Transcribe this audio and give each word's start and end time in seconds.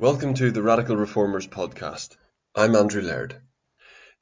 Welcome 0.00 0.32
to 0.36 0.50
the 0.50 0.62
Radical 0.62 0.96
Reformers 0.96 1.46
podcast. 1.46 2.16
I'm 2.54 2.74
Andrew 2.74 3.02
Laird. 3.02 3.38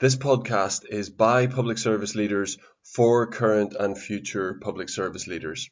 This 0.01 0.17
podcast 0.17 0.85
is 0.85 1.09
by 1.09 1.47
public 1.47 1.79
service 1.79 2.17
leaders 2.17 2.59
for 2.83 3.29
current 3.29 3.77
and 3.79 3.97
future 3.97 4.55
public 4.61 4.89
service 4.89 5.29
leaders. 5.29 5.71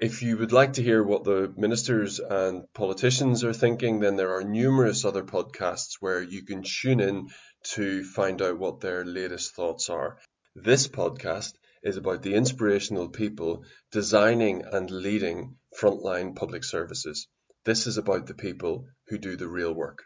If 0.00 0.22
you 0.22 0.36
would 0.36 0.52
like 0.52 0.74
to 0.74 0.82
hear 0.84 1.02
what 1.02 1.24
the 1.24 1.52
ministers 1.56 2.20
and 2.20 2.72
politicians 2.72 3.42
are 3.42 3.52
thinking, 3.52 3.98
then 3.98 4.14
there 4.14 4.36
are 4.36 4.44
numerous 4.44 5.04
other 5.04 5.24
podcasts 5.24 5.94
where 5.98 6.22
you 6.22 6.44
can 6.44 6.62
tune 6.62 7.00
in 7.00 7.26
to 7.72 8.04
find 8.04 8.40
out 8.40 8.60
what 8.60 8.78
their 8.78 9.04
latest 9.04 9.56
thoughts 9.56 9.90
are. 9.90 10.18
This 10.54 10.86
podcast 10.86 11.54
is 11.82 11.96
about 11.96 12.22
the 12.22 12.34
inspirational 12.34 13.08
people 13.08 13.64
designing 13.90 14.62
and 14.66 14.88
leading 14.88 15.56
frontline 15.76 16.36
public 16.36 16.62
services. 16.62 17.26
This 17.64 17.88
is 17.88 17.98
about 17.98 18.28
the 18.28 18.34
people 18.34 18.86
who 19.08 19.18
do 19.18 19.36
the 19.36 19.48
real 19.48 19.72
work. 19.72 20.04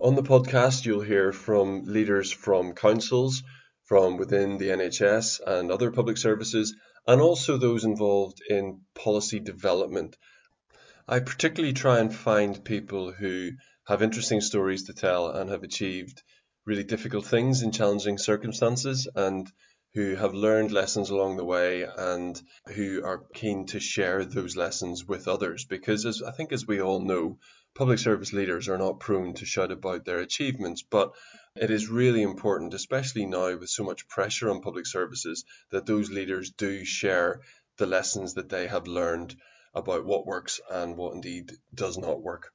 On 0.00 0.14
the 0.14 0.22
podcast, 0.22 0.84
you'll 0.84 1.00
hear 1.00 1.32
from 1.32 1.84
leaders 1.84 2.30
from 2.30 2.74
councils, 2.74 3.42
from 3.84 4.16
within 4.16 4.58
the 4.58 4.68
NHS 4.68 5.40
and 5.46 5.70
other 5.70 5.90
public 5.90 6.18
services, 6.18 6.74
and 7.06 7.20
also 7.20 7.56
those 7.56 7.84
involved 7.84 8.42
in 8.48 8.80
policy 8.94 9.40
development. 9.40 10.16
I 11.08 11.20
particularly 11.20 11.72
try 11.72 12.00
and 12.00 12.14
find 12.14 12.64
people 12.64 13.12
who 13.12 13.52
have 13.86 14.02
interesting 14.02 14.40
stories 14.40 14.84
to 14.84 14.92
tell 14.92 15.30
and 15.30 15.50
have 15.50 15.62
achieved 15.62 16.22
really 16.66 16.82
difficult 16.82 17.24
things 17.24 17.62
in 17.62 17.70
challenging 17.70 18.18
circumstances 18.18 19.08
and 19.14 19.50
who 19.94 20.16
have 20.16 20.34
learned 20.34 20.72
lessons 20.72 21.08
along 21.08 21.36
the 21.36 21.44
way 21.44 21.86
and 21.96 22.42
who 22.74 23.02
are 23.04 23.24
keen 23.32 23.66
to 23.66 23.80
share 23.80 24.24
those 24.24 24.56
lessons 24.56 25.06
with 25.06 25.28
others. 25.28 25.64
Because 25.64 26.04
as 26.04 26.22
I 26.22 26.32
think 26.32 26.52
as 26.52 26.66
we 26.66 26.82
all 26.82 27.00
know, 27.00 27.38
public 27.76 27.98
service 27.98 28.32
leaders 28.32 28.68
are 28.68 28.78
not 28.78 29.00
prone 29.00 29.34
to 29.34 29.44
shout 29.44 29.70
about 29.70 30.04
their 30.04 30.20
achievements, 30.20 30.82
but 30.82 31.12
it 31.54 31.70
is 31.70 31.88
really 31.88 32.22
important, 32.22 32.72
especially 32.72 33.26
now 33.26 33.54
with 33.56 33.68
so 33.68 33.84
much 33.84 34.08
pressure 34.08 34.50
on 34.50 34.62
public 34.62 34.86
services, 34.86 35.44
that 35.70 35.84
those 35.84 36.10
leaders 36.10 36.50
do 36.50 36.84
share 36.84 37.42
the 37.76 37.86
lessons 37.86 38.34
that 38.34 38.48
they 38.48 38.66
have 38.66 38.86
learned 38.86 39.36
about 39.74 40.06
what 40.06 40.26
works 40.26 40.58
and 40.70 40.96
what 40.96 41.14
indeed 41.14 41.52
does 41.74 41.98
not 41.98 42.22
work. 42.22 42.50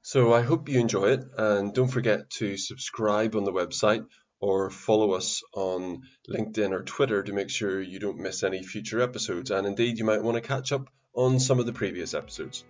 So 0.00 0.32
I 0.32 0.40
hope 0.40 0.70
you 0.70 0.80
enjoy 0.80 1.10
it 1.10 1.24
and 1.36 1.74
don't 1.74 1.88
forget 1.88 2.30
to 2.38 2.56
subscribe 2.56 3.36
on 3.36 3.44
the 3.44 3.52
website 3.52 4.06
or 4.40 4.70
follow 4.70 5.12
us 5.12 5.42
on 5.54 6.02
LinkedIn 6.28 6.72
or 6.72 6.82
Twitter 6.82 7.22
to 7.22 7.32
make 7.32 7.50
sure 7.50 7.80
you 7.80 8.00
don't 8.00 8.18
miss 8.18 8.42
any 8.42 8.62
future 8.62 9.02
episodes. 9.02 9.50
And 9.50 9.66
indeed, 9.66 9.98
you 9.98 10.04
might 10.04 10.22
want 10.22 10.36
to 10.36 10.40
catch 10.40 10.72
up 10.72 10.88
on 11.14 11.38
some 11.38 11.60
of 11.60 11.66
the 11.66 11.72
previous 11.72 12.14
episodes. 12.14 12.64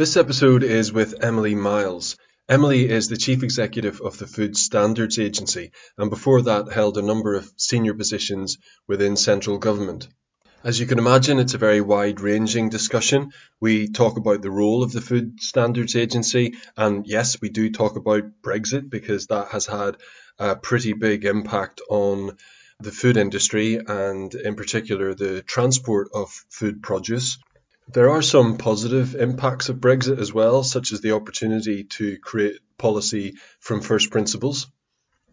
This 0.00 0.16
episode 0.16 0.62
is 0.62 0.94
with 0.94 1.22
Emily 1.22 1.54
Miles. 1.54 2.16
Emily 2.48 2.88
is 2.88 3.10
the 3.10 3.18
Chief 3.18 3.42
Executive 3.42 4.00
of 4.00 4.16
the 4.16 4.26
Food 4.26 4.56
Standards 4.56 5.18
Agency 5.18 5.72
and 5.98 6.08
before 6.08 6.40
that 6.40 6.72
held 6.72 6.96
a 6.96 7.02
number 7.02 7.34
of 7.34 7.52
senior 7.58 7.92
positions 7.92 8.56
within 8.88 9.14
central 9.18 9.58
government. 9.58 10.08
As 10.64 10.80
you 10.80 10.86
can 10.86 10.98
imagine, 10.98 11.38
it's 11.38 11.52
a 11.52 11.58
very 11.58 11.82
wide 11.82 12.22
ranging 12.22 12.70
discussion. 12.70 13.32
We 13.60 13.88
talk 13.88 14.16
about 14.16 14.40
the 14.40 14.50
role 14.50 14.82
of 14.82 14.92
the 14.92 15.02
Food 15.02 15.38
Standards 15.38 15.94
Agency, 15.94 16.54
and 16.78 17.06
yes, 17.06 17.38
we 17.42 17.50
do 17.50 17.70
talk 17.70 17.96
about 17.96 18.40
Brexit 18.40 18.88
because 18.88 19.26
that 19.26 19.48
has 19.48 19.66
had 19.66 19.98
a 20.38 20.56
pretty 20.56 20.94
big 20.94 21.26
impact 21.26 21.82
on 21.90 22.38
the 22.80 22.90
food 22.90 23.18
industry 23.18 23.78
and, 23.86 24.34
in 24.34 24.54
particular, 24.54 25.12
the 25.12 25.42
transport 25.42 26.08
of 26.14 26.30
food 26.48 26.82
produce. 26.82 27.36
There 27.92 28.10
are 28.10 28.22
some 28.22 28.56
positive 28.56 29.16
impacts 29.16 29.68
of 29.68 29.80
Brexit 29.80 30.20
as 30.20 30.32
well, 30.32 30.62
such 30.62 30.92
as 30.92 31.00
the 31.00 31.10
opportunity 31.10 31.82
to 31.98 32.18
create 32.18 32.60
policy 32.78 33.34
from 33.58 33.80
first 33.80 34.10
principles. 34.12 34.68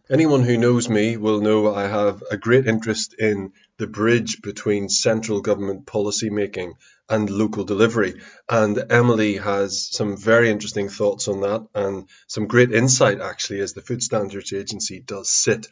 Anyone 0.10 0.42
who 0.42 0.58
knows 0.58 0.90
me 0.90 1.18
will 1.18 1.40
know 1.40 1.72
I 1.76 1.84
have 1.84 2.24
a 2.32 2.38
great 2.38 2.66
interest 2.66 3.14
in 3.14 3.54
the 3.78 3.86
bridge 3.86 4.42
between 4.42 4.90
central 4.90 5.42
government 5.42 5.86
policy 5.86 6.32
making 6.32 6.74
and 7.08 7.30
local 7.30 7.64
delivery. 7.64 8.16
And 8.50 8.86
Emily 8.90 9.36
has 9.36 9.88
some 9.92 10.18
very 10.18 10.50
interesting 10.50 10.90
thoughts 10.90 11.28
on 11.28 11.42
that 11.42 11.68
and 11.76 12.10
some 12.26 12.48
great 12.48 12.72
insight 12.72 13.22
actually 13.22 13.60
as 13.60 13.74
the 13.74 13.82
Food 13.82 14.02
Standards 14.02 14.52
Agency 14.52 15.00
does 15.00 15.30
sit 15.30 15.68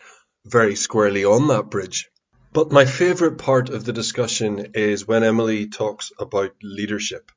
very 0.46 0.76
squarely 0.76 1.26
on 1.26 1.48
that 1.48 1.72
bridge. 1.72 2.10
But 2.56 2.72
my 2.72 2.86
favourite 2.86 3.38
part 3.38 3.70
of 3.70 3.84
the 3.84 3.92
discussion 3.92 4.68
is 4.76 5.06
when 5.06 5.26
Emily 5.26 5.68
talks 5.68 6.14
about 6.18 6.54
leadership 6.64 7.34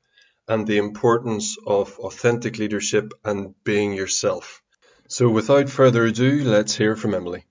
and 0.47 0.65
the 0.65 0.77
importance 0.77 1.57
of 1.67 1.99
authentic 1.99 2.57
leadership 2.57 3.11
and 3.25 3.53
being 3.65 3.91
yourself. 3.91 4.63
So 5.09 5.29
without 5.29 5.69
further 5.69 6.05
ado, 6.05 6.45
let's 6.45 6.73
hear 6.73 6.95
from 6.95 7.13
Emily. 7.13 7.43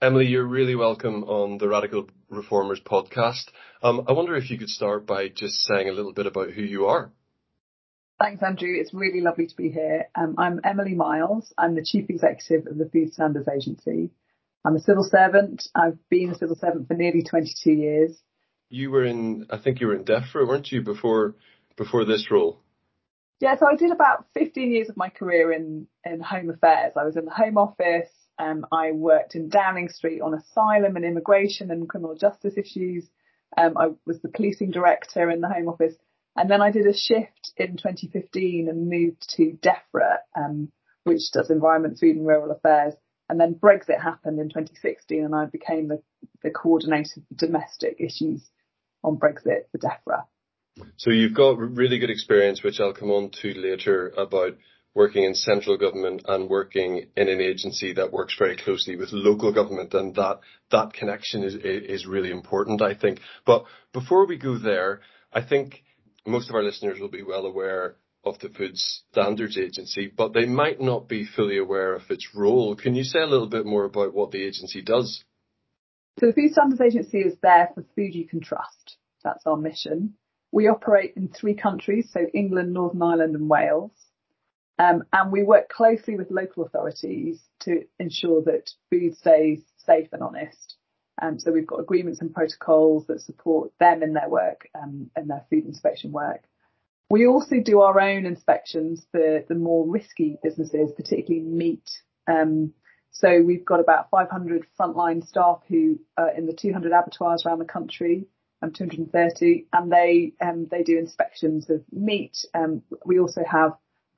Emily, 0.00 0.28
you're 0.28 0.46
really 0.46 0.76
welcome 0.76 1.24
on 1.24 1.58
the 1.58 1.68
Radical 1.68 2.08
Reformers 2.30 2.80
podcast. 2.80 3.50
Um, 3.82 4.06
I 4.08 4.12
wonder 4.12 4.34
if 4.34 4.50
you 4.50 4.56
could 4.56 4.70
start 4.70 5.04
by 5.04 5.28
just 5.28 5.62
saying 5.64 5.90
a 5.90 5.92
little 5.92 6.14
bit 6.14 6.26
about 6.26 6.52
who 6.52 6.62
you 6.62 6.86
are. 6.86 7.12
Thanks, 8.18 8.42
Andrew. 8.42 8.72
It's 8.80 8.94
really 8.94 9.20
lovely 9.20 9.46
to 9.46 9.56
be 9.56 9.68
here. 9.70 10.06
Um, 10.14 10.36
I'm 10.38 10.60
Emily 10.64 10.94
Miles. 10.94 11.52
I'm 11.58 11.74
the 11.74 11.84
Chief 11.84 12.08
Executive 12.08 12.66
of 12.66 12.78
the 12.78 12.88
Food 12.88 13.12
Standards 13.12 13.46
Agency. 13.46 14.08
I'm 14.64 14.76
a 14.76 14.80
civil 14.80 15.04
servant. 15.04 15.68
I've 15.74 15.98
been 16.10 16.30
a 16.30 16.34
civil 16.34 16.56
servant 16.56 16.88
for 16.88 16.94
nearly 16.94 17.22
22 17.22 17.70
years. 17.70 18.20
You 18.68 18.90
were 18.90 19.04
in, 19.04 19.46
I 19.50 19.58
think 19.58 19.80
you 19.80 19.88
were 19.88 19.96
in 19.96 20.04
DEFRA, 20.04 20.46
weren't 20.46 20.70
you, 20.70 20.82
before 20.82 21.34
before 21.76 22.04
this 22.04 22.30
role? 22.30 22.60
Yeah, 23.40 23.58
so 23.58 23.66
I 23.66 23.74
did 23.74 23.90
about 23.90 24.26
15 24.34 24.70
years 24.70 24.90
of 24.90 24.98
my 24.98 25.08
career 25.08 25.50
in, 25.50 25.86
in 26.04 26.20
Home 26.20 26.50
Affairs. 26.50 26.92
I 26.94 27.04
was 27.04 27.16
in 27.16 27.24
the 27.24 27.30
Home 27.30 27.56
Office. 27.56 28.10
Um, 28.38 28.66
I 28.70 28.92
worked 28.92 29.34
in 29.34 29.48
Downing 29.48 29.88
Street 29.88 30.20
on 30.20 30.34
asylum 30.34 30.96
and 30.96 31.06
immigration 31.06 31.70
and 31.70 31.88
criminal 31.88 32.14
justice 32.16 32.58
issues. 32.58 33.08
Um, 33.56 33.78
I 33.78 33.88
was 34.06 34.20
the 34.20 34.28
policing 34.28 34.72
director 34.72 35.30
in 35.30 35.40
the 35.40 35.48
Home 35.48 35.68
Office. 35.68 35.94
And 36.36 36.50
then 36.50 36.60
I 36.60 36.70
did 36.70 36.86
a 36.86 36.96
shift 36.96 37.52
in 37.56 37.78
2015 37.78 38.68
and 38.68 38.88
moved 38.88 39.26
to 39.36 39.58
DEFRA, 39.62 40.18
um, 40.36 40.70
which 41.04 41.32
does 41.32 41.50
environment, 41.50 41.98
food 41.98 42.16
and 42.16 42.26
rural 42.26 42.50
affairs. 42.50 42.94
And 43.30 43.38
then 43.38 43.54
Brexit 43.54 44.02
happened 44.02 44.40
in 44.40 44.48
2016 44.48 45.24
and 45.24 45.36
I 45.36 45.46
became 45.46 45.86
the, 45.86 46.02
the 46.42 46.50
coordinator 46.50 47.20
for 47.28 47.46
domestic 47.46 47.96
issues 48.00 48.42
on 49.04 49.18
Brexit 49.18 49.70
for 49.70 49.78
DEFRA. 49.78 50.24
So 50.96 51.10
you've 51.10 51.34
got 51.34 51.56
really 51.56 52.00
good 52.00 52.10
experience, 52.10 52.64
which 52.64 52.80
I'll 52.80 52.92
come 52.92 53.12
on 53.12 53.30
to 53.42 53.54
later, 53.54 54.12
about 54.16 54.56
working 54.94 55.22
in 55.22 55.34
central 55.34 55.76
government 55.76 56.22
and 56.26 56.50
working 56.50 57.06
in 57.16 57.28
an 57.28 57.40
agency 57.40 57.92
that 57.92 58.12
works 58.12 58.34
very 58.36 58.56
closely 58.56 58.96
with 58.96 59.12
local 59.12 59.52
government, 59.52 59.94
and 59.94 60.12
that 60.16 60.40
that 60.72 60.92
connection 60.92 61.44
is 61.44 61.54
is 61.54 62.06
really 62.06 62.32
important, 62.32 62.82
I 62.82 62.94
think. 62.94 63.20
But 63.46 63.64
before 63.92 64.26
we 64.26 64.38
go 64.38 64.58
there, 64.58 65.02
I 65.32 65.42
think 65.42 65.84
most 66.26 66.48
of 66.48 66.56
our 66.56 66.64
listeners 66.64 66.98
will 66.98 67.08
be 67.08 67.22
well 67.22 67.46
aware 67.46 67.96
of 68.24 68.38
the 68.40 68.48
Food 68.48 68.76
Standards 68.76 69.56
Agency, 69.56 70.12
but 70.14 70.32
they 70.32 70.46
might 70.46 70.80
not 70.80 71.08
be 71.08 71.24
fully 71.24 71.58
aware 71.58 71.94
of 71.94 72.10
its 72.10 72.34
role. 72.34 72.76
Can 72.76 72.94
you 72.94 73.04
say 73.04 73.20
a 73.20 73.26
little 73.26 73.48
bit 73.48 73.64
more 73.64 73.84
about 73.84 74.14
what 74.14 74.30
the 74.30 74.44
agency 74.44 74.82
does? 74.82 75.24
So 76.18 76.26
the 76.26 76.32
Food 76.32 76.52
Standards 76.52 76.82
Agency 76.82 77.20
is 77.20 77.36
there 77.42 77.70
for 77.74 77.84
food 77.96 78.14
you 78.14 78.28
can 78.28 78.40
trust. 78.40 78.96
That's 79.24 79.46
our 79.46 79.56
mission. 79.56 80.14
We 80.52 80.68
operate 80.68 81.14
in 81.16 81.28
three 81.28 81.54
countries, 81.54 82.10
so 82.12 82.20
England, 82.34 82.74
Northern 82.74 83.02
Ireland 83.02 83.36
and 83.36 83.48
Wales. 83.48 83.92
Um, 84.78 85.04
and 85.12 85.30
we 85.30 85.42
work 85.42 85.68
closely 85.68 86.16
with 86.16 86.30
local 86.30 86.64
authorities 86.64 87.40
to 87.60 87.84
ensure 87.98 88.42
that 88.42 88.70
food 88.90 89.16
stays 89.16 89.60
safe 89.84 90.08
and 90.12 90.22
honest. 90.22 90.76
Um, 91.20 91.38
so 91.38 91.52
we've 91.52 91.66
got 91.66 91.80
agreements 91.80 92.20
and 92.20 92.34
protocols 92.34 93.06
that 93.06 93.20
support 93.20 93.72
them 93.78 94.02
in 94.02 94.14
their 94.14 94.28
work 94.28 94.68
um, 94.74 95.10
and 95.14 95.28
their 95.28 95.44
food 95.50 95.66
inspection 95.66 96.12
work. 96.12 96.44
We 97.10 97.26
also 97.26 97.56
do 97.60 97.80
our 97.80 98.00
own 98.00 98.24
inspections 98.24 99.04
for 99.10 99.44
the 99.48 99.54
more 99.56 99.86
risky 99.86 100.38
businesses, 100.42 100.92
particularly 100.96 101.44
meat. 101.44 101.90
Um, 102.28 102.72
so 103.10 103.42
we've 103.42 103.64
got 103.64 103.80
about 103.80 104.10
500 104.10 104.64
frontline 104.78 105.26
staff 105.26 105.60
who 105.68 105.98
are 106.16 106.30
in 106.30 106.46
the 106.46 106.52
200 106.52 106.92
abattoirs 106.92 107.44
around 107.44 107.58
the 107.58 107.64
country 107.64 108.26
um, 108.62 108.72
230, 108.72 109.66
and 109.72 109.92
they 109.92 110.32
um, 110.40 110.68
they 110.70 110.84
do 110.84 110.98
inspections 110.98 111.68
of 111.68 111.82
meat. 111.92 112.44
Um, 112.54 112.82
we 113.04 113.18
also 113.18 113.42
have 113.44 113.72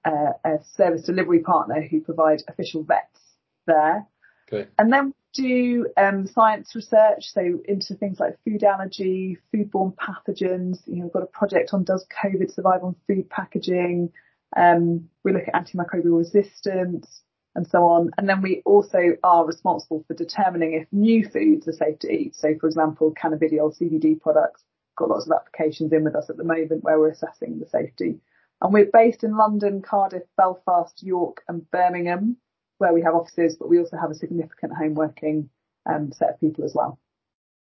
uh, 0.05 0.33
a 0.45 0.59
service 0.75 1.03
delivery 1.03 1.41
partner 1.41 1.81
who 1.81 2.01
provide 2.01 2.43
official 2.49 2.83
vets 2.83 3.21
there. 3.67 4.07
Okay. 4.53 4.69
And 4.79 4.93
then 4.93 5.15
do 5.35 5.87
um, 5.97 6.27
science 6.27 6.75
research, 6.75 7.31
so 7.33 7.61
into 7.65 7.95
things 7.95 8.21
like 8.21 8.39
food 8.45 8.65
allergy, 8.65 9.39
foodborne 9.55 9.95
pathogens. 9.95 10.79
You 10.87 10.97
know, 10.97 11.05
we've 11.05 11.13
got 11.13 11.23
a 11.23 11.27
project 11.27 11.73
on 11.73 11.85
does 11.85 12.07
COVID 12.25 12.53
survive 12.53 12.85
on 12.85 12.97
food 13.07 13.29
packaging. 13.31 14.13
Um, 14.57 15.09
we 15.25 15.33
look 15.33 15.49
at 15.49 15.55
antimicrobial 15.55 16.19
resistance. 16.19 17.23
and 17.55 17.67
so 17.67 17.85
on. 17.85 18.11
And 18.17 18.29
then 18.29 18.43
we 18.43 18.63
also 18.65 19.17
are 19.23 19.45
responsible 19.45 20.05
for 20.07 20.15
determining 20.15 20.73
if 20.75 20.87
new 20.91 21.29
foods 21.29 21.69
are 21.69 21.73
safe 21.73 21.99
to 22.01 22.11
eat. 22.11 22.35
So 22.35 22.55
for 22.59 22.67
example, 22.67 23.15
cannabidiol 23.15 23.79
CBD 23.79 24.21
products 24.21 24.63
got 24.97 25.11
lots 25.11 25.27
of 25.27 25.33
applications 25.33 25.93
in 25.93 26.05
with 26.05 26.17
us 26.17 26.31
at 26.31 26.37
the 26.37 26.45
moment 26.45 26.85
where 26.85 26.99
we're 26.99 27.11
assessing 27.11 27.59
the 27.59 27.67
safety. 27.67 28.21
And 28.61 28.73
we're 28.73 28.91
based 28.93 29.25
in 29.25 29.37
London, 29.37 29.83
Cardiff, 29.83 30.23
Belfast, 30.37 31.03
York 31.03 31.43
and 31.49 31.69
Birmingham, 31.71 32.37
where 32.83 32.93
we 32.93 33.03
have 33.03 33.15
offices, 33.15 33.57
but 33.59 33.69
we 33.69 33.79
also 33.79 33.97
have 33.97 34.11
a 34.11 34.15
significant 34.15 34.73
home 34.73 34.95
working 34.95 35.49
um, 35.87 36.13
set 36.13 36.31
of 36.31 36.41
people 36.41 36.65
as 36.65 36.75
well. 36.75 36.99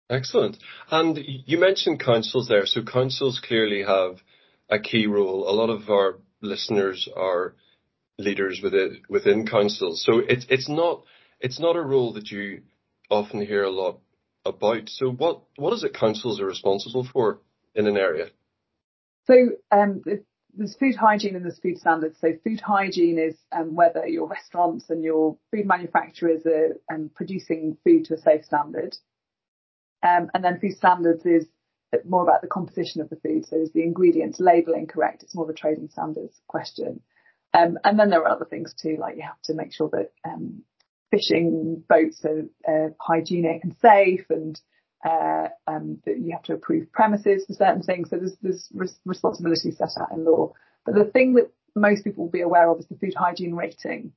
Excellent. 0.10 0.58
And 0.90 1.20
you 1.22 1.60
mentioned 1.60 2.00
councils 2.00 2.48
there. 2.48 2.66
So 2.66 2.82
councils 2.84 3.42
clearly 3.46 3.84
have 3.84 4.22
a 4.70 4.80
key 4.80 5.08
role. 5.08 5.48
A 5.48 5.54
lot 5.54 5.70
of 5.70 5.90
our 5.90 6.20
listeners 6.42 7.08
are 7.16 7.54
leaders 8.18 8.62
within 8.64 9.02
within 9.10 9.46
councils. 9.46 10.04
So 10.06 10.20
it's 10.20 10.46
it's 10.50 10.70
not 10.70 11.04
it's 11.40 11.60
not 11.60 11.76
a 11.76 11.82
role 11.82 12.14
that 12.14 12.32
you 12.32 12.62
often 13.10 13.46
hear 13.46 13.64
a 13.64 13.70
lot 13.70 14.00
about. 14.46 14.90
So 14.90 15.12
what 15.12 15.42
what 15.58 15.74
is 15.74 15.84
it 15.84 15.94
councils 15.94 16.40
are 16.40 16.46
responsible 16.46 17.08
for 17.12 17.42
in 17.76 17.88
an 17.88 17.98
area? 17.98 18.30
So 19.26 19.36
um, 19.70 20.02
there's 20.56 20.76
food 20.76 20.96
hygiene 20.96 21.36
and 21.36 21.46
there's 21.46 21.60
food 21.60 21.78
standards. 21.78 22.18
So 22.20 22.34
food 22.44 22.60
hygiene 22.60 23.20
is 23.20 23.36
um, 23.52 23.76
whether 23.76 24.08
your 24.08 24.28
restaurants 24.28 24.90
and 24.90 25.04
your 25.04 25.38
food 25.52 25.66
manufacturers 25.66 26.46
are 26.46 26.76
um, 26.94 27.10
producing 27.14 27.78
food 27.84 28.06
to 28.06 28.16
a 28.16 28.18
safe 28.18 28.46
standard. 28.46 28.96
Um, 30.02 30.30
and 30.34 30.44
then 30.44 30.60
food 30.60 30.76
standards 30.78 31.26
is 31.26 31.46
more 32.06 32.24
about 32.24 32.42
the 32.42 32.48
composition 32.48 33.02
of 33.02 33.10
the 33.10 33.18
food. 33.18 33.46
So 33.46 33.58
is 33.58 33.72
the 33.74 33.84
ingredients 33.84 34.40
labeling 34.40 34.88
correct? 34.88 35.24
It's 35.24 35.36
more 35.36 35.46
of 35.46 35.50
a 35.50 35.54
trading 35.54 35.90
standards 35.90 36.40
question. 36.48 37.02
Um, 37.54 37.80
and 37.84 38.00
then 38.00 38.10
there 38.10 38.22
are 38.22 38.30
other 38.30 38.46
things 38.46 38.74
too, 38.80 38.98
like 39.00 39.16
you 39.16 39.24
have 39.24 39.42
to 39.46 39.54
make 39.54 39.74
sure 39.74 39.90
that 39.90 40.12
um, 40.24 40.64
fishing 41.12 41.84
boats 41.88 42.24
are 42.24 42.44
uh, 42.68 42.90
hygienic 43.00 43.64
and 43.64 43.76
safe 43.82 44.26
and 44.30 44.60
uh, 45.06 45.48
um, 45.68 46.00
that 46.06 46.20
you 46.20 46.32
have 46.32 46.44
to 46.44 46.54
approve 46.54 46.92
premises 46.92 47.46
for 47.46 47.54
certain 47.54 47.82
things. 47.82 48.10
So 48.10 48.18
there's, 48.18 48.38
there's 48.42 48.70
res- 48.74 49.00
responsibility 49.06 49.72
set 49.72 49.92
out 50.00 50.12
in 50.12 50.26
law. 50.26 50.54
But 50.86 50.96
the 50.96 51.06
thing 51.06 51.36
that 51.36 51.52
most 51.76 52.04
people 52.04 52.26
will 52.26 52.32
be 52.32 52.42
aware 52.42 52.70
of 52.70 52.80
is 52.80 52.88
the 52.88 52.98
food 52.98 53.14
hygiene 53.16 53.56
rating. 53.56 54.12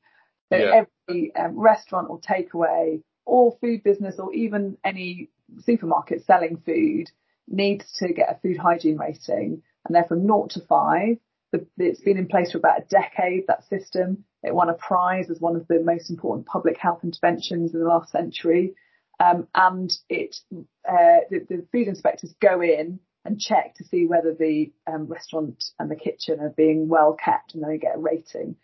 So 0.53 0.59
yeah. 0.59 0.85
every 1.09 1.35
um, 1.35 1.59
restaurant 1.59 2.09
or 2.11 2.21
takeaway 2.21 3.03
or 3.25 3.57
food 3.61 3.83
business 3.83 4.17
or 4.19 4.33
even 4.35 4.77
any 4.85 5.31
supermarket 5.61 6.25
selling 6.27 6.63
food 6.65 7.11
needs 7.49 7.85
to 7.99 8.13
get 8.13 8.31
a 8.31 8.39
food 8.41 8.59
hygiene 8.59 8.97
rating 8.97 9.63
and 9.85 9.95
they're 9.95 10.05
from 10.05 10.27
naught 10.27 10.51
to 10.51 10.61
five. 10.61 11.19
The, 11.53 11.67
it's 11.77 12.01
been 12.01 12.19
in 12.19 12.29
place 12.29 12.53
for 12.53 12.59
about 12.59 12.81
a 12.81 12.85
decade, 12.89 13.47
that 13.49 13.65
system. 13.69 14.25
It 14.43 14.55
won 14.55 14.71
a 14.71 14.75
prize 14.75 15.31
as 15.31 15.41
one 15.41 15.57
of 15.57 15.69
the 15.69 15.81
most 15.81 16.11
important 16.11 16.47
public 16.47 16.79
health 16.79 17.01
interventions 17.05 17.75
in 17.75 17.81
the 17.81 17.87
last 17.87 18.11
century. 18.11 18.75
Um, 19.23 19.47
and 19.55 19.93
it, 20.09 20.37
uh, 20.53 21.23
the, 21.31 21.47
the, 21.49 21.67
food 21.71 21.87
inspectors 21.87 22.35
go 22.41 22.61
in 22.61 22.99
and 23.25 23.41
check 23.41 23.77
to 23.77 23.85
see 23.85 24.07
whether 24.07 24.35
the 24.35 24.73
um, 24.87 25.07
restaurant 25.07 25.63
and 25.79 25.89
the 25.89 25.97
kitchen 25.97 26.41
are 26.41 26.51
being 26.51 26.89
well 26.89 27.13
kept 27.13 27.55
and 27.55 27.63
then 27.63 27.71
they 27.71 27.79
get 27.79 27.95
a 27.95 27.99
rating. 27.99 28.57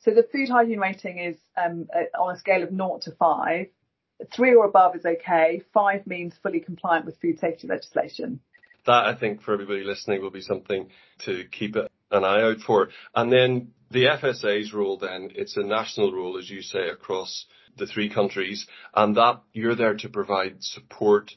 So 0.00 0.10
the 0.10 0.26
food 0.30 0.50
hygiene 0.50 0.78
rating 0.78 1.18
is 1.18 1.36
um, 1.56 1.86
on 2.18 2.34
a 2.34 2.38
scale 2.38 2.62
of 2.62 2.70
naught 2.70 3.02
to 3.02 3.12
five. 3.12 3.68
Three 4.34 4.54
or 4.54 4.66
above 4.66 4.94
is 4.94 5.06
okay. 5.06 5.62
Five 5.72 6.06
means 6.06 6.34
fully 6.42 6.60
compliant 6.60 7.06
with 7.06 7.18
food 7.20 7.38
safety 7.38 7.66
legislation. 7.66 8.40
That 8.84 9.06
I 9.06 9.14
think 9.14 9.40
for 9.40 9.54
everybody 9.54 9.84
listening 9.84 10.20
will 10.20 10.30
be 10.30 10.42
something 10.42 10.90
to 11.20 11.44
keep 11.50 11.76
an 12.10 12.24
eye 12.24 12.42
out 12.42 12.60
for. 12.60 12.88
And 13.14 13.32
then 13.32 13.72
the 13.90 14.04
FSA's 14.04 14.72
role 14.72 14.98
then, 14.98 15.30
it's 15.34 15.56
a 15.56 15.62
national 15.62 16.12
role, 16.12 16.38
as 16.38 16.50
you 16.50 16.62
say, 16.62 16.88
across 16.88 17.46
the 17.76 17.86
three 17.86 18.08
countries, 18.08 18.66
and 18.94 19.16
that 19.16 19.42
you're 19.52 19.74
there 19.74 19.94
to 19.94 20.08
provide 20.08 20.62
support, 20.62 21.32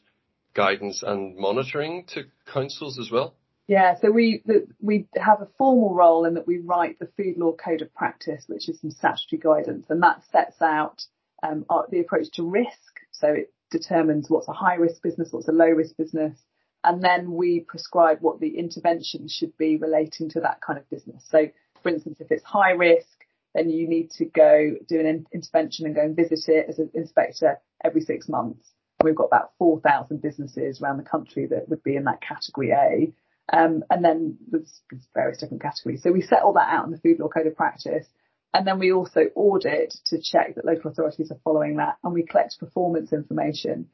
guidance, 0.54 1.04
and 1.04 1.36
monitoring 1.38 2.06
to 2.14 2.26
councils 2.52 3.00
as 3.00 3.12
well? 3.12 3.36
Yeah, 3.68 3.96
so 4.00 4.12
we 4.12 4.44
we 4.82 5.08
have 5.18 5.42
a 5.42 5.50
formal 5.58 5.94
role 5.94 6.26
in 6.26 6.36
that 6.36 6.48
we 6.48 6.60
write 6.60 7.00
the 7.00 7.10
Food 7.18 7.38
Law 7.38 7.52
Code 7.52 7.82
of 7.82 7.94
Practice, 7.94 8.46
which 8.48 8.70
is 8.70 8.80
some 8.80 8.92
statutory 8.92 9.40
guidance, 9.40 9.88
and 9.90 10.02
that 10.04 10.24
sets 10.32 10.62
out 10.62 11.02
um, 11.44 11.66
the 11.90 12.00
approach 12.00 12.32
to 12.36 12.50
risk. 12.50 13.02
So 13.12 13.28
it 13.28 13.54
determines 13.70 14.30
what's 14.30 14.48
a 14.48 14.54
high 14.54 14.76
risk 14.76 15.02
business, 15.02 15.30
what's 15.32 15.50
a 15.50 15.52
low 15.52 15.68
risk 15.68 15.98
business, 15.98 16.40
and 16.88 17.04
then 17.04 17.34
we 17.34 17.60
prescribe 17.60 18.20
what 18.22 18.40
the 18.40 18.58
intervention 18.58 19.28
should 19.28 19.58
be 19.58 19.76
relating 19.76 20.30
to 20.30 20.40
that 20.40 20.62
kind 20.66 20.80
of 20.80 20.90
business. 20.90 21.22
So, 21.30 21.50
for 21.84 21.90
instance, 21.90 22.20
if 22.22 22.32
it's 22.32 22.46
high 22.46 22.72
risk, 22.72 23.26
then 23.54 23.70
you 23.70 23.90
need 23.90 24.10
to 24.12 24.26
go 24.26 24.72
do 24.88 24.98
an 25.02 25.26
intervention 25.34 25.86
and 25.86 25.94
go 25.94 26.02
and 26.02 26.16
visit 26.16 26.48
it 26.48 26.68
as 26.70 26.80
an 26.80 26.90
inspector 26.94 27.60
every 27.84 28.00
six 28.00 28.30
months. 28.30 28.70
We've 29.04 29.16
got 29.16 29.26
about 29.26 29.52
4,000 29.60 30.22
businesses 30.22 30.82
around 30.82 30.96
the 30.96 31.04
country 31.04 31.48
that 31.48 31.68
would 31.68 31.84
be 31.84 31.98
in 31.98 32.06
that 32.06 32.22
category 32.22 32.72
A. 32.72 33.12
Um, 33.52 33.84
and 33.90 34.04
then 34.04 34.38
there's, 34.50 34.80
there's 34.90 35.08
various 35.14 35.40
different 35.40 35.64
categories. 35.64 36.04
So 36.04 36.14
we 36.14 36.22
set 36.22 36.42
all 36.42 36.54
that 36.54 36.74
out 36.74 36.86
in 36.86 36.92
the 36.92 37.00
Food 37.00 37.20
Law 37.20 37.28
Code 37.28 37.48
of 37.48 37.58
Practice. 37.58 38.08
And 38.54 38.66
then 38.66 38.80
we 38.80 38.94
also 38.94 39.26
audit 39.36 39.94
to 40.06 40.22
check 40.22 40.56
that 40.56 40.66
local 40.66 40.92
authorities 40.92 41.32
are 41.32 41.40
following 41.44 41.78
that 41.78 41.98
and 42.02 42.14
we 42.14 42.24
collect 42.24 42.60
performance 42.60 43.12
information. 43.12 43.90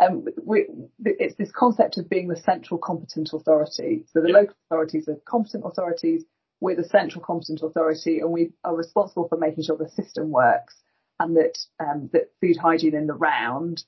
Um, 0.00 0.26
we, 0.44 0.66
it's 1.04 1.36
this 1.36 1.50
concept 1.52 1.98
of 1.98 2.08
being 2.08 2.28
the 2.28 2.36
central 2.36 2.78
competent 2.78 3.30
authority. 3.32 4.04
So 4.12 4.20
the 4.20 4.28
local 4.28 4.54
authorities 4.70 5.08
are 5.08 5.16
competent 5.26 5.64
authorities 5.66 6.24
we're 6.60 6.76
the 6.76 6.84
central 6.84 7.24
competent 7.24 7.60
authority 7.62 8.20
and 8.20 8.30
we 8.30 8.50
are 8.64 8.74
responsible 8.74 9.28
for 9.28 9.38
making 9.38 9.64
sure 9.64 9.76
the 9.76 9.88
system 9.90 10.30
works 10.30 10.74
and 11.20 11.36
that 11.36 11.58
um, 11.80 12.10
that 12.12 12.30
food 12.40 12.56
hygiene 12.56 12.94
in 12.94 13.06
the 13.06 13.14
round 13.14 13.82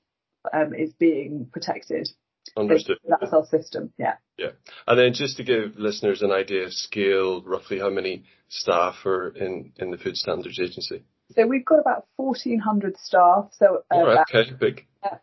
um, 0.52 0.74
is 0.74 0.92
being 0.94 1.48
protected. 1.52 2.08
Understood. 2.56 2.98
So 3.02 3.16
that's 3.20 3.32
our 3.32 3.44
system. 3.46 3.92
Yeah. 3.98 4.14
Yeah. 4.36 4.50
And 4.86 4.98
then 4.98 5.12
just 5.12 5.36
to 5.36 5.44
give 5.44 5.76
listeners 5.76 6.22
an 6.22 6.32
idea 6.32 6.64
of 6.64 6.72
scale, 6.72 7.42
roughly 7.42 7.78
how 7.78 7.90
many 7.90 8.24
staff 8.48 9.04
are 9.04 9.28
in, 9.28 9.72
in 9.76 9.90
the 9.90 9.98
Food 9.98 10.16
Standards 10.16 10.58
Agency? 10.58 11.04
So 11.32 11.46
we've 11.46 11.64
got 11.64 11.78
about 11.78 12.06
1,400 12.16 12.96
staff. 12.98 13.50
So 13.52 13.84
uh, 13.94 14.04
right, 14.04 14.26
okay, 14.34 14.50
big. 14.58 14.86
Uh, 15.02 15.16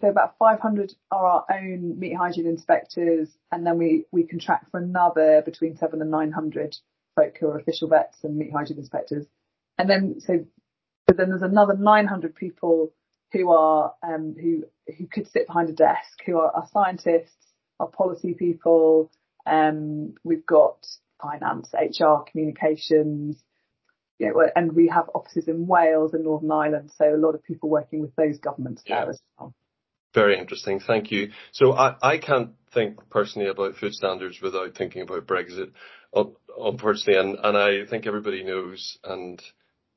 so 0.00 0.08
about 0.08 0.36
500 0.38 0.92
are 1.10 1.26
our 1.26 1.44
own 1.50 1.98
meat 1.98 2.16
hygiene 2.16 2.46
inspectors, 2.46 3.28
and 3.50 3.66
then 3.66 3.78
we, 3.78 4.04
we 4.12 4.24
contract 4.24 4.70
for 4.70 4.78
another 4.78 5.42
between 5.44 5.76
seven 5.76 6.00
and 6.00 6.10
900 6.10 6.76
folk 7.16 7.36
who 7.38 7.48
are 7.48 7.58
official 7.58 7.88
vets 7.88 8.18
and 8.22 8.36
meat 8.36 8.52
hygiene 8.52 8.78
inspectors. 8.78 9.26
And 9.78 9.88
then, 9.88 10.20
so, 10.20 10.44
but 11.06 11.16
then 11.16 11.30
there's 11.30 11.42
another 11.42 11.76
900 11.76 12.34
people 12.34 12.92
who 13.32 13.50
are, 13.50 13.94
um, 14.02 14.34
who, 14.40 14.64
who 14.96 15.06
could 15.06 15.28
sit 15.28 15.46
behind 15.46 15.68
a 15.68 15.72
desk, 15.72 16.20
who 16.24 16.38
are, 16.38 16.50
are 16.50 16.68
scientists, 16.72 17.34
are 17.80 17.88
policy 17.88 18.34
people. 18.34 19.10
Um, 19.46 20.14
we've 20.22 20.46
got 20.46 20.86
finance, 21.20 21.70
HR, 21.72 22.22
communications, 22.30 23.42
you 24.18 24.28
know, 24.28 24.48
and 24.54 24.72
we 24.72 24.88
have 24.88 25.10
offices 25.14 25.48
in 25.48 25.66
Wales 25.66 26.14
and 26.14 26.24
Northern 26.24 26.52
Ireland, 26.52 26.92
so 26.96 27.14
a 27.14 27.16
lot 27.16 27.34
of 27.34 27.42
people 27.42 27.68
working 27.68 28.00
with 28.00 28.14
those 28.16 28.38
governments 28.38 28.82
yeah. 28.86 29.00
there 29.00 29.10
as 29.10 29.20
well. 29.38 29.54
Very 30.14 30.38
interesting. 30.38 30.80
Thank 30.80 31.10
you. 31.10 31.30
So 31.52 31.72
I, 31.72 32.18
can't 32.18 32.50
think 32.72 32.98
personally 33.10 33.48
about 33.48 33.76
food 33.76 33.94
standards 33.94 34.40
without 34.40 34.76
thinking 34.76 35.02
about 35.02 35.26
Brexit, 35.26 35.72
unfortunately, 36.58 37.36
I 37.42 37.84
think 37.90 38.06
everybody 38.06 38.44
knows, 38.44 38.98
and 39.02 39.42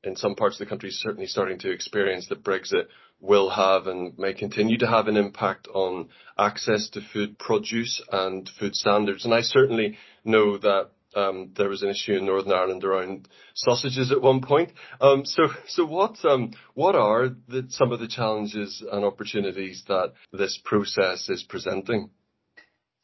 in 0.02 0.16
some 0.16 0.34
parts 0.34 0.56
of 0.56 0.66
the 0.66 0.68
country 0.68 0.90
certainly 0.90 1.26
starting 1.26 1.58
to 1.60 1.70
experience 1.70 2.28
that 2.28 2.42
Brexit 2.42 2.86
will 3.20 3.50
have 3.50 3.86
and 3.86 4.16
may 4.18 4.32
continue 4.32 4.78
to 4.78 4.86
have 4.86 5.08
an 5.08 5.16
impact 5.16 5.68
on 5.72 6.08
access 6.36 6.88
to 6.90 7.00
food 7.00 7.38
produce 7.38 8.02
and 8.12 8.48
food 8.58 8.74
standards. 8.74 9.24
And 9.24 9.34
I 9.34 9.40
certainly 9.42 9.98
know 10.24 10.58
that 10.58 10.90
um, 11.14 11.52
there 11.56 11.68
was 11.68 11.82
an 11.82 11.90
issue 11.90 12.14
in 12.14 12.26
Northern 12.26 12.52
Ireland 12.52 12.84
around 12.84 13.28
sausages 13.54 14.12
at 14.12 14.20
one 14.20 14.40
point. 14.40 14.72
Um, 15.00 15.24
so, 15.24 15.48
so 15.66 15.84
what 15.84 16.16
um, 16.24 16.52
what 16.74 16.94
are 16.94 17.28
the, 17.48 17.66
some 17.68 17.92
of 17.92 18.00
the 18.00 18.08
challenges 18.08 18.84
and 18.90 19.04
opportunities 19.04 19.84
that 19.88 20.12
this 20.32 20.60
process 20.62 21.28
is 21.28 21.42
presenting? 21.42 22.10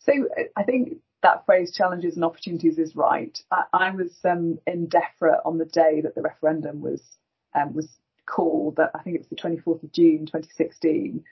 So, 0.00 0.12
I 0.56 0.64
think 0.64 0.99
that 1.23 1.46
phrase 1.46 1.73
"challenges 1.75 2.16
and 2.16 2.25
opportunities" 2.25 2.78
is 2.78 2.94
right. 2.94 3.37
I, 3.50 3.64
I 3.73 3.90
was 3.90 4.12
um, 4.25 4.58
in 4.66 4.88
DEFRA 4.88 5.40
on 5.44 5.58
the 5.58 5.64
day 5.64 6.02
that 6.02 6.14
the 6.14 6.23
referendum 6.23 6.80
was 6.82 7.02
um, 7.54 7.75
was 7.75 7.88
called. 8.26 8.76
That 8.76 8.90
I 8.94 9.02
think 9.02 9.16
it 9.16 9.20
was 9.20 9.28
the 9.28 9.37
24th 9.37 9.82
of 9.82 9.92
June 9.92 10.26
2016, 10.26 11.25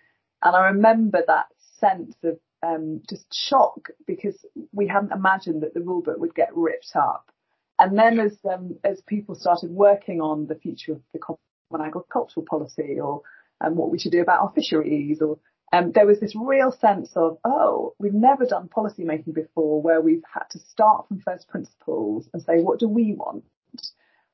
and 0.43 0.57
I 0.57 0.69
remember 0.69 1.23
that 1.27 1.47
sense 1.79 2.15
of 2.25 2.39
um, 2.63 3.03
just 3.09 3.27
shock 3.33 3.89
because 4.07 4.37
we 4.73 4.87
hadn't 4.87 5.13
imagined 5.13 5.63
that 5.63 5.75
the 5.75 5.81
rulebook 5.81 6.19
would 6.19 6.35
get 6.35 6.57
ripped 6.57 6.93
up. 6.95 7.31
And 7.79 7.99
then 7.99 8.21
as 8.21 8.39
um, 8.49 8.77
as 8.85 9.01
people 9.07 9.35
started 9.35 9.71
working 9.71 10.21
on 10.21 10.47
the 10.47 10.55
future 10.55 10.93
of 10.93 11.01
the 11.13 11.19
common 11.19 11.87
agricultural 11.87 12.47
policy 12.49 13.01
or 13.01 13.23
um, 13.61 13.77
what 13.77 13.91
we 13.91 13.99
should 13.99 14.13
do 14.13 14.23
about 14.23 14.43
our 14.43 14.53
fisheries 14.55 15.21
or 15.21 15.39
um, 15.73 15.93
there 15.95 16.07
was 16.07 16.21
this 16.21 16.37
real 16.37 16.71
sense 16.71 17.11
of, 17.17 17.39
oh, 17.45 17.95
we've 17.99 18.13
never 18.13 18.45
done 18.45 18.69
policy 18.69 19.05
making 19.05 19.33
before 19.33 19.81
where 19.81 20.03
we've 20.03 20.23
had 20.33 20.45
to 20.51 20.59
start 20.59 21.09
from 21.09 21.21
first 21.21 21.49
principles 21.49 22.29
and 22.33 22.43
say, 22.43 22.61
what 22.61 22.79
do 22.79 22.89
we 22.89 23.15
want? 23.15 23.45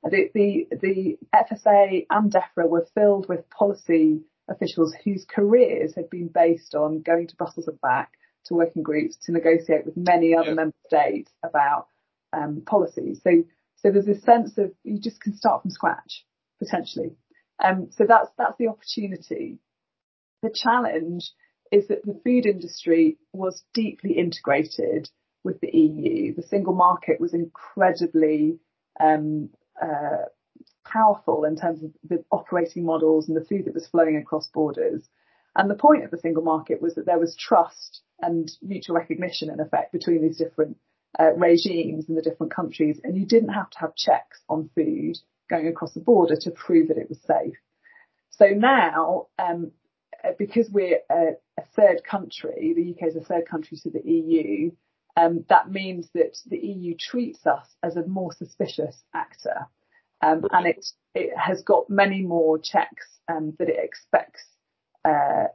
The, 0.02 0.30
the, 0.34 0.66
the 0.80 1.18
FSA 1.32 2.06
and 2.10 2.32
DEFRA 2.32 2.68
were 2.68 2.88
filled 2.92 3.28
with 3.28 3.48
policy 3.50 4.22
officials 4.48 4.94
whose 5.04 5.24
careers 5.28 5.94
had 5.94 6.10
been 6.10 6.28
based 6.28 6.74
on 6.74 7.02
going 7.02 7.28
to 7.28 7.36
Brussels 7.36 7.68
and 7.68 7.80
back 7.80 8.17
to 8.46 8.54
working 8.54 8.82
groups 8.82 9.16
to 9.24 9.32
negotiate 9.32 9.84
with 9.84 9.96
many 9.96 10.34
other 10.34 10.50
yeah. 10.50 10.54
member 10.54 10.76
states 10.86 11.30
about 11.42 11.88
um, 12.32 12.62
policies. 12.64 13.20
So, 13.22 13.44
so 13.76 13.90
there's 13.90 14.06
this 14.06 14.22
sense 14.22 14.58
of 14.58 14.72
you 14.84 15.00
just 15.00 15.20
can 15.20 15.36
start 15.36 15.62
from 15.62 15.70
scratch 15.70 16.24
potentially. 16.58 17.12
Um, 17.62 17.88
so 17.90 18.04
that's 18.06 18.28
that's 18.36 18.56
the 18.58 18.68
opportunity. 18.68 19.58
The 20.42 20.54
challenge 20.54 21.32
is 21.70 21.88
that 21.88 22.04
the 22.04 22.20
food 22.24 22.46
industry 22.46 23.18
was 23.32 23.62
deeply 23.74 24.12
integrated 24.12 25.10
with 25.44 25.60
the 25.60 25.70
EU. 25.76 26.34
The 26.34 26.42
single 26.42 26.74
market 26.74 27.20
was 27.20 27.34
incredibly 27.34 28.58
um, 29.00 29.50
uh, 29.80 30.26
powerful 30.84 31.44
in 31.44 31.56
terms 31.56 31.82
of 31.82 31.90
the 32.08 32.24
operating 32.30 32.84
models 32.84 33.28
and 33.28 33.36
the 33.36 33.44
food 33.44 33.66
that 33.66 33.74
was 33.74 33.86
flowing 33.88 34.16
across 34.16 34.48
borders. 34.48 35.02
And 35.54 35.70
the 35.70 35.74
point 35.74 36.04
of 36.04 36.10
the 36.10 36.18
single 36.18 36.42
market 36.42 36.80
was 36.80 36.94
that 36.94 37.06
there 37.06 37.18
was 37.18 37.36
trust 37.36 38.02
and 38.20 38.50
mutual 38.62 38.96
recognition, 38.96 39.50
in 39.50 39.60
effect, 39.60 39.92
between 39.92 40.22
these 40.22 40.38
different 40.38 40.76
uh, 41.18 41.32
regimes 41.34 42.08
in 42.08 42.14
the 42.14 42.22
different 42.22 42.54
countries. 42.54 43.00
And 43.02 43.16
you 43.16 43.26
didn't 43.26 43.50
have 43.50 43.70
to 43.70 43.78
have 43.78 43.94
checks 43.94 44.40
on 44.48 44.70
food 44.74 45.16
going 45.48 45.68
across 45.68 45.94
the 45.94 46.00
border 46.00 46.36
to 46.42 46.50
prove 46.50 46.88
that 46.88 46.98
it 46.98 47.08
was 47.08 47.20
safe. 47.22 47.56
So 48.30 48.46
now, 48.46 49.26
um, 49.38 49.72
uh, 50.22 50.30
because 50.38 50.68
we're 50.70 51.00
a, 51.10 51.32
a, 51.58 51.62
third 51.74 52.02
country, 52.08 52.74
the 52.74 52.90
UK 52.92 53.08
is 53.08 53.16
a 53.16 53.24
third 53.24 53.48
country 53.48 53.78
to 53.82 53.90
the 53.90 54.02
EU, 54.04 54.70
um, 55.16 55.44
that 55.48 55.70
means 55.70 56.08
that 56.14 56.36
the 56.46 56.58
EU 56.58 56.94
treats 56.96 57.46
us 57.46 57.66
as 57.82 57.96
a 57.96 58.06
more 58.06 58.32
suspicious 58.32 59.02
actor. 59.14 59.66
Um, 60.20 60.44
and 60.50 60.66
it, 60.66 60.84
it 61.14 61.36
has 61.36 61.62
got 61.62 61.88
many 61.88 62.22
more 62.22 62.58
checks 62.58 63.06
um, 63.28 63.54
that 63.58 63.68
it 63.68 63.78
expects 63.80 64.44
uh, 65.04 65.46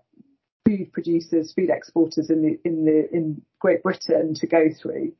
food 0.66 0.92
producers, 0.92 1.54
food 1.54 1.70
exporters 1.70 2.30
in 2.30 2.42
the 2.42 2.60
in 2.64 2.86
the 2.86 3.10
in 3.14 3.42
Great 3.60 3.84
Britain 3.84 4.34
to 4.36 4.48
go 4.48 4.70
through. 4.82 5.14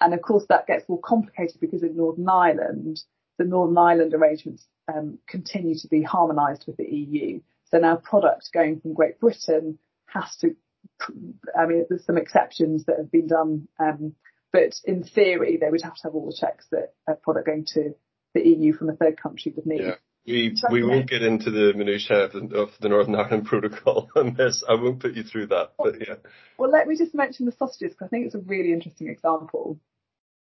And 0.00 0.12
of 0.12 0.22
course, 0.22 0.44
that 0.48 0.66
gets 0.66 0.88
more 0.88 1.00
complicated 1.00 1.60
because 1.60 1.82
in 1.82 1.96
Northern 1.96 2.28
Ireland, 2.28 3.00
the 3.38 3.44
Northern 3.44 3.78
Ireland 3.78 4.14
arrangements 4.14 4.66
um, 4.92 5.18
continue 5.26 5.74
to 5.78 5.88
be 5.88 6.02
harmonised 6.02 6.64
with 6.66 6.76
the 6.76 6.84
EU. 6.84 7.40
So 7.70 7.78
now 7.78 7.96
product 7.96 8.50
going 8.52 8.80
from 8.80 8.94
Great 8.94 9.18
Britain 9.18 9.78
has 10.06 10.36
to, 10.36 10.54
I 11.58 11.66
mean, 11.66 11.86
there's 11.88 12.04
some 12.04 12.18
exceptions 12.18 12.84
that 12.84 12.98
have 12.98 13.10
been 13.10 13.26
done, 13.26 13.68
um, 13.80 14.14
but 14.52 14.74
in 14.84 15.02
theory, 15.02 15.58
they 15.60 15.70
would 15.70 15.82
have 15.82 15.96
to 15.96 16.02
have 16.04 16.14
all 16.14 16.26
the 16.26 16.36
checks 16.38 16.66
that 16.70 16.92
a 17.08 17.14
product 17.14 17.46
going 17.46 17.66
to 17.74 17.94
the 18.34 18.46
EU 18.46 18.72
from 18.72 18.90
a 18.90 18.96
third 18.96 19.20
country 19.20 19.52
would 19.56 19.66
need. 19.66 19.80
Yeah. 19.80 19.94
We 20.26 20.56
we 20.70 20.82
won't 20.82 21.08
get 21.08 21.22
into 21.22 21.50
the 21.50 21.72
minutiae 21.74 22.24
of 22.24 22.32
the, 22.32 22.56
of 22.56 22.70
the 22.80 22.88
Northern 22.88 23.14
Ireland 23.14 23.46
Protocol 23.46 24.10
on 24.16 24.34
this. 24.34 24.64
I 24.68 24.74
won't 24.74 25.00
put 25.00 25.14
you 25.14 25.22
through 25.22 25.48
that, 25.48 25.72
but 25.78 26.00
yeah. 26.00 26.16
Well, 26.58 26.70
let 26.70 26.88
me 26.88 26.96
just 26.96 27.14
mention 27.14 27.46
the 27.46 27.52
sausages 27.52 27.92
because 27.92 28.06
I 28.06 28.08
think 28.08 28.26
it's 28.26 28.34
a 28.34 28.40
really 28.40 28.72
interesting 28.72 29.08
example. 29.08 29.78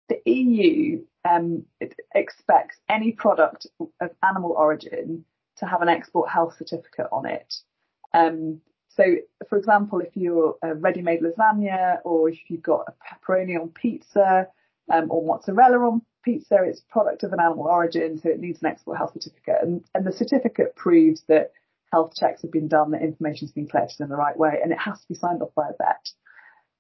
The 0.09 0.19
EU 0.29 1.03
um, 1.23 1.65
expects 2.13 2.77
any 2.89 3.13
product 3.13 3.67
of 3.79 4.09
animal 4.23 4.51
origin 4.51 5.25
to 5.57 5.65
have 5.65 5.81
an 5.81 5.89
export 5.89 6.29
health 6.29 6.55
certificate 6.57 7.07
on 7.11 7.25
it. 7.25 7.53
Um, 8.13 8.61
so, 8.89 9.03
for 9.47 9.57
example, 9.57 10.01
if 10.01 10.09
you're 10.15 10.55
a 10.61 10.73
ready-made 10.73 11.21
lasagna 11.21 11.99
or 12.03 12.29
if 12.29 12.39
you've 12.49 12.63
got 12.63 12.87
a 12.87 12.93
pepperoni 12.93 13.59
on 13.59 13.69
pizza 13.69 14.47
um, 14.91 15.11
or 15.11 15.25
mozzarella 15.25 15.77
on 15.79 16.01
pizza, 16.33 16.57
it's 16.63 16.81
product 16.89 17.23
of 17.23 17.33
an 17.33 17.39
animal 17.39 17.65
origin, 17.65 18.19
so 18.19 18.29
it 18.29 18.39
needs 18.39 18.61
an 18.61 18.67
export 18.67 18.97
health 18.97 19.13
certificate. 19.13 19.57
And, 19.61 19.83
and 19.93 20.05
the 20.05 20.11
certificate 20.11 20.75
proves 20.75 21.23
that 21.27 21.51
health 21.91 22.13
checks 22.15 22.41
have 22.41 22.51
been 22.51 22.67
done, 22.67 22.91
that 22.91 23.01
information's 23.01 23.51
been 23.51 23.67
collected 23.67 24.01
in 24.01 24.09
the 24.09 24.15
right 24.15 24.37
way, 24.37 24.59
and 24.61 24.71
it 24.71 24.79
has 24.79 24.99
to 25.01 25.07
be 25.07 25.15
signed 25.15 25.41
off 25.41 25.53
by 25.55 25.69
a 25.69 25.77
vet. 25.77 26.09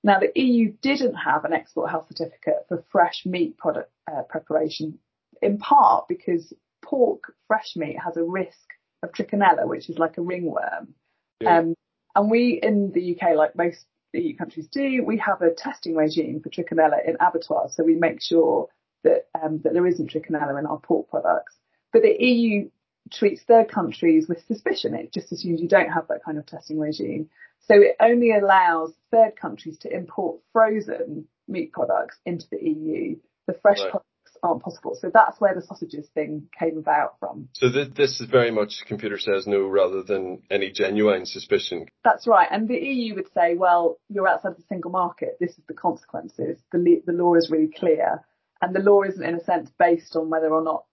Now, 0.03 0.19
the 0.19 0.31
EU 0.39 0.73
didn't 0.81 1.15
have 1.15 1.45
an 1.45 1.53
export 1.53 1.89
health 1.89 2.07
certificate 2.07 2.65
for 2.67 2.83
fresh 2.89 3.25
meat 3.25 3.57
product 3.57 3.91
uh, 4.11 4.21
preparation, 4.23 4.99
in 5.41 5.57
part 5.57 6.07
because 6.07 6.53
pork 6.81 7.33
fresh 7.47 7.75
meat 7.75 7.97
has 8.03 8.15
a 8.15 8.23
risk 8.23 8.69
of 9.03 9.11
trichinella, 9.11 9.67
which 9.67 9.89
is 9.89 9.97
like 9.97 10.17
a 10.17 10.21
ringworm. 10.21 10.93
Yeah. 11.41 11.59
Um, 11.59 11.75
and 12.15 12.31
we 12.31 12.59
in 12.61 12.91
the 12.93 13.15
UK, 13.15 13.35
like 13.35 13.55
most 13.55 13.85
EU 14.13 14.35
countries 14.35 14.67
do, 14.71 15.03
we 15.03 15.17
have 15.17 15.41
a 15.41 15.53
testing 15.53 15.95
regime 15.95 16.41
for 16.41 16.49
trichinella 16.49 17.07
in 17.07 17.17
abattoirs. 17.19 17.75
So 17.75 17.83
we 17.83 17.95
make 17.95 18.21
sure 18.21 18.69
that, 19.03 19.27
um, 19.41 19.61
that 19.63 19.73
there 19.73 19.87
isn't 19.87 20.11
trichinella 20.11 20.57
in 20.59 20.65
our 20.65 20.79
pork 20.79 21.09
products. 21.09 21.55
But 21.91 22.03
the 22.03 22.15
EU 22.23 22.69
treats 23.11 23.41
third 23.43 23.69
countries 23.69 24.27
with 24.27 24.45
suspicion. 24.47 24.93
It 24.93 25.13
just 25.13 25.31
assumes 25.31 25.61
you 25.61 25.67
don't 25.67 25.89
have 25.89 26.07
that 26.09 26.23
kind 26.23 26.37
of 26.37 26.45
testing 26.45 26.79
regime. 26.79 27.29
So 27.61 27.75
it 27.75 27.95
only 27.99 28.31
allows 28.31 28.93
third 29.11 29.35
countries 29.35 29.77
to 29.79 29.93
import 29.93 30.39
frozen 30.53 31.25
meat 31.47 31.71
products 31.71 32.17
into 32.25 32.45
the 32.51 32.57
EU. 32.57 33.15
The 33.47 33.53
fresh 33.61 33.79
right. 33.79 33.91
products 33.91 34.05
aren't 34.41 34.63
possible. 34.63 34.97
So 34.99 35.11
that's 35.13 35.39
where 35.41 35.53
the 35.53 35.61
sausages 35.61 36.07
thing 36.13 36.47
came 36.57 36.77
about 36.77 37.19
from. 37.19 37.49
So 37.53 37.71
th- 37.71 37.93
this 37.95 38.19
is 38.21 38.29
very 38.29 38.51
much 38.51 38.83
computer 38.87 39.17
says 39.17 39.47
no 39.47 39.67
rather 39.67 40.03
than 40.03 40.43
any 40.49 40.71
genuine 40.71 41.25
suspicion. 41.25 41.87
That's 42.03 42.27
right. 42.27 42.47
And 42.49 42.67
the 42.67 42.77
EU 42.77 43.15
would 43.15 43.31
say, 43.33 43.55
well, 43.55 43.99
you're 44.09 44.27
outside 44.27 44.55
the 44.57 44.63
single 44.69 44.91
market. 44.91 45.37
This 45.39 45.51
is 45.51 45.63
the 45.67 45.73
consequences. 45.73 46.59
The, 46.71 46.77
le- 46.77 47.05
the 47.05 47.13
law 47.13 47.35
is 47.35 47.49
really 47.51 47.71
clear. 47.75 48.23
And 48.61 48.75
the 48.75 48.79
law 48.79 49.03
isn't 49.03 49.23
in 49.23 49.35
a 49.35 49.43
sense 49.43 49.69
based 49.77 50.15
on 50.15 50.29
whether 50.29 50.49
or 50.49 50.63
not 50.63 50.85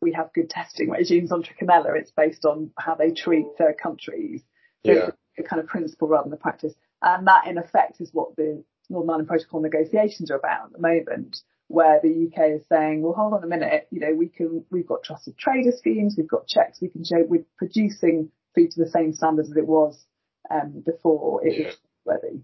we 0.00 0.12
have 0.12 0.32
good 0.32 0.50
testing 0.50 0.90
regimes 0.90 1.32
on 1.32 1.42
trichinella. 1.42 1.96
It's 1.98 2.10
based 2.10 2.44
on 2.44 2.70
how 2.78 2.94
they 2.94 3.12
treat 3.12 3.46
third 3.58 3.76
countries. 3.82 4.42
So 4.84 4.92
yeah. 4.92 5.10
a 5.38 5.42
kind 5.42 5.60
of 5.60 5.66
principle 5.66 6.08
rather 6.08 6.24
than 6.24 6.30
the 6.30 6.36
practice. 6.36 6.74
And 7.02 7.26
that 7.26 7.46
in 7.46 7.58
effect 7.58 8.00
is 8.00 8.10
what 8.12 8.36
the 8.36 8.64
Northern 8.90 9.10
Ireland 9.10 9.28
Protocol 9.28 9.60
negotiations 9.60 10.30
are 10.30 10.36
about 10.36 10.66
at 10.66 10.72
the 10.72 10.80
moment, 10.80 11.38
where 11.68 12.00
the 12.02 12.30
UK 12.30 12.60
is 12.60 12.66
saying, 12.68 13.02
well, 13.02 13.14
hold 13.14 13.34
on 13.34 13.42
a 13.42 13.46
minute, 13.46 13.88
you 13.90 14.00
know, 14.00 14.14
we 14.14 14.28
can, 14.28 14.64
we've 14.70 14.86
got 14.86 15.02
trusted 15.02 15.38
trader 15.38 15.72
schemes, 15.74 16.14
we've 16.16 16.28
got 16.28 16.46
checks, 16.46 16.80
we 16.80 16.88
can 16.88 17.04
show 17.04 17.24
we're 17.26 17.44
producing 17.56 18.30
food 18.54 18.70
to 18.70 18.84
the 18.84 18.90
same 18.90 19.12
standards 19.12 19.50
as 19.50 19.56
it 19.56 19.66
was 19.66 20.04
um, 20.50 20.82
before 20.84 21.46
it 21.46 21.58
yeah. 21.58 21.66
was 21.66 21.76
ready. 22.04 22.42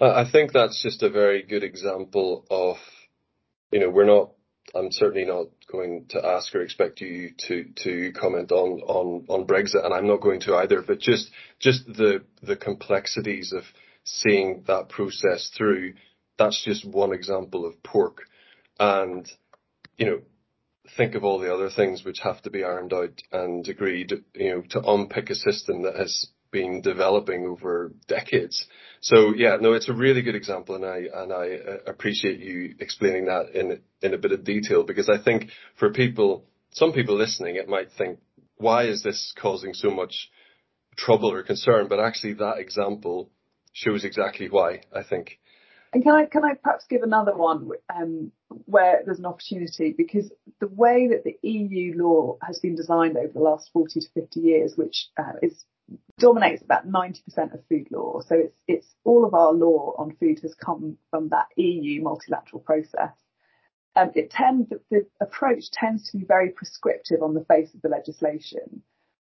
I 0.00 0.28
think 0.30 0.52
that's 0.52 0.82
just 0.82 1.02
a 1.02 1.10
very 1.10 1.42
good 1.42 1.62
example 1.62 2.44
of 2.50 2.76
you 3.72 3.80
know, 3.80 3.90
we're 3.90 4.04
not. 4.04 4.30
I'm 4.74 4.92
certainly 4.92 5.24
not 5.24 5.48
going 5.70 6.06
to 6.10 6.24
ask 6.24 6.54
or 6.54 6.62
expect 6.62 7.00
you 7.00 7.30
to 7.48 7.64
to 7.82 8.12
comment 8.12 8.52
on 8.52 8.80
on 8.82 9.26
on 9.28 9.46
Brexit, 9.46 9.84
and 9.84 9.92
I'm 9.92 10.06
not 10.06 10.20
going 10.20 10.40
to 10.42 10.54
either. 10.56 10.82
But 10.82 11.00
just 11.00 11.30
just 11.58 11.86
the 11.86 12.22
the 12.42 12.56
complexities 12.56 13.52
of 13.52 13.64
seeing 14.04 14.64
that 14.68 14.88
process 14.88 15.50
through. 15.56 15.94
That's 16.38 16.62
just 16.64 16.86
one 16.86 17.12
example 17.12 17.66
of 17.66 17.82
pork, 17.82 18.22
and 18.78 19.30
you 19.96 20.06
know, 20.06 20.20
think 20.96 21.14
of 21.14 21.24
all 21.24 21.38
the 21.38 21.52
other 21.52 21.70
things 21.70 22.04
which 22.04 22.20
have 22.20 22.40
to 22.42 22.50
be 22.50 22.64
ironed 22.64 22.92
out 22.92 23.20
and 23.32 23.66
agreed. 23.66 24.12
You 24.34 24.50
know, 24.50 24.62
to 24.70 24.80
unpick 24.80 25.30
a 25.30 25.34
system 25.34 25.82
that 25.82 25.96
has 25.96 26.26
been 26.52 26.82
developing 26.82 27.46
over 27.46 27.92
decades. 28.06 28.64
So 29.00 29.34
yeah, 29.34 29.56
no, 29.60 29.72
it's 29.72 29.88
a 29.88 29.92
really 29.94 30.22
good 30.22 30.36
example, 30.36 30.76
and 30.76 30.84
I 30.84 30.98
and 31.12 31.32
I 31.32 31.56
uh, 31.56 31.90
appreciate 31.90 32.38
you 32.38 32.76
explaining 32.78 33.24
that 33.24 33.54
in 33.54 33.80
in 34.00 34.14
a 34.14 34.18
bit 34.18 34.32
of 34.32 34.44
detail 34.44 34.84
because 34.84 35.08
I 35.08 35.20
think 35.20 35.50
for 35.76 35.90
people, 35.90 36.44
some 36.70 36.92
people 36.92 37.16
listening, 37.16 37.56
it 37.56 37.68
might 37.68 37.90
think, 37.98 38.20
why 38.58 38.84
is 38.84 39.02
this 39.02 39.34
causing 39.36 39.74
so 39.74 39.90
much 39.90 40.30
trouble 40.96 41.32
or 41.32 41.42
concern? 41.42 41.88
But 41.88 41.98
actually, 41.98 42.34
that 42.34 42.58
example 42.58 43.30
shows 43.72 44.04
exactly 44.04 44.48
why. 44.48 44.82
I 44.94 45.02
think. 45.02 45.40
And 45.94 46.02
can 46.02 46.14
I 46.14 46.24
can 46.24 46.44
I 46.44 46.54
perhaps 46.54 46.86
give 46.88 47.02
another 47.02 47.36
one 47.36 47.68
um, 47.94 48.32
where 48.48 49.02
there's 49.04 49.18
an 49.18 49.26
opportunity 49.26 49.94
because 49.96 50.30
the 50.58 50.68
way 50.68 51.08
that 51.08 51.24
the 51.24 51.36
EU 51.46 52.02
law 52.02 52.38
has 52.42 52.60
been 52.60 52.76
designed 52.76 53.16
over 53.16 53.32
the 53.32 53.40
last 53.40 53.70
40 53.74 54.00
to 54.00 54.06
50 54.14 54.40
years, 54.40 54.74
which 54.74 55.08
uh, 55.18 55.34
is 55.42 55.64
dominates 56.18 56.62
about 56.62 56.88
90% 56.88 57.54
of 57.54 57.66
food 57.68 57.88
law. 57.90 58.20
So 58.20 58.36
it's, 58.36 58.60
it's 58.68 58.94
all 59.04 59.24
of 59.24 59.34
our 59.34 59.52
law 59.52 59.94
on 59.98 60.16
food 60.20 60.40
has 60.42 60.54
come 60.54 60.96
from 61.10 61.28
that 61.30 61.46
EU 61.56 62.02
multilateral 62.02 62.60
process. 62.60 63.12
Um, 63.94 64.10
it 64.14 64.30
tends, 64.30 64.70
the 64.90 65.06
approach 65.20 65.70
tends 65.70 66.10
to 66.10 66.18
be 66.18 66.24
very 66.24 66.50
prescriptive 66.50 67.22
on 67.22 67.34
the 67.34 67.44
face 67.44 67.74
of 67.74 67.82
the 67.82 67.88
legislation. 67.88 68.82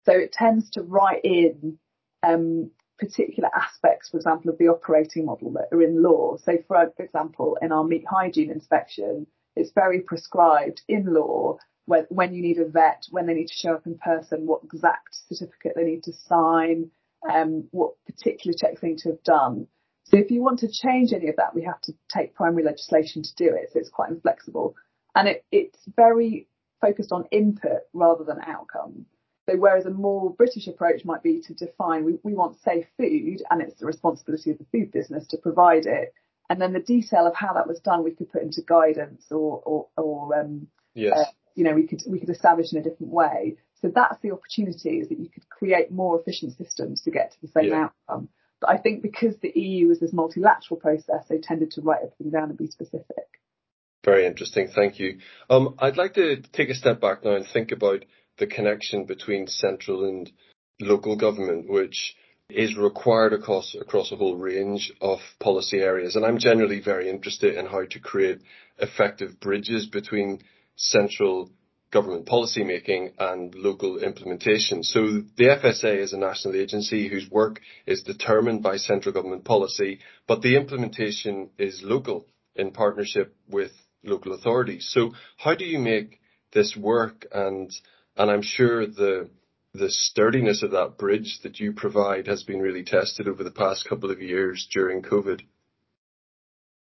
So 0.05 0.13
it 0.13 0.31
tends 0.31 0.69
to 0.71 0.81
write 0.81 1.21
in 1.23 1.77
um, 2.21 2.71
particular 2.97 3.49
aspects, 3.55 4.09
for 4.09 4.17
example, 4.17 4.51
of 4.51 4.57
the 4.57 4.67
operating 4.69 5.25
model 5.25 5.51
that 5.53 5.75
are 5.75 5.81
in 5.81 6.01
law. 6.01 6.37
So, 6.37 6.57
for 6.67 6.93
example, 6.99 7.57
in 7.61 7.71
our 7.71 7.83
meat 7.83 8.05
hygiene 8.09 8.51
inspection, 8.51 9.27
it's 9.55 9.71
very 9.73 10.01
prescribed 10.01 10.81
in 10.87 11.13
law 11.13 11.57
when, 11.85 12.05
when 12.09 12.33
you 12.33 12.41
need 12.41 12.57
a 12.57 12.65
vet, 12.65 13.05
when 13.11 13.25
they 13.25 13.33
need 13.33 13.47
to 13.47 13.53
show 13.53 13.73
up 13.73 13.85
in 13.85 13.97
person, 13.97 14.45
what 14.45 14.63
exact 14.63 15.15
certificate 15.27 15.73
they 15.75 15.83
need 15.83 16.03
to 16.03 16.13
sign, 16.13 16.89
um, 17.29 17.67
what 17.71 17.93
particular 18.05 18.55
checks 18.57 18.81
they 18.81 18.89
need 18.89 18.99
to 18.99 19.09
have 19.09 19.23
done. 19.23 19.67
So 20.05 20.17
if 20.17 20.31
you 20.31 20.41
want 20.41 20.59
to 20.59 20.71
change 20.71 21.13
any 21.13 21.29
of 21.29 21.37
that, 21.37 21.55
we 21.55 21.63
have 21.63 21.81
to 21.81 21.93
take 22.13 22.35
primary 22.35 22.63
legislation 22.63 23.23
to 23.23 23.35
do 23.35 23.55
it. 23.55 23.69
So 23.71 23.79
it's 23.79 23.89
quite 23.89 24.11
inflexible. 24.11 24.75
And 25.15 25.27
it, 25.27 25.45
it's 25.51 25.79
very 25.95 26.47
focused 26.81 27.11
on 27.11 27.25
input 27.31 27.81
rather 27.93 28.23
than 28.23 28.39
outcome. 28.45 29.05
So 29.49 29.57
whereas 29.57 29.85
a 29.85 29.89
more 29.89 30.33
British 30.33 30.67
approach 30.67 31.03
might 31.03 31.23
be 31.23 31.41
to 31.41 31.53
define 31.53 32.05
we, 32.05 32.17
we 32.23 32.33
want 32.33 32.61
safe 32.61 32.85
food 32.97 33.41
and 33.49 33.61
it's 33.61 33.79
the 33.79 33.85
responsibility 33.85 34.51
of 34.51 34.57
the 34.57 34.65
food 34.71 34.91
business 34.91 35.27
to 35.27 35.37
provide 35.37 35.85
it. 35.85 36.13
And 36.49 36.61
then 36.61 36.73
the 36.73 36.79
detail 36.79 37.25
of 37.27 37.35
how 37.35 37.53
that 37.53 37.67
was 37.67 37.79
done 37.79 38.03
we 38.03 38.11
could 38.11 38.31
put 38.31 38.41
into 38.41 38.61
guidance 38.61 39.25
or 39.31 39.61
or, 39.65 39.87
or 39.97 40.39
um, 40.39 40.67
yes. 40.93 41.17
Uh, 41.17 41.23
you 41.55 41.63
know 41.63 41.73
we 41.73 41.87
could 41.87 42.01
we 42.07 42.19
could 42.19 42.29
establish 42.29 42.71
in 42.71 42.79
a 42.79 42.83
different 42.83 43.11
way. 43.11 43.57
So 43.81 43.91
that's 43.93 44.19
the 44.21 44.31
opportunity 44.31 44.99
is 44.99 45.09
that 45.09 45.19
you 45.19 45.29
could 45.29 45.47
create 45.49 45.91
more 45.91 46.19
efficient 46.19 46.57
systems 46.57 47.01
to 47.01 47.11
get 47.11 47.31
to 47.31 47.37
the 47.41 47.49
same 47.49 47.69
yeah. 47.69 47.89
outcome. 48.09 48.29
But 48.61 48.69
I 48.69 48.77
think 48.77 49.01
because 49.01 49.35
the 49.41 49.51
EU 49.59 49.89
was 49.89 49.99
this 49.99 50.13
multilateral 50.13 50.79
process, 50.79 51.25
they 51.27 51.39
tended 51.39 51.71
to 51.71 51.81
write 51.81 51.99
everything 52.01 52.31
down 52.31 52.49
and 52.49 52.57
be 52.57 52.67
specific. 52.67 53.27
Very 54.05 54.25
interesting. 54.25 54.69
Thank 54.73 54.99
you. 54.99 55.19
Um, 55.49 55.75
I'd 55.79 55.97
like 55.97 56.13
to 56.13 56.41
take 56.53 56.69
a 56.69 56.75
step 56.75 57.01
back 57.01 57.23
now 57.23 57.35
and 57.35 57.45
think 57.45 57.71
about 57.71 58.05
the 58.37 58.47
connection 58.47 59.05
between 59.05 59.47
central 59.47 60.05
and 60.05 60.31
local 60.79 61.15
government, 61.15 61.69
which 61.69 62.15
is 62.49 62.77
required 62.77 63.33
across 63.33 63.75
across 63.79 64.11
a 64.11 64.15
whole 64.15 64.35
range 64.35 64.93
of 65.01 65.19
policy 65.39 65.79
areas. 65.79 66.15
And 66.15 66.25
I'm 66.25 66.37
generally 66.37 66.81
very 66.81 67.09
interested 67.09 67.55
in 67.55 67.65
how 67.65 67.85
to 67.85 67.99
create 67.99 68.39
effective 68.77 69.39
bridges 69.39 69.85
between 69.87 70.41
central 70.75 71.51
government 71.91 72.25
policy 72.25 72.63
making 72.63 73.11
and 73.19 73.53
local 73.53 73.99
implementation. 73.99 74.83
So 74.83 75.21
the 75.37 75.59
FSA 75.63 75.97
is 75.99 76.11
a 76.11 76.17
national 76.17 76.55
agency 76.55 77.07
whose 77.07 77.29
work 77.29 77.61
is 77.85 78.01
determined 78.01 78.63
by 78.63 78.77
central 78.77 79.13
government 79.13 79.45
policy, 79.45 79.99
but 80.27 80.41
the 80.41 80.57
implementation 80.57 81.51
is 81.59 81.81
local 81.83 82.25
in 82.55 82.71
partnership 82.71 83.35
with 83.47 83.71
local 84.03 84.33
authorities. 84.33 84.89
So 84.91 85.13
how 85.37 85.55
do 85.55 85.65
you 85.65 85.79
make 85.79 86.19
this 86.51 86.75
work? 86.75 87.25
And 87.31 87.71
and 88.17 88.29
I'm 88.29 88.41
sure 88.41 88.85
the 88.85 89.29
the 89.73 89.89
sturdiness 89.89 90.61
of 90.61 90.71
that 90.71 90.97
bridge 90.97 91.39
that 91.43 91.59
you 91.59 91.73
provide 91.73 92.27
has 92.27 92.43
been 92.43 92.59
really 92.59 92.83
tested 92.83 93.27
over 93.27 93.43
the 93.43 93.51
past 93.51 93.87
couple 93.89 94.11
of 94.11 94.21
years 94.21 94.67
during 94.71 95.01
COVID. 95.01 95.41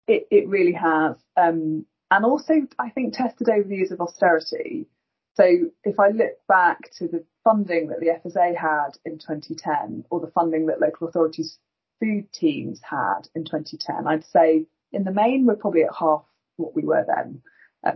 It 0.07 0.27
it 0.29 0.47
really 0.47 0.73
has, 0.73 1.15
um, 1.35 1.85
and 2.15 2.23
also 2.23 2.53
I 2.79 2.89
think 2.91 3.13
tested 3.13 3.49
over 3.49 3.67
the 3.67 3.75
years 3.75 3.91
of 3.91 3.99
austerity. 3.99 4.87
So 5.33 5.43
if 5.83 5.99
I 5.99 6.09
look 6.09 6.31
back 6.47 6.89
to 6.97 7.09
the 7.09 7.25
funding 7.43 7.89
that 7.89 7.99
the 7.99 8.07
FSA 8.07 8.55
had 8.55 8.91
in 9.03 9.17
2010, 9.19 10.05
or 10.09 10.21
the 10.21 10.31
funding 10.31 10.67
that 10.67 10.79
local 10.79 11.09
authorities 11.09 11.59
food 11.99 12.31
teams 12.31 12.79
had 12.81 13.27
in 13.35 13.43
2010, 13.43 14.07
I'd 14.07 14.23
say 14.25 14.65
in 14.93 15.03
the 15.03 15.11
main 15.11 15.45
we're 15.45 15.57
probably 15.57 15.83
at 15.83 15.93
half 15.93 16.23
what 16.55 16.73
we 16.73 16.83
were 16.83 17.05
then. 17.05 17.41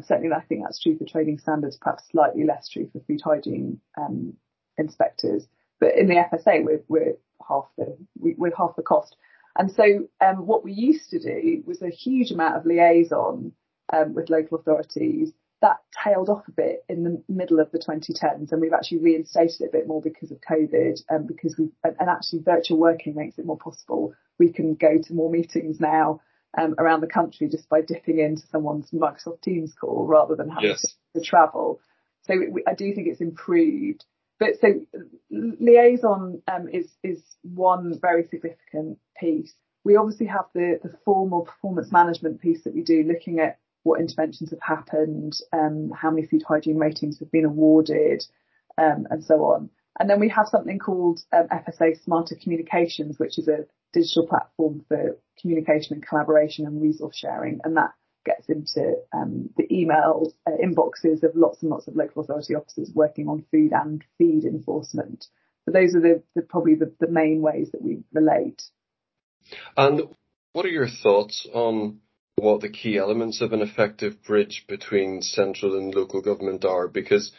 Certainly, 0.06 0.34
I 0.36 0.42
think 0.42 0.64
that's 0.64 0.82
true 0.82 0.98
for 0.98 1.06
trading 1.06 1.40
standards, 1.40 1.78
perhaps 1.82 2.04
slightly 2.12 2.44
less 2.44 2.70
true 2.70 2.90
for 2.92 3.00
food 3.08 3.22
hygiene 3.24 3.80
um, 3.98 4.34
inspectors. 4.78 5.48
But 5.80 5.96
in 5.96 6.08
the 6.08 6.16
FSA, 6.16 6.64
we're, 6.64 6.84
we're 6.88 7.16
half 7.48 7.66
the 7.78 7.98
we, 8.20 8.36
are 8.38 8.56
half 8.56 8.76
the 8.76 8.84
cost. 8.84 9.16
And 9.58 9.72
so, 9.72 10.08
um, 10.22 10.46
what 10.46 10.64
we 10.64 10.74
used 10.74 11.10
to 11.10 11.20
do 11.20 11.64
was 11.66 11.82
a 11.82 11.90
huge 11.90 12.32
amount 12.32 12.58
of 12.58 12.66
liaison 12.68 13.54
um, 13.92 14.14
with 14.14 14.30
local 14.30 14.58
authorities. 14.60 15.32
That 15.62 15.78
tailed 16.04 16.30
off 16.30 16.48
a 16.48 16.52
bit 16.52 16.86
in 16.88 17.04
the 17.04 17.22
middle 17.28 17.60
of 17.60 17.70
the 17.72 17.80
2010s, 17.80 18.52
and 18.52 18.62
we've 18.62 18.72
actually 18.72 19.00
reinstated 19.00 19.60
it 19.60 19.70
a 19.70 19.78
bit 19.78 19.88
more 19.88 20.02
because 20.02 20.32
of 20.32 20.40
COVID, 20.40 21.02
and 21.10 21.28
because 21.28 21.58
we 21.58 21.70
and 21.84 22.10
actually 22.10 22.40
virtual 22.40 22.78
working 22.78 23.16
makes 23.16 23.38
it 23.38 23.46
more 23.46 23.58
possible. 23.58 24.14
We 24.38 24.54
can 24.54 24.76
go 24.76 24.98
to 25.04 25.14
more 25.14 25.30
meetings 25.30 25.82
now 25.82 26.22
um, 26.58 26.76
around 26.78 27.02
the 27.02 27.08
country 27.08 27.48
just 27.50 27.70
by 27.70 27.82
dipping 27.82 28.20
into 28.20 28.44
someone's 28.48 28.90
Microsoft 28.92 29.42
Teams 29.42 29.74
call 29.74 30.06
rather 30.08 30.36
than 30.36 30.50
having 30.50 30.70
yes. 30.70 30.82
to, 31.14 31.20
to, 31.20 31.26
travel. 31.26 31.80
So 32.24 32.36
we, 32.52 32.64
I 32.66 32.74
do 32.74 32.94
think 32.94 33.08
it's 33.08 33.22
improved. 33.22 34.06
But 34.40 34.52
so 34.62 34.86
liaison 35.30 36.42
um, 36.48 36.70
is 36.70 36.90
is 37.04 37.22
one 37.44 38.00
very 38.00 38.24
significant 38.30 38.98
piece. 39.20 39.54
We 39.84 39.98
obviously 39.98 40.28
have 40.28 40.46
the 40.54 40.80
the 40.82 40.98
formal 41.04 41.42
performance 41.42 41.92
management 41.92 42.42
piece 42.42 42.64
that 42.64 42.74
we 42.74 42.82
do, 42.82 43.04
looking 43.04 43.40
at 43.40 43.60
what 43.84 44.00
interventions 44.00 44.52
have 44.52 44.62
happened, 44.62 45.38
um, 45.54 45.92
how 45.96 46.12
many 46.12 46.28
food 46.28 46.44
hygiene 46.48 46.78
ratings 46.78 47.20
have 47.20 47.32
been 47.32 47.46
awarded, 47.46 48.24
um, 48.78 49.08
and 49.10 49.24
so 49.24 49.46
on. 49.46 49.70
And 50.00 50.10
then 50.10 50.20
we 50.20 50.30
have 50.30 50.48
something 50.48 50.80
called 50.80 51.20
um, 51.34 51.48
FSA 51.48 52.02
Smarter 52.04 52.36
Communications, 52.42 53.20
which 53.20 53.38
is 53.38 53.48
a 53.48 53.66
digital 53.92 54.28
platform 54.28 54.86
for 54.88 55.18
communication 55.42 55.96
and 55.96 56.06
collaboration 56.06 56.66
and 56.66 56.82
resource 56.82 57.18
sharing. 57.18 57.60
And 57.64 57.76
that 57.78 57.94
gets 58.26 58.48
into 58.50 58.96
um, 59.14 59.50
the 59.58 59.68
email 59.74 60.34
uh, 60.48 60.52
inboxes 60.64 61.24
of 61.24 61.36
lots 61.36 61.62
and 61.62 61.72
lots 61.72 61.88
of 61.88 61.96
local 61.96 62.24
authority 62.24 62.56
officers 62.56 62.92
working 62.94 63.28
on 63.28 63.46
food 63.52 63.72
and 63.74 64.04
feed 64.18 64.46
enforcement. 64.46 65.26
So 65.66 65.72
those 65.72 65.96
are 65.96 66.02
the, 66.02 66.24
the 66.36 66.42
probably 66.42 66.76
the, 66.76 66.94
the 67.00 67.10
main 67.10 67.42
ways 67.42 67.72
that 67.72 67.82
we 67.82 68.04
relate. 68.14 68.62
And 69.76 70.04
what 70.54 70.66
are 70.66 70.70
your 70.70 70.88
thoughts 70.88 71.48
on 71.54 72.00
what 72.40 72.62
the 72.62 72.70
key 72.70 72.98
elements 72.98 73.42
of 73.42 73.54
an 73.54 73.62
effective 73.62 74.24
bridge 74.24 74.66
between 74.68 75.22
central 75.22 75.78
and 75.78 75.94
local 75.94 76.22
government 76.22 76.66
are? 76.66 76.88
Because 76.88 77.32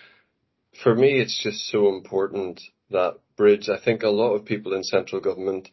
for 0.83 0.95
me, 0.95 1.21
it's 1.21 1.43
just 1.43 1.67
so 1.69 1.89
important 1.89 2.61
that 2.91 3.19
bridge. 3.37 3.69
I 3.69 3.79
think 3.83 4.03
a 4.03 4.09
lot 4.09 4.35
of 4.35 4.45
people 4.45 4.75
in 4.75 4.85
central 4.85 5.21
government 5.21 5.69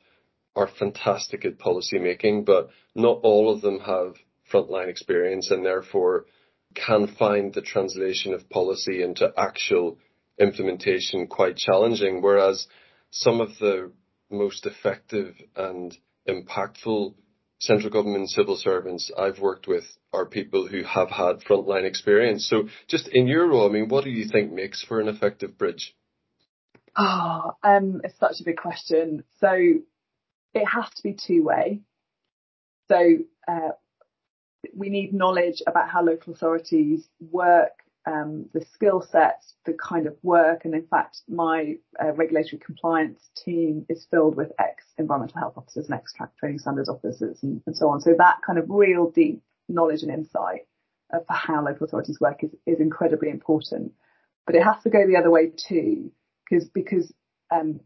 are 0.56 0.68
fantastic 0.68 1.46
at 1.46 1.60
policy 1.60 2.00
making, 2.00 2.44
but 2.44 2.70
not 2.96 3.20
all 3.24 3.54
of 3.54 3.62
them 3.62 3.80
have 3.80 4.16
frontline 4.52 4.88
experience 4.88 5.52
and 5.52 5.66
therefore 5.66 6.26
can 6.74 7.08
find 7.08 7.54
the 7.54 7.62
translation 7.62 8.34
of 8.34 8.50
policy 8.50 9.02
into 9.02 9.32
actual 9.38 9.98
implementation 10.40 11.28
quite 11.28 11.58
challenging. 11.58 12.22
Whereas 12.22 12.68
some 13.12 13.42
of 13.42 13.50
the 13.60 13.92
most 14.30 14.66
effective 14.66 15.36
and 15.56 15.98
impactful 16.28 17.14
central 17.60 17.92
government 17.92 18.30
civil 18.30 18.56
servants 18.56 19.12
I've 19.18 19.40
worked 19.40 19.68
with 19.68 19.84
are 20.14 20.26
people 20.26 20.68
who 20.68 20.84
have 20.84 21.10
had 21.10 21.42
frontline 21.42 21.86
experience. 21.86 22.48
So 22.48 22.70
just 22.88 23.08
in 23.08 23.28
your 23.28 23.48
role, 23.48 23.68
I 23.68 23.72
mean, 23.72 23.90
what 23.90 24.04
do 24.04 24.10
you 24.10 24.28
think 24.28 24.52
makes 24.52 24.84
for 24.84 25.00
an 25.00 25.08
effective 25.08 25.58
bridge? 25.58 25.96
Oh, 26.96 27.52
um, 27.64 28.02
it's 28.04 28.18
such 28.20 28.42
a 28.42 28.44
big 28.44 28.58
question. 28.58 29.24
So 29.40 29.52
it 30.54 30.66
has 30.66 30.90
to 30.96 31.04
be 31.04 31.16
two 31.16 31.44
way. 31.44 31.82
So 32.88 33.18
uh, 33.48 33.70
we 34.76 34.90
need 34.90 35.14
knowledge 35.14 35.62
about 35.68 35.90
how 35.90 36.04
local 36.04 36.34
authorities 36.34 37.08
work, 37.20 37.84
um, 38.08 38.46
the 38.54 38.66
skill 38.74 39.02
sets, 39.02 39.56
the 39.66 39.74
kind 39.74 40.08
of 40.08 40.16
work, 40.24 40.64
and 40.64 40.74
in 40.74 40.88
fact, 40.88 41.18
my 41.28 41.76
uh, 42.02 42.14
regulatory 42.14 42.60
compliance 42.66 43.22
team 43.44 43.86
is 43.90 44.08
filled 44.10 44.36
with 44.36 44.52
ex 44.58 44.86
environmental 44.98 45.40
health 45.40 45.58
officers 45.58 45.88
and 45.88 45.96
ex 45.96 46.14
trading 46.40 46.58
standards 46.58 46.88
officers 46.88 47.40
and, 47.44 47.62
and, 47.66 47.76
so 47.76 47.90
on. 47.90 48.00
So 48.00 48.16
that 48.18 48.38
kind 48.46 48.60
of 48.60 48.66
real 48.70 49.12
deep 49.12 49.44
knowledge 49.68 50.04
and 50.04 50.12
insight 50.12 50.68
for 51.12 51.26
how 51.34 51.66
local 51.66 51.86
authorities 51.86 52.20
work 52.22 52.44
is, 52.44 52.52
is 52.66 52.80
incredibly 52.80 53.30
important. 53.30 53.92
But 54.46 54.56
it 54.56 54.64
has 54.64 54.82
to 54.84 54.90
go 54.90 55.06
the 55.06 55.18
other 55.18 55.30
way 55.30 55.52
too, 55.68 56.12
because 56.50 56.70
because 56.70 57.14
um, 57.52 57.82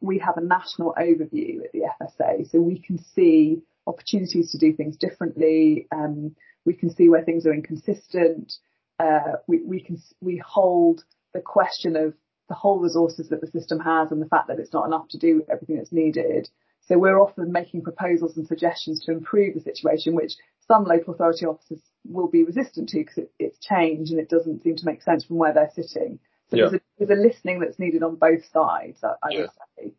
we 0.00 0.20
have 0.20 0.36
a 0.36 0.40
national 0.40 0.94
overview 0.96 1.64
at 1.64 1.72
the 1.72 1.82
FSA, 2.00 2.48
so 2.48 2.60
we 2.60 2.78
can 2.78 3.02
see 3.16 3.58
opportunities 3.88 4.52
to 4.52 4.58
do 4.58 4.72
things 4.72 4.96
differently. 4.96 5.88
Um, 5.90 6.36
we 6.64 6.74
can 6.74 6.94
see 6.94 7.08
where 7.08 7.24
things 7.24 7.44
are 7.44 7.52
inconsistent. 7.52 8.52
Uh, 8.98 9.36
we, 9.46 9.60
we 9.62 9.80
can 9.80 10.00
we 10.20 10.36
hold 10.36 11.04
the 11.32 11.40
question 11.40 11.96
of 11.96 12.14
the 12.48 12.54
whole 12.54 12.78
resources 12.78 13.28
that 13.28 13.40
the 13.40 13.46
system 13.46 13.80
has 13.80 14.12
and 14.12 14.20
the 14.20 14.28
fact 14.28 14.48
that 14.48 14.58
it's 14.58 14.72
not 14.72 14.86
enough 14.86 15.08
to 15.08 15.18
do 15.18 15.44
everything 15.50 15.76
that's 15.76 15.92
needed. 15.92 16.48
So 16.86 16.98
we're 16.98 17.18
often 17.18 17.50
making 17.50 17.82
proposals 17.82 18.36
and 18.36 18.46
suggestions 18.46 19.02
to 19.04 19.12
improve 19.12 19.54
the 19.54 19.60
situation, 19.60 20.14
which 20.14 20.34
some 20.68 20.84
local 20.84 21.14
authority 21.14 21.46
officers 21.46 21.80
will 22.04 22.28
be 22.28 22.44
resistant 22.44 22.90
to 22.90 22.98
because 22.98 23.18
it, 23.18 23.32
it's 23.38 23.58
change 23.58 24.10
and 24.10 24.20
it 24.20 24.28
doesn't 24.28 24.62
seem 24.62 24.76
to 24.76 24.86
make 24.86 25.02
sense 25.02 25.24
from 25.24 25.36
where 25.36 25.54
they're 25.54 25.70
sitting. 25.74 26.18
So 26.50 26.56
yeah. 26.56 26.64
there's, 26.64 26.74
a, 26.74 26.80
there's, 26.98 27.18
a, 27.18 27.22
listening 27.22 27.60
that's 27.60 27.78
needed 27.78 28.02
on 28.02 28.16
both 28.16 28.44
sides, 28.52 29.02
I, 29.02 29.14
I 29.22 29.28
yeah. 29.30 29.40
would 29.40 29.50
say. 29.78 29.92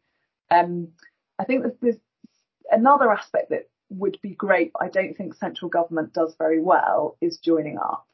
Um, 0.52 0.90
I 1.40 1.46
think 1.46 1.64
there's, 1.64 1.76
there's 1.82 2.00
another 2.72 3.12
aspect 3.12 3.50
that 3.50 3.68
would 3.90 4.20
be 4.22 4.36
great, 4.36 4.72
but 4.74 4.84
I 4.84 4.90
don't 4.90 5.16
think 5.16 5.34
central 5.34 5.70
government 5.70 6.14
does 6.14 6.36
very 6.38 6.62
well, 6.62 7.18
is 7.20 7.38
joining 7.38 7.78
up. 7.80 8.08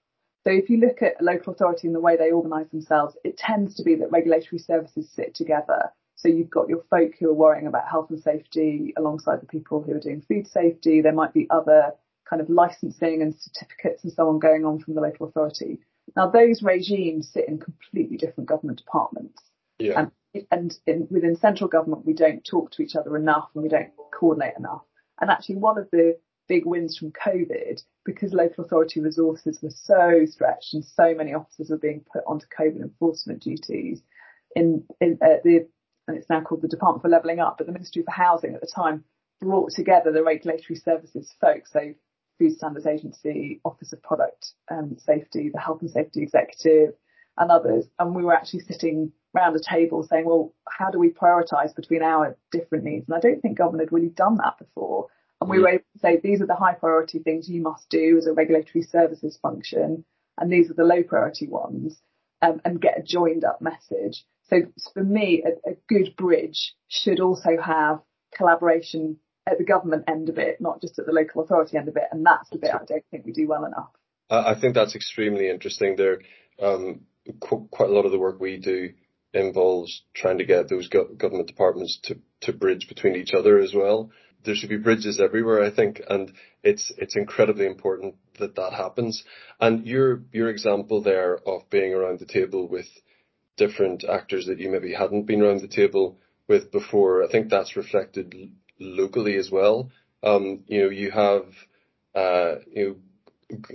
So 0.46 0.52
if 0.52 0.70
you 0.70 0.80
look 0.80 1.02
at 1.02 1.22
a 1.22 1.24
local 1.24 1.54
authority 1.54 1.88
and 1.88 1.96
the 1.96 2.00
way 2.00 2.18
they 2.18 2.32
organise 2.32 2.68
themselves, 2.70 3.16
it 3.24 3.38
tends 3.38 3.76
to 3.76 3.84
be 3.84 3.96
that 3.96 4.12
regulatory 4.12 4.60
services 4.60 5.10
sit 5.14 5.36
together. 5.36 5.92
So 6.16 6.28
you've 6.28 6.50
got 6.50 6.70
your 6.70 6.84
folk 6.90 7.14
who 7.20 7.30
are 7.30 7.34
worrying 7.34 7.68
about 7.68 7.88
health 7.88 8.10
and 8.10 8.20
safety 8.20 8.94
alongside 8.98 9.42
the 9.42 9.48
people 9.48 9.82
who 9.82 9.94
are 9.94 10.00
doing 10.00 10.22
food 10.22 10.48
safety. 10.48 11.02
There 11.02 11.14
might 11.14 11.34
be 11.34 11.48
other 11.50 11.94
kind 12.28 12.42
of 12.42 12.50
licensing 12.50 13.22
and 13.22 13.36
certificates 13.36 14.04
and 14.04 14.14
so 14.14 14.30
on 14.30 14.40
going 14.40 14.66
on 14.66 14.80
from 14.80 14.96
the 14.96 15.02
local 15.02 15.28
authority. 15.28 15.80
Now 16.16 16.30
those 16.30 16.64
regimes 16.64 17.30
sit 17.32 17.48
in 17.48 17.60
completely 17.60 18.18
different 18.18 18.50
government 18.50 18.80
departments. 18.80 19.42
Yeah. 19.80 20.08
And, 20.34 20.46
and 20.50 20.78
in, 20.88 21.08
within 21.12 21.36
central 21.36 21.68
government, 21.68 22.06
we 22.06 22.14
don't 22.14 22.44
talk 22.44 22.72
to 22.72 22.84
each 22.84 22.96
other 22.96 23.16
enough 23.16 23.50
and 23.54 23.64
we 23.64 23.70
don't 23.70 23.92
coordinate 24.14 24.58
enough. 24.58 24.84
And 25.20 25.30
actually 25.30 25.58
one 25.58 25.78
of 25.78 25.90
the 25.92 26.18
big 26.48 26.66
wins 26.66 26.98
from 26.98 27.12
COVID 27.12 27.82
because 28.06 28.34
local 28.34 28.64
authority 28.64 29.00
resources 29.00 29.60
were 29.62 29.72
so 29.72 30.26
stretched 30.26 30.74
and 30.74 30.84
so 30.84 31.14
many 31.16 31.34
officers 31.34 31.70
were 31.70 31.78
being 31.78 32.04
put 32.12 32.24
onto 32.26 32.46
COVID 32.58 32.82
enforcement 32.82 33.42
duties 33.42 34.02
in, 34.56 34.84
in 35.00 35.18
uh, 35.22 35.38
the, 35.44 35.68
and 36.08 36.18
it's 36.18 36.30
now 36.30 36.42
called 36.42 36.62
the 36.62 36.68
Department 36.68 37.02
for 37.02 37.10
Levelling 37.10 37.40
Up, 37.40 37.58
but 37.58 37.68
the 37.68 37.74
Ministry 37.74 38.04
for 38.04 38.12
Housing 38.12 38.56
at 38.56 38.62
the 38.62 38.68
time 38.68 39.04
brought 39.40 39.72
together 39.74 40.12
the 40.12 40.24
regulatory 40.24 40.78
services 40.78 41.34
folks, 41.40 41.72
so 41.72 41.94
Food 42.40 42.58
Standards 42.58 42.88
Agency, 42.88 43.62
Office 43.64 43.94
of 43.94 44.02
Product 44.02 44.54
um, 44.70 44.98
Safety, 44.98 45.50
the 45.54 45.60
Health 45.60 45.82
and 45.82 45.92
Safety 45.92 46.24
Executive, 46.24 46.94
and 47.38 47.52
others. 47.52 47.86
And 48.00 48.16
we 48.16 48.24
were 48.24 48.34
actually 48.34 48.62
sitting 48.62 49.12
around 49.36 49.56
a 49.56 49.60
table 49.60 50.04
saying, 50.04 50.26
well, 50.26 50.54
how 50.68 50.90
do 50.90 51.00
we 51.00 51.10
prioritise 51.10 51.76
between 51.76 52.02
our 52.02 52.38
different 52.52 52.84
needs? 52.84 53.06
And 53.08 53.16
I 53.16 53.20
don't 53.20 53.42
think 53.42 53.58
government 53.58 53.90
had 53.90 53.94
really 53.94 54.10
done 54.10 54.38
that 54.38 54.58
before. 54.58 55.08
And 55.42 55.50
we 55.50 55.60
were 55.60 55.70
able 55.70 55.84
to 55.94 56.00
say, 56.00 56.20
these 56.22 56.40
are 56.42 56.46
the 56.46 56.56
high 56.56 56.76
priority 56.76 57.18
things 57.18 57.50
you 57.50 57.62
must 57.64 57.90
do 57.90 58.16
as 58.20 58.28
a 58.28 58.34
regulatory 58.34 58.84
services 58.84 59.40
function, 59.42 60.06
and 60.38 60.52
these 60.52 60.70
are 60.70 60.76
the 60.76 60.84
low 60.84 61.02
priority 61.02 61.48
ones, 61.48 62.00
um, 62.44 62.62
and 62.64 62.80
get 62.80 63.00
a 63.00 63.04
joined 63.04 63.44
up 63.44 63.60
message. 63.60 64.24
So 64.50 64.62
for 64.94 65.04
me, 65.04 65.44
a, 65.44 65.72
a 65.72 65.74
good 65.90 66.16
bridge 66.16 66.76
should 66.88 67.20
also 67.20 67.58
have 67.60 68.02
collaboration 68.36 69.18
at 69.48 69.58
the 69.58 69.64
government 69.64 70.04
end 70.08 70.30
of 70.30 70.38
it, 70.38 70.62
not 70.62 70.80
just 70.80 71.00
at 71.00 71.08
the 71.08 71.12
local 71.12 71.42
authority 71.42 71.76
end 71.76 71.88
of 71.88 71.98
it. 71.98 72.04
And 72.12 72.24
that's 72.24 72.50
the 72.52 72.60
bit 72.60 72.72
I 72.74 72.86
don't 72.86 73.04
think 73.10 73.26
we 73.26 73.32
do 73.32 73.48
well 73.48 73.66
enough. 73.66 73.90
I 74.30 74.54
think 74.60 74.76
that's 74.76 74.96
extremely 74.96 75.50
interesting. 75.50 75.96
There, 75.96 76.22
um, 76.62 77.02
qu- 77.40 77.68
quite 77.72 77.90
a 77.90 77.94
lot 77.94 78.06
of 78.06 78.12
the 78.12 78.20
work 78.20 78.40
we 78.40 78.58
do 78.58 78.92
involves 79.34 80.04
trying 80.14 80.38
to 80.38 80.46
get 80.46 80.70
those 80.70 80.88
go- 80.88 81.08
government 81.18 81.48
departments 81.48 82.00
to, 82.04 82.20
to 82.42 82.54
bridge 82.54 82.88
between 82.88 83.16
each 83.16 83.34
other 83.34 83.58
as 83.58 83.74
well 83.74 84.12
there 84.44 84.56
should 84.56 84.70
be 84.70 84.78
bridges 84.78 85.20
everywhere, 85.20 85.64
I 85.64 85.72
think, 85.72 86.02
and 86.10 86.32
it's 86.64 86.92
it's 86.98 87.16
incredibly 87.16 87.66
important 87.66 88.16
that 88.40 88.56
that 88.56 88.74
happens. 88.74 89.24
And 89.60 89.86
your 89.86 90.22
your 90.32 90.50
example 90.50 91.02
there 91.02 91.38
of 91.48 91.70
being 91.70 91.94
around 91.94 92.20
the 92.20 92.26
table 92.26 92.68
with 92.68 92.88
different 93.58 94.04
actors 94.04 94.46
that 94.48 94.60
you 94.60 94.70
maybe 94.70 94.94
hadn't 94.94 95.28
been 95.28 95.42
around 95.42 95.62
the 95.62 95.68
table 95.68 96.18
with 96.48 96.72
before, 96.72 97.24
I 97.24 97.28
think 97.30 97.50
that's 97.50 97.76
reflected 97.76 98.34
locally 98.80 99.38
as 99.38 99.52
well. 99.52 99.92
Um, 100.24 100.64
you 100.68 100.84
know, 100.84 100.90
you 100.90 101.12
have 101.12 101.46
uh, 102.16 102.56
you 102.72 102.88
know. 102.88 102.96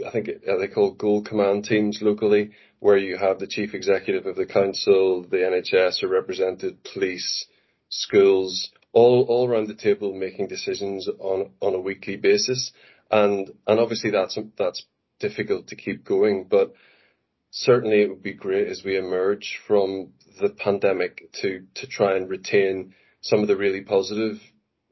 I 0.07 0.11
think 0.11 0.29
they 0.46 0.68
call 0.68 0.92
gold 0.92 1.26
command 1.26 1.66
teams 1.66 1.98
locally, 2.00 2.52
where 2.81 2.96
you 2.96 3.18
have 3.18 3.38
the 3.38 3.46
chief 3.46 3.74
executive 3.74 4.24
of 4.24 4.37
the 4.37 4.46
council, 4.46 5.22
the 5.22 5.37
NHS 5.37 6.02
are 6.02 6.09
represented, 6.09 6.83
police, 6.83 7.44
schools, 7.90 8.70
all 8.96 9.46
around 9.46 9.68
the 9.68 9.74
table 9.74 10.14
making 10.14 10.48
decisions 10.48 11.06
on 11.18 11.50
a 11.61 11.78
weekly 11.78 12.16
basis, 12.16 12.72
obviously 13.11 14.11
that's 14.11 14.87
difficult 15.20 15.68
to 15.68 15.76
keep 15.76 16.04
going, 16.04 16.46
but 16.48 16.72
certainly 17.50 18.02
it 18.02 18.09
would 18.09 18.22
be 18.22 18.32
great 18.32 18.68
as 18.68 18.82
we 18.85 18.96
emerge 18.96 19.61
from 19.66 20.12
the 20.40 20.48
pandemic 20.48 21.30
to 21.32 21.66
to 21.74 21.87
try 21.87 22.16
and 22.16 22.28
retain 22.28 22.94
some 23.20 23.40
of 23.40 23.48
the 23.48 23.56
really 23.56 23.82
positive 23.82 24.40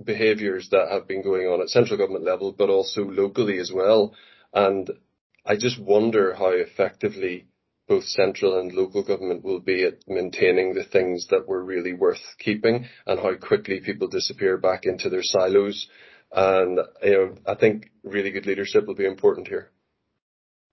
behaviours 0.03 0.69
that 0.71 0.89
have 0.91 1.07
been 1.07 1.23
going 1.23 1.47
on 1.47 1.61
at 1.61 1.69
central 1.69 1.99
government 1.99 2.25
level, 2.25 2.53
but 2.53 2.69
also 2.69 3.05
locally 3.05 3.59
as 3.59 3.73
well. 3.73 4.15
And 4.53 4.91
I 5.47 5.57
just 5.57 5.79
wonder 5.79 6.35
how 6.35 6.51
effectively 6.51 7.47
both 7.89 8.05
central 8.05 8.59
and 8.59 8.73
local 8.73 9.03
government 9.03 9.45
will 9.45 9.61
be 9.61 9.85
at 9.85 9.99
maintaining 10.09 10.75
the 10.75 10.85
things 10.85 11.27
that 11.29 11.47
were 11.47 11.63
really 11.63 11.93
worth 11.93 12.37
keeping 12.39 12.87
and 13.07 13.21
how 13.21 13.35
quickly 13.35 13.81
people 13.81 14.09
disappear 14.09 14.57
back 14.57 14.85
into 14.85 15.11
their 15.11 15.23
silos. 15.23 15.89
And 16.33 16.81
you 17.03 17.13
know, 17.13 17.35
I 17.47 17.55
think 17.55 17.91
really 18.03 18.31
good 18.31 18.47
leadership 18.47 18.87
will 18.87 18.95
be 18.95 19.07
important 19.07 19.49
here. 19.49 19.71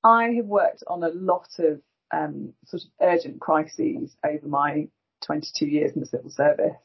I 0.04 0.32
have 0.38 0.45
worked 0.45 0.84
on 0.88 1.04
a 1.04 1.10
lot 1.10 1.50
of 1.60 1.82
um, 2.12 2.54
sort 2.65 2.84
of 2.84 2.89
urgent 3.02 3.39
crises 3.39 4.15
over 4.26 4.47
my 4.47 4.88
22 5.26 5.65
years 5.65 5.91
in 5.93 6.00
the 6.00 6.08
civil 6.08 6.32
service. 6.32 6.78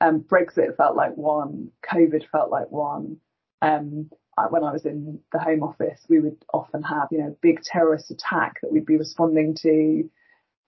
Um, 0.00 0.20
Brexit 0.20 0.76
felt 0.76 0.96
like 0.96 1.16
one, 1.16 1.70
COVID 1.90 2.28
felt 2.30 2.50
like 2.50 2.70
one, 2.70 3.18
um, 3.62 4.10
when 4.46 4.64
I 4.64 4.72
was 4.72 4.84
in 4.84 5.20
the 5.32 5.38
Home 5.38 5.62
Office, 5.62 6.00
we 6.08 6.20
would 6.20 6.36
often 6.52 6.82
have, 6.82 7.08
you 7.10 7.18
know, 7.18 7.36
big 7.40 7.62
terrorist 7.62 8.10
attack 8.10 8.60
that 8.62 8.72
we'd 8.72 8.86
be 8.86 8.96
responding 8.96 9.54
to. 9.62 10.08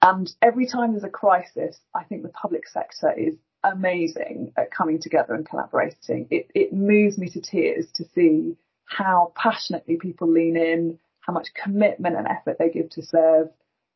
And 0.02 0.30
every 0.40 0.66
time 0.66 0.92
there's 0.92 1.04
a 1.04 1.08
crisis, 1.08 1.78
I 1.94 2.04
think 2.04 2.22
the 2.22 2.30
public 2.30 2.66
sector 2.68 3.12
is 3.12 3.36
amazing 3.62 4.52
at 4.56 4.70
coming 4.70 4.98
together 5.00 5.34
and 5.34 5.46
collaborating. 5.46 6.26
It, 6.30 6.50
it 6.54 6.72
moves 6.72 7.18
me 7.18 7.28
to 7.30 7.40
tears 7.40 7.86
to 7.94 8.04
see 8.14 8.56
how 8.86 9.32
passionately 9.36 9.96
people 9.96 10.28
lean 10.28 10.56
in, 10.56 10.98
how 11.20 11.32
much 11.32 11.48
commitment 11.54 12.16
and 12.16 12.26
effort 12.26 12.56
they 12.58 12.70
give 12.70 12.90
to 12.90 13.02
serve. 13.02 13.50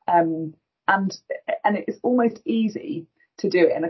Um, 0.06 0.54
and, 0.86 1.16
and 1.64 1.78
it's 1.78 1.98
almost 2.02 2.40
easy 2.44 3.06
to 3.38 3.48
do 3.48 3.66
it 3.66 3.76
in 3.76 3.84
a, 3.84 3.88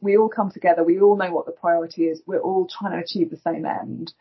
we 0.00 0.16
all 0.16 0.30
come 0.30 0.50
together. 0.50 0.82
We 0.82 1.00
all 1.00 1.16
know 1.16 1.30
what 1.30 1.46
the 1.46 1.52
priority 1.52 2.04
is. 2.04 2.22
We're 2.26 2.40
all 2.40 2.66
trying 2.66 2.92
to 2.92 3.04
achieve 3.04 3.30
the 3.30 3.36
same 3.36 3.66
end 3.66 4.12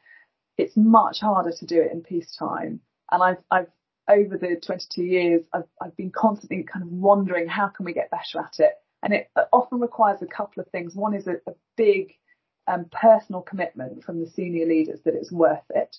it's 0.58 0.78
much 0.78 1.20
harder 1.20 1.52
to 1.52 1.66
do 1.66 1.82
it 1.82 1.92
in 1.92 2.02
peacetime. 2.02 2.80
And 3.12 3.24
I've, 3.24 3.38
I've 3.52 3.68
over 4.10 4.38
the 4.38 4.56
22 4.56 5.04
years, 5.04 5.46
I've, 5.54 5.68
I've 5.82 5.96
been 5.96 6.12
constantly 6.12 6.64
kind 6.64 6.84
of 6.84 6.92
wondering 6.92 7.48
how 7.48 7.68
can 7.68 7.86
we 7.86 7.94
get 7.94 8.12
better 8.12 8.40
at 8.40 8.60
it. 8.60 8.74
And 9.02 9.14
it 9.14 9.30
often 9.52 9.80
requires 9.80 10.22
a 10.22 10.26
couple 10.26 10.62
of 10.62 10.70
things. 10.70 10.96
One 10.96 11.14
is 11.14 11.28
a, 11.28 11.36
a 11.48 11.54
big 11.76 12.14
um, 12.68 12.86
personal 12.92 13.42
commitment 13.42 14.04
from 14.04 14.20
the 14.20 14.30
senior 14.30 14.66
leaders 14.66 15.00
that 15.06 15.16
it's 15.16 15.32
worth 15.32 15.64
it. 15.70 15.98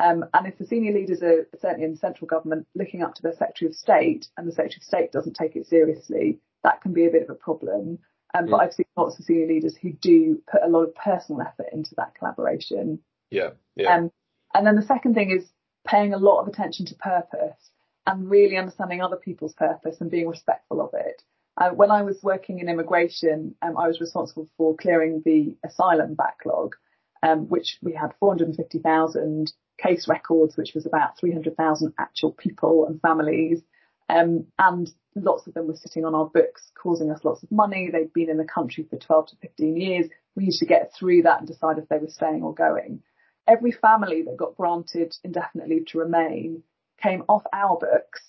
Um, 0.00 0.24
and 0.32 0.46
if 0.46 0.56
the 0.58 0.66
senior 0.66 0.94
leaders 0.94 1.22
are 1.22 1.46
certainly 1.60 1.84
in 1.84 1.96
central 1.96 2.28
government 2.28 2.66
looking 2.74 3.02
up 3.02 3.14
to 3.16 3.22
their 3.22 3.32
Secretary 3.32 3.68
of 3.68 3.74
State 3.74 4.28
and 4.36 4.46
the 4.46 4.52
Secretary 4.52 4.78
of 4.78 4.84
State 4.84 5.12
doesn't 5.12 5.34
take 5.34 5.56
it 5.56 5.66
seriously, 5.66 6.38
that 6.62 6.80
can 6.80 6.92
be 6.92 7.06
a 7.06 7.10
bit 7.10 7.22
of 7.22 7.30
a 7.30 7.34
problem. 7.34 7.98
Um, 8.34 8.46
mm. 8.46 8.50
But 8.50 8.58
I've 8.58 8.74
seen 8.74 8.86
lots 8.96 9.18
of 9.18 9.24
senior 9.24 9.48
leaders 9.48 9.76
who 9.76 9.92
do 9.92 10.40
put 10.50 10.62
a 10.62 10.68
lot 10.68 10.84
of 10.84 10.94
personal 10.94 11.42
effort 11.42 11.66
into 11.72 11.94
that 11.96 12.14
collaboration. 12.14 13.00
Yeah. 13.30 13.50
Yeah. 13.76 13.94
Um, 13.94 14.12
and 14.54 14.66
then 14.66 14.76
the 14.76 14.82
second 14.82 15.14
thing 15.14 15.30
is 15.30 15.44
paying 15.86 16.14
a 16.14 16.18
lot 16.18 16.40
of 16.40 16.48
attention 16.48 16.86
to 16.86 16.94
purpose 16.96 17.70
and 18.06 18.30
really 18.30 18.56
understanding 18.56 19.02
other 19.02 19.16
people's 19.16 19.54
purpose 19.54 19.96
and 20.00 20.10
being 20.10 20.28
respectful 20.28 20.80
of 20.80 20.90
it. 20.94 21.22
Uh, 21.56 21.70
when 21.70 21.90
I 21.90 22.02
was 22.02 22.22
working 22.22 22.60
in 22.60 22.68
immigration, 22.68 23.54
um, 23.62 23.76
I 23.76 23.88
was 23.88 24.00
responsible 24.00 24.48
for 24.56 24.76
clearing 24.76 25.22
the 25.24 25.56
asylum 25.64 26.14
backlog, 26.14 26.76
um, 27.22 27.48
which 27.48 27.78
we 27.82 27.92
had 27.92 28.14
450,000 28.20 29.52
case 29.76 30.08
records, 30.08 30.56
which 30.56 30.72
was 30.74 30.86
about 30.86 31.18
300,000 31.18 31.94
actual 31.98 32.32
people 32.32 32.86
and 32.86 33.00
families. 33.00 33.60
Um, 34.08 34.46
and 34.58 34.90
lots 35.14 35.46
of 35.46 35.54
them 35.54 35.66
were 35.66 35.76
sitting 35.76 36.04
on 36.04 36.14
our 36.14 36.26
books, 36.26 36.70
causing 36.80 37.10
us 37.10 37.24
lots 37.24 37.42
of 37.42 37.50
money. 37.50 37.90
They'd 37.90 38.12
been 38.12 38.30
in 38.30 38.38
the 38.38 38.44
country 38.44 38.86
for 38.88 38.96
12 38.96 39.28
to 39.28 39.36
15 39.42 39.76
years. 39.76 40.06
We 40.36 40.44
used 40.44 40.60
to 40.60 40.66
get 40.66 40.92
through 40.94 41.22
that 41.22 41.40
and 41.40 41.48
decide 41.48 41.78
if 41.78 41.88
they 41.88 41.98
were 41.98 42.08
staying 42.08 42.42
or 42.42 42.54
going 42.54 43.02
every 43.48 43.72
family 43.72 44.22
that 44.22 44.36
got 44.36 44.56
granted 44.56 45.16
indefinite 45.24 45.68
leave 45.68 45.86
to 45.86 45.98
remain 45.98 46.62
came 47.02 47.24
off 47.28 47.42
our 47.52 47.78
books 47.78 48.22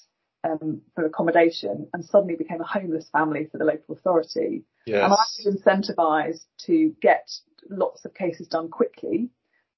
um, 0.43 0.81
for 0.95 1.05
accommodation 1.05 1.87
and 1.93 2.05
suddenly 2.05 2.35
became 2.35 2.61
a 2.61 2.65
homeless 2.65 3.09
family 3.11 3.47
for 3.51 3.57
the 3.57 3.65
local 3.65 3.95
authority. 3.95 4.63
Yes. 4.85 5.03
And 5.03 5.13
I 5.13 5.17
was 5.17 5.47
incentivised 5.47 6.45
to 6.65 6.95
get 7.01 7.29
lots 7.69 8.05
of 8.05 8.13
cases 8.13 8.47
done 8.47 8.69
quickly. 8.69 9.29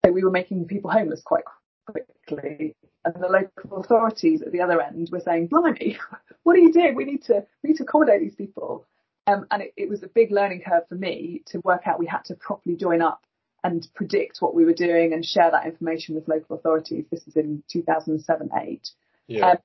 So 0.06 0.12
we 0.12 0.24
were 0.24 0.32
making 0.32 0.66
people 0.66 0.92
homeless 0.92 1.22
quite 1.22 1.44
quickly. 1.90 2.76
And 3.04 3.16
the 3.16 3.28
local 3.28 3.82
authorities 3.82 4.44
at 4.44 4.52
the 4.52 4.62
other 4.62 4.80
end 4.80 5.10
were 5.12 5.20
saying, 5.20 5.48
blimey, 5.48 5.98
what 6.44 6.56
are 6.56 6.60
you 6.60 6.72
doing? 6.72 6.96
We 6.96 7.06
need 7.06 7.24
to, 7.24 7.46
we 7.64 7.70
need 7.70 7.78
to 7.78 7.84
accommodate 7.84 8.22
these 8.22 8.36
people. 8.36 8.86
Um, 9.28 9.48
and 9.52 9.64
it, 9.64 9.74
it 9.78 9.90
was 9.90 10.04
a 10.04 10.08
big 10.08 10.32
learning 10.32 10.62
curve 10.68 10.88
for 10.88 10.96
me 10.96 11.44
to 11.48 11.60
work 11.60 11.88
out 11.88 12.00
we 12.00 12.08
had 12.08 12.26
to 12.26 12.36
properly 12.36 12.76
join 12.76 13.02
up 13.02 13.22
and 13.64 13.88
predict 13.94 14.42
what 14.42 14.56
we 14.56 14.66
were 14.66 14.74
doing 14.74 15.14
and 15.14 15.26
share 15.26 15.52
that 15.52 15.66
information 15.66 16.16
with 16.16 16.28
local 16.28 16.56
authorities. 16.56 17.06
This 17.12 17.26
was 17.26 17.36
in 17.36 17.64
2007 17.70 18.50
8. 18.60 18.90
Yeah. 19.28 19.52
Um, 19.52 19.58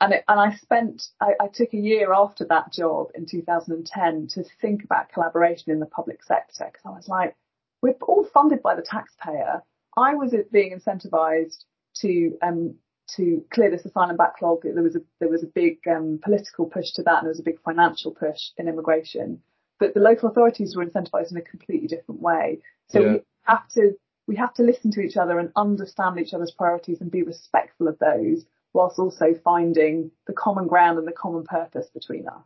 and, 0.00 0.12
it, 0.14 0.24
and 0.28 0.40
I 0.40 0.54
spent, 0.56 1.02
I, 1.20 1.32
I, 1.40 1.48
took 1.48 1.72
a 1.72 1.78
year 1.78 2.12
after 2.12 2.44
that 2.46 2.72
job 2.72 3.08
in 3.14 3.26
2010 3.26 4.28
to 4.34 4.44
think 4.60 4.84
about 4.84 5.12
collaboration 5.12 5.72
in 5.72 5.80
the 5.80 5.86
public 5.86 6.22
sector 6.24 6.66
because 6.66 6.82
I 6.84 6.90
was 6.90 7.08
like, 7.08 7.36
we're 7.80 7.94
all 8.02 8.24
funded 8.24 8.62
by 8.62 8.74
the 8.74 8.82
taxpayer. 8.82 9.62
I 9.96 10.14
was 10.14 10.34
being 10.50 10.78
incentivized 10.78 11.64
to, 11.98 12.36
um, 12.42 12.74
to 13.16 13.44
clear 13.50 13.70
this 13.70 13.84
asylum 13.84 14.16
backlog. 14.16 14.62
There 14.64 14.82
was 14.82 14.96
a, 14.96 15.00
there 15.20 15.28
was 15.28 15.44
a 15.44 15.46
big, 15.46 15.78
um, 15.86 16.18
political 16.22 16.66
push 16.66 16.92
to 16.92 17.02
that 17.04 17.18
and 17.18 17.26
there 17.26 17.30
was 17.30 17.40
a 17.40 17.44
big 17.44 17.60
financial 17.62 18.10
push 18.10 18.50
in 18.56 18.68
immigration. 18.68 19.42
But 19.78 19.94
the 19.94 20.00
local 20.00 20.28
authorities 20.28 20.74
were 20.74 20.84
incentivized 20.84 21.30
in 21.30 21.36
a 21.36 21.42
completely 21.42 21.88
different 21.88 22.20
way. 22.20 22.60
So 22.88 23.00
yeah. 23.00 23.16
Have 23.44 23.68
to 23.70 23.92
we 24.26 24.36
have 24.36 24.54
to 24.54 24.62
listen 24.62 24.90
to 24.92 25.00
each 25.00 25.16
other 25.16 25.38
and 25.38 25.52
understand 25.54 26.18
each 26.18 26.32
other's 26.32 26.50
priorities 26.50 27.00
and 27.00 27.10
be 27.10 27.22
respectful 27.22 27.88
of 27.88 27.98
those 27.98 28.44
whilst 28.72 28.98
also 28.98 29.34
finding 29.44 30.10
the 30.26 30.32
common 30.32 30.66
ground 30.66 30.98
and 30.98 31.06
the 31.06 31.12
common 31.12 31.44
purpose 31.44 31.86
between 31.92 32.26
us. 32.26 32.44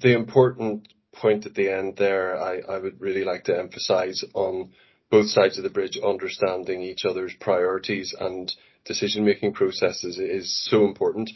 The 0.00 0.14
important 0.14 0.88
point 1.12 1.44
at 1.44 1.54
the 1.54 1.70
end 1.70 1.96
there, 1.96 2.40
I, 2.40 2.60
I 2.60 2.78
would 2.78 3.00
really 3.00 3.24
like 3.24 3.44
to 3.44 3.58
emphasize 3.58 4.24
on 4.34 4.70
both 5.10 5.26
sides 5.26 5.58
of 5.58 5.64
the 5.64 5.70
bridge 5.70 5.98
understanding 5.98 6.82
each 6.82 7.04
other's 7.04 7.34
priorities 7.40 8.14
and 8.18 8.52
decision 8.84 9.24
making 9.24 9.54
processes 9.54 10.18
is 10.18 10.66
so 10.70 10.84
important. 10.84 11.30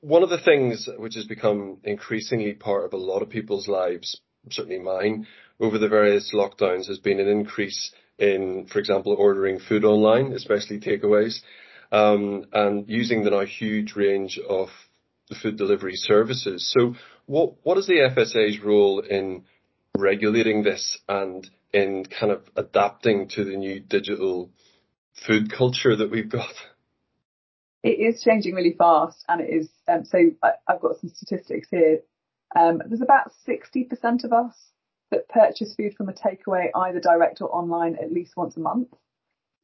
One 0.00 0.22
of 0.22 0.30
the 0.30 0.40
things 0.40 0.88
which 0.98 1.14
has 1.14 1.24
become 1.24 1.78
increasingly 1.82 2.52
part 2.52 2.84
of 2.84 2.92
a 2.92 2.98
lot 2.98 3.22
of 3.22 3.30
people's 3.30 3.68
lives, 3.68 4.20
certainly 4.50 4.78
mine, 4.78 5.26
over 5.60 5.78
the 5.78 5.88
various 5.88 6.32
lockdowns 6.34 6.86
has 6.88 6.98
been 6.98 7.20
an 7.20 7.28
increase 7.28 7.92
in, 8.18 8.66
for 8.70 8.78
example, 8.78 9.14
ordering 9.18 9.58
food 9.58 9.84
online, 9.84 10.32
especially 10.32 10.80
takeaways, 10.80 11.40
um, 11.92 12.46
and 12.52 12.88
using 12.88 13.24
the 13.24 13.30
now 13.30 13.44
huge 13.44 13.94
range 13.94 14.38
of 14.48 14.68
the 15.28 15.34
food 15.34 15.56
delivery 15.56 15.96
services. 15.96 16.70
So 16.72 16.94
what, 17.26 17.54
what 17.62 17.78
is 17.78 17.86
the 17.86 17.94
FSA's 18.14 18.60
role 18.60 19.00
in 19.00 19.44
regulating 19.96 20.62
this 20.62 20.98
and 21.08 21.48
in 21.72 22.04
kind 22.04 22.32
of 22.32 22.42
adapting 22.56 23.28
to 23.28 23.44
the 23.44 23.56
new 23.56 23.80
digital 23.80 24.50
food 25.26 25.52
culture 25.52 25.96
that 25.96 26.10
we've 26.10 26.28
got? 26.28 26.52
It 27.82 28.00
is 28.00 28.22
changing 28.22 28.54
really 28.54 28.74
fast 28.76 29.24
and 29.28 29.40
it 29.40 29.50
is, 29.50 29.68
um, 29.88 30.04
so 30.04 30.18
I, 30.42 30.52
have 30.68 30.80
got 30.80 30.98
some 31.00 31.10
statistics 31.10 31.68
here. 31.70 32.00
Um, 32.56 32.80
there's 32.86 33.02
about 33.02 33.32
60% 33.46 34.24
of 34.24 34.32
us 34.32 34.54
that 35.14 35.28
purchase 35.28 35.74
food 35.74 35.94
from 35.96 36.08
a 36.08 36.12
takeaway 36.12 36.68
either 36.74 37.00
direct 37.00 37.40
or 37.40 37.54
online 37.54 37.96
at 38.02 38.12
least 38.12 38.36
once 38.36 38.56
a 38.56 38.60
month. 38.60 38.88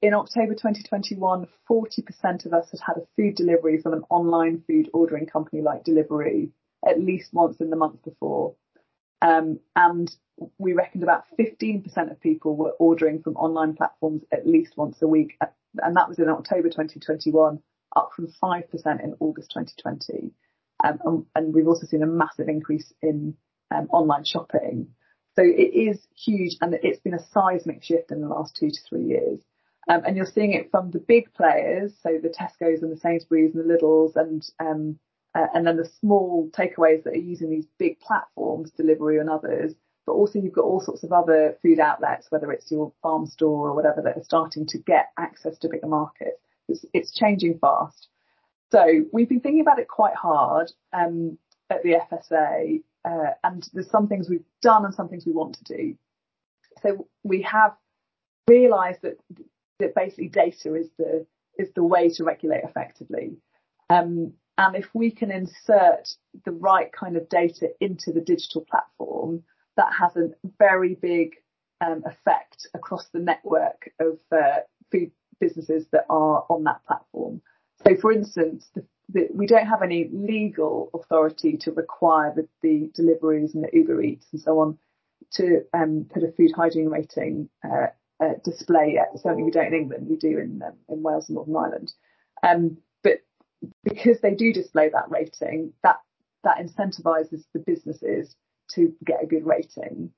In 0.03 0.15
October 0.15 0.55
2021, 0.55 1.47
40% 1.71 2.47
of 2.47 2.55
us 2.55 2.71
had 2.71 2.81
had 2.81 2.97
a 2.97 3.07
food 3.17 3.35
delivery 3.35 3.81
from 3.83 3.93
an 3.93 4.05
online 4.09 4.63
food 4.67 4.89
ordering 4.95 5.27
company 5.27 5.61
like 5.61 5.85
Deliveroo 5.85 6.51
at 6.89 7.01
least 7.01 7.35
once 7.35 7.61
in 7.61 7.69
the 7.69 7.77
month 7.77 8.03
before. 8.03 8.55
Um, 9.21 9.61
and 9.77 10.11
we 10.59 10.73
reckoned 10.73 11.03
about 11.03 11.25
15% 11.39 11.85
of 12.11 12.21
people 12.21 12.57
were 12.57 12.73
ordering 12.79 13.23
from 13.23 13.37
online 13.37 13.75
platforms 13.75 14.23
at 14.33 14.47
least 14.47 14.73
once 14.77 14.97
a 15.03 15.07
week. 15.07 15.37
And 15.83 15.97
that 15.97 16.09
was 16.09 16.19
in 16.19 16.31
October 16.31 16.69
2021, 16.69 17.61
up 17.95 18.11
from 18.17 18.29
5% 18.43 18.65
in 19.05 19.15
August 19.21 19.51
2020. 19.51 20.33
Um, 20.83 21.27
and, 21.35 21.53
we've 21.53 21.69
also 21.69 21.87
seen 21.87 22.03
a 22.03 22.07
massive 22.07 22.49
increase 22.49 22.91
in 23.03 23.35
um, 23.71 23.89
online 23.91 24.25
shopping. 24.25 24.89
So 25.37 25.43
it 25.43 25.75
is 25.75 26.07
huge 26.17 26.57
and 26.61 26.75
it's 26.75 27.01
been 27.01 27.15
a 27.15 27.25
seismic 27.33 27.83
shift 27.83 28.11
in 28.11 28.21
the 28.21 28.29
last 28.29 28.57
two 28.57 28.71
to 28.71 28.81
three 28.89 29.05
years. 29.05 29.41
Um, 29.89 30.03
and 30.07 30.17
you're 30.17 30.27
seeing 30.27 30.53
it 30.53 30.71
from 30.71 30.91
the 30.91 30.99
big 30.99 31.33
players, 31.35 31.93
so 32.03 32.19
the 32.23 32.29
Tesco's 32.29 32.83
and 32.83 32.93
the 32.93 33.01
Sainsbury's 33.01 33.55
and 33.55 33.69
the 33.69 33.75
Lidl's 33.75 34.15
and 34.15 34.47
um, 34.61 34.99
uh, 35.35 35.47
and 35.55 35.67
then 35.67 35.77
the 35.77 35.89
small 36.01 36.51
takeaways 36.51 37.05
that 37.05 37.15
are 37.15 37.17
using 37.17 37.51
these 37.51 37.67
big 37.79 38.01
platforms, 38.01 38.73
Deliveroo 38.73 39.21
and 39.21 39.31
others. 39.31 39.75
But 40.07 40.13
also 40.13 40.41
you've 40.41 40.53
got 40.53 40.65
all 40.65 40.81
sorts 40.81 41.05
of 41.05 41.13
other 41.13 41.57
food 41.63 41.79
outlets, 41.79 42.27
whether 42.31 42.51
it's 42.51 42.71
your 42.71 42.93
farm 43.03 43.27
store 43.27 43.69
or 43.69 43.75
whatever, 43.75 44.03
that 44.03 44.17
are 44.17 44.25
starting 44.25 44.67
to 44.67 44.79
get 44.79 45.11
access 45.19 45.57
to 45.59 45.69
bigger 45.69 45.87
markets. 45.87 46.41
It's, 46.69 46.85
it's 46.93 47.15
changing 47.15 47.59
fast. 47.59 48.09
So 48.73 49.05
we've 49.13 49.29
been 49.29 49.41
thinking 49.41 49.61
about 49.61 49.79
it 49.79 49.89
quite 49.89 50.15
hard 50.15 50.73
um, 50.93 51.39
at 51.69 51.83
the 51.83 51.97
FSA, 52.11 52.83
uh, 53.05 53.33
and 53.45 53.69
there's 53.73 53.91
some 53.91 54.07
things 54.07 54.29
we've 54.29 54.45
done 54.63 54.85
and 54.85 54.95
some 54.95 55.09
things 55.09 55.27
we 55.27 55.33
want 55.33 55.55
to 55.55 55.77
do. 55.77 55.95
So 56.83 57.09
we 57.23 57.43
have 57.43 57.73
realised 58.49 59.03
that 59.03 59.19
that 59.79 59.95
basically 59.95 60.29
data 60.29 60.75
is 60.75 60.89
the 60.99 61.27
is 61.59 61.71
the 61.75 61.85
way 61.85 62.11
to 62.11 62.25
regulate 62.25 62.65
effectively. 62.65 63.37
Um, 63.89 64.33
and 64.57 64.77
if 64.77 64.89
we 64.95 65.11
can 65.11 65.31
insert 65.31 66.09
the 66.45 66.53
right 66.53 66.93
kind 66.93 67.17
of 67.17 67.29
data 67.29 67.71
into 67.81 68.13
the 68.13 68.21
digital 68.21 68.65
platform, 68.71 69.43
that 69.77 69.93
has 69.99 70.17
a 70.17 70.31
very 70.59 70.95
big 70.95 71.37
um, 71.81 72.03
effect 72.05 72.69
across 72.75 73.09
the 73.09 73.19
network 73.19 73.91
of 73.99 74.19
uh, 74.33 74.61
food 74.93 75.11
businesses 75.41 75.87
that 75.93 76.05
are 76.11 76.45
on 76.51 76.65
that 76.65 76.85
platform. 76.87 77.41
So, 77.87 77.97
for 77.97 78.13
instance, 78.13 78.69
the, 78.75 78.85
we 79.35 79.47
don't 79.47 79.67
have 79.67 79.83
any 79.83 80.09
legal 80.13 80.91
authority 80.95 81.57
to 81.59 81.73
require 81.73 82.35
the, 82.35 82.49
the 82.63 82.91
Deliveroo's 82.95 83.55
and 83.55 83.65
the 83.65 83.71
Uber 83.73 84.03
Eats 84.03 84.27
and 84.33 84.41
so 84.41 84.61
on 84.61 84.79
to 85.33 85.63
um, 85.73 86.07
put 86.13 86.23
a 86.23 86.33
food 86.33 86.53
hygiene 86.55 86.89
rating 86.89 87.49
uh, 87.65 87.87
uh, 88.23 88.35
display 88.45 88.93
yet. 88.95 89.11
Certainly 89.17 89.45
we 89.45 89.51
don't 89.51 89.67
in 89.67 89.75
England, 89.75 90.07
we 90.09 90.17
do 90.17 90.39
in, 90.39 90.63
um, 90.65 90.75
in 90.89 91.03
Wales 91.03 91.29
and 91.29 91.37
Northern 91.37 91.57
Ireland. 91.57 91.93
Um, 92.43 92.79
but 93.03 93.19
because 93.85 94.21
they 94.21 94.35
do 94.35 94.53
display 94.53 94.91
that 94.91 95.11
rating, 95.11 95.73
that, 95.83 96.01
that 96.45 96.59
incentivizes 96.59 97.45
the 97.53 97.61
businesses 97.61 98.35
to 98.75 98.95
get 99.05 99.23
a 99.23 99.27
good 99.27 99.47
rating. 99.47 100.11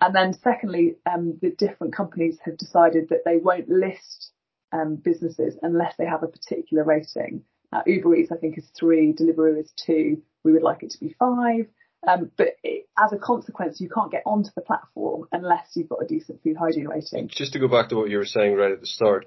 And 0.00 0.14
then 0.14 0.32
secondly, 0.32 0.96
um, 1.10 1.38
the 1.42 1.50
different 1.50 1.94
companies 1.94 2.38
have 2.44 2.56
decided 2.56 3.10
that 3.10 3.24
they 3.24 3.36
won't 3.36 3.68
list 3.68 4.32
um, 4.72 4.96
businesses 4.96 5.56
unless 5.62 5.94
they 5.98 6.06
have 6.06 6.22
a 6.22 6.28
particular 6.28 6.84
rating. 6.84 7.42
Uh, 7.72 7.82
Uber 7.86 8.16
Eats, 8.16 8.32
I 8.32 8.36
think, 8.36 8.58
is 8.58 8.68
three. 8.78 9.12
Deliveroo 9.12 9.60
is 9.60 9.72
two. 9.76 10.22
We 10.44 10.52
would 10.52 10.62
like 10.62 10.82
it 10.82 10.90
to 10.90 11.00
be 11.00 11.14
five. 11.18 11.66
Um, 12.06 12.30
but 12.36 12.56
it, 12.62 12.88
as 12.98 13.12
a 13.12 13.18
consequence, 13.18 13.80
you 13.80 13.88
can't 13.88 14.10
get 14.10 14.22
onto 14.24 14.50
the 14.54 14.62
platform 14.62 15.26
unless 15.32 15.68
you've 15.74 15.88
got 15.88 16.02
a 16.02 16.06
decent 16.06 16.42
food 16.42 16.56
hygiene 16.56 16.88
rating. 16.88 17.28
Just 17.28 17.52
to 17.52 17.58
go 17.58 17.68
back 17.68 17.90
to 17.90 17.96
what 17.96 18.10
you 18.10 18.16
were 18.16 18.24
saying 18.24 18.56
right 18.56 18.72
at 18.72 18.80
the 18.80 18.86
start, 18.86 19.26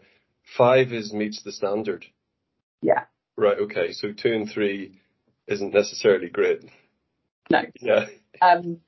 five 0.58 0.92
is 0.92 1.14
meets 1.14 1.44
the 1.44 1.52
standard. 1.52 2.06
Yeah. 2.82 3.04
Right. 3.38 3.58
Okay. 3.60 3.94
So 3.94 4.12
two 4.12 4.34
and 4.34 4.50
three 4.50 5.00
isn't 5.48 5.74
necessarily 5.74 6.30
great. 6.30 6.64
No. 7.50 7.62
Yeah. 7.80 8.08
Um, 8.42 8.80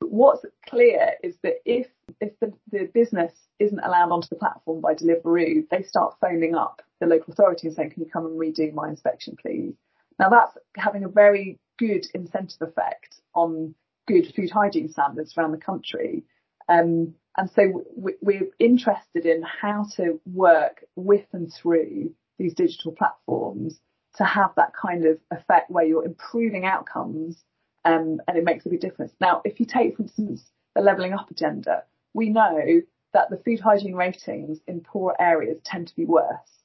what's 0.00 0.44
clear 0.68 1.12
is 1.22 1.34
that 1.42 1.54
if 1.64 1.86
if 2.20 2.38
the, 2.38 2.52
the 2.70 2.84
business 2.92 3.32
isn't 3.58 3.80
allowed 3.80 4.10
onto 4.12 4.28
the 4.28 4.36
platform 4.36 4.82
by 4.82 4.94
Deliveroo, 4.94 5.68
they 5.70 5.82
start 5.82 6.16
phoning 6.20 6.54
up 6.54 6.82
the 7.00 7.06
local 7.06 7.32
authority 7.32 7.66
and 7.66 7.76
saying, 7.76 7.90
"Can 7.90 8.04
you 8.04 8.10
come 8.10 8.26
and 8.26 8.38
redo 8.38 8.72
my 8.72 8.88
inspection, 8.88 9.36
please?" 9.36 9.74
Now 10.18 10.28
that's 10.28 10.56
having 10.76 11.04
a 11.04 11.08
very 11.08 11.58
good 11.78 12.06
incentive 12.14 12.62
effect 12.62 13.16
on 13.34 13.74
good 14.06 14.32
food 14.34 14.50
hygiene 14.50 14.88
standards 14.88 15.36
around 15.36 15.52
the 15.52 15.58
country. 15.58 16.24
Um, 16.68 17.14
and 17.36 17.50
so 17.50 17.84
we're 17.96 18.48
interested 18.58 19.26
in 19.26 19.42
how 19.42 19.86
to 19.96 20.20
work 20.24 20.84
with 20.94 21.26
and 21.32 21.52
through 21.52 22.14
these 22.38 22.54
digital 22.54 22.92
platforms 22.92 23.80
to 24.16 24.24
have 24.24 24.52
that 24.56 24.72
kind 24.74 25.04
of 25.04 25.18
effect 25.32 25.70
where 25.70 25.84
you're 25.84 26.04
improving 26.04 26.64
outcomes 26.64 27.42
um, 27.84 28.20
and 28.26 28.36
it 28.36 28.44
makes 28.44 28.64
a 28.64 28.68
big 28.68 28.80
difference. 28.80 29.12
Now, 29.20 29.42
if 29.44 29.58
you 29.60 29.66
take, 29.66 29.96
for 29.96 30.02
instance, 30.02 30.42
the 30.74 30.80
levelling 30.80 31.12
up 31.12 31.30
agenda, 31.30 31.84
we 32.12 32.30
know 32.30 32.82
that 33.12 33.30
the 33.30 33.40
food 33.44 33.60
hygiene 33.60 33.94
ratings 33.94 34.60
in 34.66 34.80
poor 34.80 35.14
areas 35.18 35.58
tend 35.64 35.88
to 35.88 35.96
be 35.96 36.04
worse. 36.04 36.63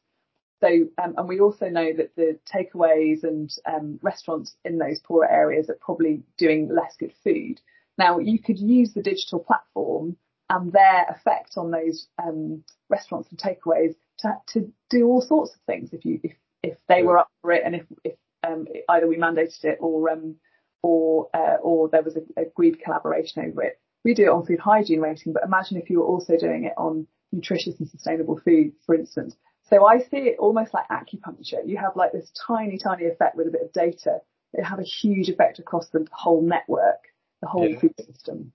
So, 0.62 0.68
um, 1.02 1.16
and 1.18 1.28
we 1.28 1.40
also 1.40 1.70
know 1.70 1.94
that 1.94 2.16
the 2.16 2.38
takeaways 2.54 3.24
and 3.24 3.50
um, 3.66 4.00
restaurants 4.02 4.56
in 4.66 4.78
those 4.78 5.00
poorer 5.00 5.30
areas 5.30 5.70
are 5.70 5.78
probably 5.80 6.24
doing 6.38 6.68
less 6.68 6.96
good 7.00 7.14
food. 7.24 7.62
Now, 7.98 8.20
you 8.20 8.40
could 8.40 8.60
use 8.60 8.94
the 8.94 9.02
digital 9.02 9.40
platform 9.40 10.18
and 10.50 10.72
their 10.72 11.06
effect 11.10 11.54
on 11.58 11.72
those 11.72 12.08
um, 12.22 12.64
restaurants 12.90 13.30
and 13.30 13.40
takeaways 13.40 13.96
to, 14.20 14.36
to 14.48 14.74
do 14.90 15.06
all 15.06 15.22
sorts 15.22 15.54
of 15.54 15.62
things 15.62 15.94
if 15.94 16.04
you 16.04 16.20
if 16.24 16.34
if 16.62 16.78
they 16.90 17.04
were 17.04 17.18
up 17.18 17.30
for 17.42 17.52
it 17.52 17.62
and 17.64 17.76
if 17.76 17.86
if 18.04 18.16
um, 18.46 18.66
either 18.90 19.08
we 19.08 19.18
mandated 19.18 19.64
it 19.64 19.78
or 19.80 20.10
um, 20.10 20.36
or 20.82 21.30
uh, 21.34 21.58
or 21.62 21.90
there 21.90 22.04
was 22.04 22.18
a 22.18 22.42
agreed 22.42 22.82
collaboration 22.84 23.46
over 23.46 23.64
it. 23.64 23.80
We 24.04 24.14
do 24.14 24.24
it 24.24 24.30
on 24.30 24.46
food 24.46 24.60
hygiene 24.60 25.02
rating, 25.02 25.34
but 25.34 25.44
imagine 25.44 25.78
if 25.78 25.90
you 25.90 26.00
were 26.00 26.06
also 26.06 26.38
doing 26.38 26.66
it 26.66 26.74
on 26.78 27.06
nutritious 27.32 27.80
and 27.80 27.90
sustainable 27.90 28.40
food, 28.44 28.72
for 28.86 28.96
instance. 28.96 29.36
So 29.70 29.86
I 29.86 30.00
see 30.00 30.18
it 30.18 30.38
almost 30.40 30.74
like 30.74 30.88
acupuncture. 30.90 31.66
You 31.66 31.78
have 31.78 31.96
like 31.96 32.12
this 32.12 32.32
tiny, 32.48 32.78
tiny 32.78 33.06
effect 33.06 33.36
with 33.36 33.48
a 33.48 33.52
bit 33.52 33.62
of 33.62 33.74
data. 33.74 34.22
It 34.54 34.64
have 34.64 34.80
a 34.80 34.84
huge 34.84 35.30
effect 35.30 35.60
across 35.60 35.90
the 35.90 36.08
whole 36.12 36.42
network, 36.42 37.04
the 37.42 37.48
whole 37.48 37.68
yeah. 37.68 37.80
food 37.80 37.94
system. 37.98 38.52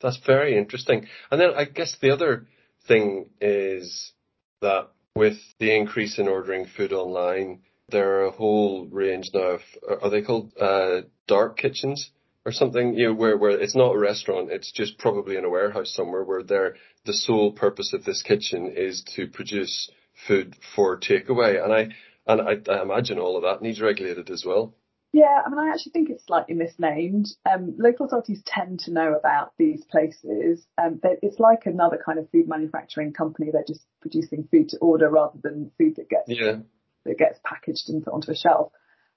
That's 0.00 0.18
very 0.26 0.58
interesting. 0.58 1.06
And 1.30 1.40
then 1.40 1.50
I 1.56 1.64
guess 1.64 1.96
the 2.00 2.10
other 2.10 2.46
thing 2.88 3.30
is 3.40 4.12
that 4.60 4.88
with 5.14 5.38
the 5.58 5.74
increase 5.74 6.18
in 6.18 6.28
ordering 6.28 6.66
food 6.66 6.92
online, 6.92 7.60
there 7.88 8.18
are 8.20 8.26
a 8.26 8.32
whole 8.32 8.86
range 8.86 9.30
now 9.32 9.40
of, 9.40 9.60
are 10.02 10.10
they 10.10 10.22
called 10.22 10.52
uh, 10.60 11.02
dark 11.28 11.56
kitchens 11.56 12.10
or 12.44 12.50
something? 12.50 12.94
You 12.94 13.08
know, 13.08 13.14
where 13.14 13.36
where 13.38 13.58
it's 13.58 13.76
not 13.76 13.94
a 13.94 13.98
restaurant, 13.98 14.50
it's 14.50 14.72
just 14.72 14.98
probably 14.98 15.36
in 15.36 15.44
a 15.44 15.50
warehouse 15.50 15.94
somewhere 15.94 16.24
where 16.24 16.42
they're 16.42 16.74
the 17.04 17.14
sole 17.14 17.52
purpose 17.52 17.92
of 17.94 18.04
this 18.04 18.22
kitchen 18.22 18.72
is 18.76 19.04
to 19.14 19.28
produce 19.28 19.88
food 20.26 20.56
for 20.74 20.98
takeaway. 20.98 21.62
And 21.62 21.72
I 21.72 21.88
and 22.26 22.40
I, 22.40 22.72
I 22.72 22.82
imagine 22.82 23.18
all 23.18 23.36
of 23.36 23.42
that 23.42 23.62
needs 23.62 23.80
regulated 23.80 24.30
as 24.30 24.44
well. 24.44 24.74
Yeah, 25.12 25.40
I 25.44 25.48
mean, 25.48 25.58
I 25.58 25.70
actually 25.70 25.92
think 25.92 26.10
it's 26.10 26.26
slightly 26.26 26.54
misnamed. 26.54 27.28
Um, 27.50 27.74
local 27.78 28.04
authorities 28.04 28.42
tend 28.44 28.80
to 28.80 28.92
know 28.92 29.14
about 29.14 29.52
these 29.56 29.82
places. 29.84 30.66
Um, 30.76 31.00
it's 31.22 31.38
like 31.38 31.64
another 31.64 31.98
kind 32.04 32.18
of 32.18 32.28
food 32.30 32.48
manufacturing 32.48 33.12
company. 33.12 33.48
They're 33.50 33.64
just 33.66 33.86
producing 34.02 34.46
food 34.50 34.68
to 34.70 34.78
order 34.78 35.08
rather 35.08 35.38
than 35.42 35.70
food 35.78 35.96
that 35.96 36.10
gets 36.10 36.28
yeah. 36.28 36.56
that 37.04 37.18
gets 37.18 37.38
packaged 37.44 37.88
and 37.88 38.04
put 38.04 38.12
onto 38.12 38.30
a 38.30 38.36
shelf. 38.36 38.72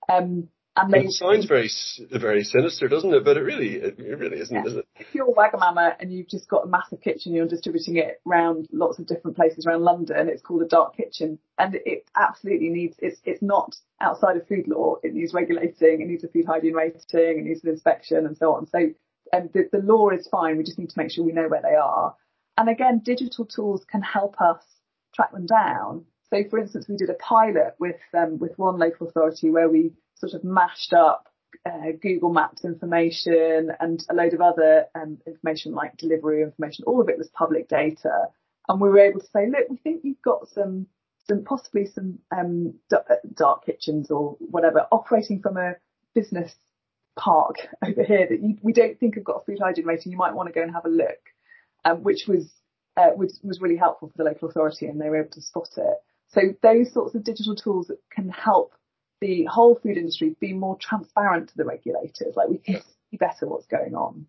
Um, 0.08 0.48
They, 0.88 1.06
it 1.06 1.12
sounds 1.12 1.46
very, 1.46 1.70
very 2.12 2.44
sinister, 2.44 2.88
doesn't 2.88 3.13
it? 3.13 3.26
But 3.26 3.38
it 3.38 3.42
really, 3.42 3.76
it, 3.76 3.98
really 3.98 4.39
isn't, 4.39 4.56
yeah. 4.56 4.65
is 4.65 4.78
it? 4.78 4.88
If 4.96 5.08
you're 5.13 5.30
a 5.30 5.34
Wagamama 5.34 5.96
and 6.00 6.12
you've 6.12 6.28
just 6.28 6.48
got 6.48 6.65
a 6.65 6.68
massive 6.68 7.02
kitchen, 7.02 7.34
you're 7.34 7.48
distributing 7.48 7.98
it 7.98 8.22
around 8.28 8.68
lots 8.72 9.00
of 9.00 9.08
different 9.08 9.36
places 9.36 9.65
around 9.65 9.84
London. 9.84 10.30
It's 10.30 10.42
called 10.42 10.62
a 10.62 10.68
dark 10.68 10.96
kitchen, 10.96 11.39
and 11.58 11.76
it 11.76 12.10
absolutely 12.15 12.70
needs. 12.70 12.96
It's 13.00 13.20
it's 13.26 13.42
not 13.42 13.76
outside 14.02 14.38
of 14.38 14.48
food 14.48 14.68
law. 14.68 14.96
It 15.04 15.13
needs 15.13 15.34
regulating. 15.34 16.02
It 16.02 16.08
needs 16.08 16.24
a 16.24 16.28
food 16.28 16.46
hygiene 16.46 16.74
rating. 16.74 17.39
It 17.39 17.44
needs 17.44 17.63
an 17.63 17.70
inspection 17.70 18.26
and 18.26 18.38
so 18.38 18.54
on. 18.54 18.68
So, 18.68 18.80
and 19.34 19.50
the, 19.54 19.70
the 19.72 19.80
law 19.80 20.10
is 20.10 20.28
fine. 20.28 20.58
We 20.58 20.63
just 20.63 20.80
need 20.80 20.89
to 20.89 21.00
make 21.00 21.12
sure 21.12 21.26
we 21.26 21.32
know 21.32 21.48
where 21.48 21.62
they 21.62 21.76
are. 21.76 22.15
And 22.58 22.70
again, 22.70 23.02
digital 23.04 23.46
tools 23.46 23.86
can 23.89 24.02
help 24.02 24.39
us 24.42 24.62
track 25.15 25.32
them 25.32 25.46
down. 25.46 26.06
So, 26.30 26.44
for 26.50 26.60
instance, 26.60 26.86
we 26.88 26.98
did 26.98 27.10
a 27.10 27.15
pilot 27.15 27.76
with 27.80 27.96
um, 28.18 28.38
with 28.38 28.58
one 28.58 28.78
local 28.78 29.08
authority 29.08 29.50
where 29.50 29.70
we 29.70 29.94
sort 30.19 30.34
of 30.34 30.43
mashed 30.43 30.93
up 30.93 31.29
uh, 31.65 31.91
Google 32.01 32.32
Maps 32.32 32.63
information 32.63 33.71
and 33.79 34.05
a 34.10 34.13
load 34.13 34.34
of 34.34 34.41
other 34.41 34.86
um, 34.95 35.17
information 35.25 35.73
like 35.73 35.97
delivery 35.97 36.41
information. 36.41 36.86
All 36.86 37.01
of 37.01 37.10
it 37.10 37.17
was 37.17 37.29
public 37.34 37.67
data, 37.67 38.27
and 38.67 38.79
we 38.79 38.89
were 38.89 38.99
able 38.99 39.19
to 39.19 39.27
say, 39.27 39.47
look, 39.47 39.69
we 39.69 39.77
think 39.77 40.01
you've 40.03 40.21
got 40.21 40.47
some, 40.49 40.88
some 41.27 41.43
possibly 41.43 41.88
some 41.88 42.19
um, 42.36 42.75
dark 43.36 43.65
kitchens 43.65 44.12
or 44.12 44.38
whatever 44.39 44.88
operating 44.91 45.41
from 45.41 45.58
a 45.58 45.73
business 46.13 46.53
park 47.17 47.55
over 47.86 48.03
here 48.03 48.27
that 48.29 48.41
you, 48.41 48.58
we 48.62 48.73
don't 48.73 48.99
think 48.99 49.15
have 49.15 49.23
got 49.23 49.41
a 49.41 49.45
food 49.45 49.60
hygiene 49.62 49.86
rating. 49.86 50.12
You 50.12 50.17
might 50.17 50.36
want 50.36 50.47
to 50.47 50.53
go 50.53 50.62
and 50.62 50.73
have 50.73 50.86
a 50.86 50.89
look, 50.89 51.19
um, 51.84 52.03
which 52.03 52.25
was, 52.27 52.49
uh, 52.95 53.10
was 53.15 53.39
was 53.43 53.60
really 53.60 53.77
helpful 53.77 54.10
for 54.10 54.17
the 54.17 54.29
local 54.29 54.49
authority, 54.49 54.86
and 54.86 55.01
they 55.01 55.10
were 55.10 55.21
able 55.21 55.32
to 55.32 55.41
spot 55.41 55.69
it. 55.77 55.97
So 56.32 56.41
those 56.62 56.93
sorts 56.93 57.15
of 57.15 57.23
digital 57.23 57.55
tools 57.55 57.88
that 57.88 57.97
can 58.13 58.29
help 58.29 58.73
the 59.21 59.45
whole 59.45 59.75
food 59.75 59.97
industry 59.97 60.36
be 60.39 60.53
more 60.53 60.77
transparent 60.79 61.49
to 61.49 61.58
the 61.58 61.65
regulators. 61.65 62.36
Like 62.36 62.49
we 62.49 62.58
can 62.58 62.75
yeah. 62.75 62.82
see 63.12 63.17
better 63.17 63.47
what's 63.47 63.67
going 63.67 63.95
on. 63.95 64.25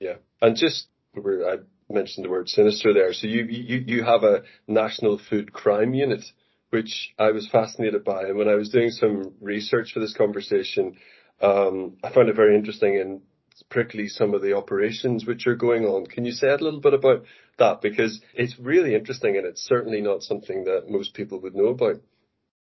Yeah, 0.00 0.16
and 0.40 0.56
just 0.56 0.86
I 1.16 1.56
mentioned 1.90 2.24
the 2.24 2.30
word 2.30 2.48
sinister 2.48 2.92
there. 2.94 3.12
So 3.12 3.26
you 3.26 3.44
you 3.44 3.84
you 3.86 4.04
have 4.04 4.22
a 4.22 4.42
national 4.66 5.18
food 5.18 5.52
crime 5.52 5.94
unit, 5.94 6.24
which 6.70 7.14
I 7.18 7.30
was 7.30 7.48
fascinated 7.48 8.04
by, 8.04 8.24
and 8.24 8.36
when 8.36 8.48
I 8.48 8.54
was 8.54 8.68
doing 8.70 8.90
some 8.90 9.34
research 9.40 9.92
for 9.92 10.00
this 10.00 10.14
conversation, 10.14 10.96
um, 11.40 11.96
I 12.04 12.12
found 12.12 12.28
it 12.28 12.36
very 12.36 12.56
interesting 12.56 13.00
and 13.00 13.22
particularly 13.68 14.08
some 14.08 14.34
of 14.34 14.42
the 14.42 14.56
operations 14.56 15.26
which 15.26 15.48
are 15.48 15.56
going 15.56 15.84
on. 15.84 16.06
Can 16.06 16.24
you 16.24 16.30
say 16.30 16.48
a 16.48 16.56
little 16.56 16.80
bit 16.80 16.94
about 16.94 17.24
that 17.58 17.80
because 17.82 18.20
it's 18.34 18.58
really 18.58 18.94
interesting 18.94 19.36
and 19.36 19.46
it's 19.46 19.62
certainly 19.64 20.00
not 20.00 20.22
something 20.22 20.64
that 20.64 20.88
most 20.88 21.14
people 21.14 21.40
would 21.40 21.54
know 21.54 21.66
about. 21.66 21.96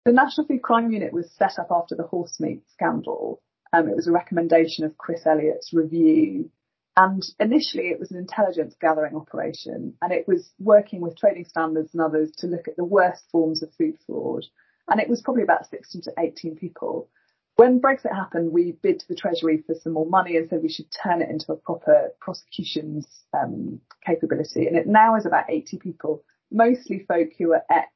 The 0.06 0.12
National 0.12 0.46
Food 0.46 0.62
Crime 0.62 0.92
Unit 0.92 1.12
was 1.12 1.32
set 1.32 1.58
up 1.58 1.66
after 1.72 1.96
the 1.96 2.04
horse 2.04 2.38
meat 2.38 2.62
scandal. 2.72 3.42
Um, 3.72 3.88
it 3.88 3.96
was 3.96 4.06
a 4.06 4.12
recommendation 4.12 4.84
of 4.84 4.96
Chris 4.96 5.26
Elliott's 5.26 5.72
review. 5.72 6.48
And 6.96 7.24
initially 7.40 7.88
it 7.88 7.98
was 7.98 8.12
an 8.12 8.18
intelligence 8.18 8.76
gathering 8.80 9.16
operation 9.16 9.94
and 10.00 10.12
it 10.12 10.28
was 10.28 10.52
working 10.60 11.00
with 11.00 11.18
trading 11.18 11.44
standards 11.44 11.92
and 11.92 12.00
others 12.00 12.30
to 12.36 12.46
look 12.46 12.68
at 12.68 12.76
the 12.76 12.84
worst 12.84 13.24
forms 13.32 13.64
of 13.64 13.74
food 13.74 13.96
fraud. 14.06 14.44
And 14.86 15.00
it 15.00 15.08
was 15.08 15.22
probably 15.22 15.42
about 15.42 15.68
16 15.70 16.02
to 16.02 16.12
18 16.16 16.54
people. 16.54 17.08
When 17.56 17.80
Brexit 17.80 18.14
happened, 18.14 18.52
we 18.52 18.78
bid 18.80 19.00
to 19.00 19.08
the 19.08 19.16
Treasury 19.16 19.64
for 19.66 19.74
some 19.74 19.94
more 19.94 20.06
money 20.06 20.36
and 20.36 20.48
said 20.48 20.62
we 20.62 20.68
should 20.68 20.86
turn 21.02 21.20
it 21.20 21.30
into 21.30 21.50
a 21.50 21.56
proper 21.56 22.10
prosecutions 22.20 23.08
um, 23.34 23.80
capability. 24.06 24.68
And 24.68 24.76
it 24.76 24.86
now 24.86 25.16
is 25.16 25.26
about 25.26 25.50
80 25.50 25.78
people, 25.78 26.22
mostly 26.52 27.04
folk 27.08 27.30
who 27.36 27.54
are 27.54 27.64
ex 27.68 27.90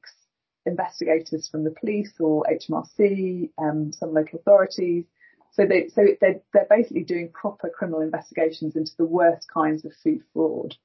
investigators 0.65 1.47
from 1.47 1.63
the 1.63 1.71
police 1.71 2.13
or 2.19 2.45
HMRC, 2.51 3.49
um, 3.57 3.91
some 3.91 4.13
local 4.13 4.39
authorities. 4.39 5.05
So 5.53 5.65
they, 5.65 5.89
so 5.89 6.05
they're, 6.21 6.41
they're 6.53 6.67
basically 6.69 7.03
doing 7.03 7.29
proper 7.33 7.69
criminal 7.69 8.01
investigations 8.01 8.75
into 8.75 8.91
the 8.97 9.05
worst 9.05 9.47
kinds 9.51 9.83
of 9.85 9.93
food 10.03 10.21
fraud. 10.33 10.75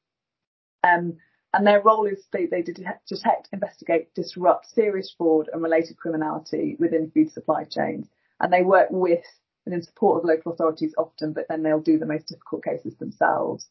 Um, 0.82 1.18
and 1.54 1.66
their 1.66 1.80
role 1.80 2.06
is 2.06 2.26
they, 2.32 2.46
they 2.46 2.62
detect, 2.62 3.48
investigate, 3.52 4.12
disrupt 4.14 4.68
serious 4.68 5.14
fraud 5.16 5.48
and 5.52 5.62
related 5.62 5.96
criminality 5.96 6.76
within 6.78 7.10
food 7.10 7.30
supply 7.32 7.64
chains. 7.64 8.08
And 8.40 8.52
they 8.52 8.62
work 8.62 8.88
with 8.90 9.24
and 9.66 9.74
in 9.74 9.82
support 9.82 10.18
of 10.18 10.24
local 10.24 10.52
authorities 10.52 10.94
often, 10.96 11.32
but 11.32 11.46
then 11.48 11.62
they'll 11.62 11.80
do 11.80 11.98
the 11.98 12.06
most 12.06 12.28
difficult 12.28 12.64
cases 12.64 12.94
themselves. 12.96 13.68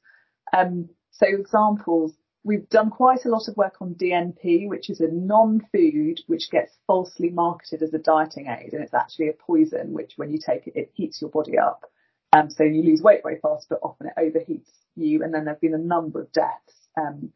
Um, 0.54 0.90
so 1.12 1.26
examples, 1.26 2.14
We've 2.46 2.70
done 2.70 2.92
quite 2.92 3.26
a 3.26 3.30
lot 3.30 3.48
of 3.48 3.58
work 3.58 3.78
on 3.82 3.96
DNP, 3.96 4.70
which 4.70 4.92
is 4.92 5.00
a 5.00 5.08
non-food 5.08 6.20
which 6.28 6.52
gets 6.52 6.78
falsely 6.86 7.32
marketed 7.32 7.82
as 7.82 7.92
a 7.92 7.98
dieting 7.98 8.46
aid, 8.46 8.74
and 8.74 8.84
it's 8.84 8.94
actually 8.94 9.30
a 9.30 9.34
poison 9.34 9.94
which, 9.94 10.14
when 10.16 10.30
you 10.30 10.38
take 10.38 10.68
it, 10.68 10.76
it 10.76 10.92
heats 10.94 11.20
your 11.20 11.32
body 11.32 11.58
up. 11.58 11.92
Um, 12.32 12.52
so 12.52 12.64
you 12.64 12.84
lose 12.84 13.02
weight 13.02 13.22
very 13.24 13.40
fast, 13.40 13.66
but 13.68 13.80
often 13.82 14.08
it 14.08 14.14
overheats 14.20 14.70
you, 14.96 15.24
and 15.24 15.34
then 15.34 15.46
there've 15.46 15.60
been 15.60 15.74
a 15.74 15.80
number 15.80 16.22
of 16.22 16.32
deaths. 16.34 16.88
Um, 16.96 17.32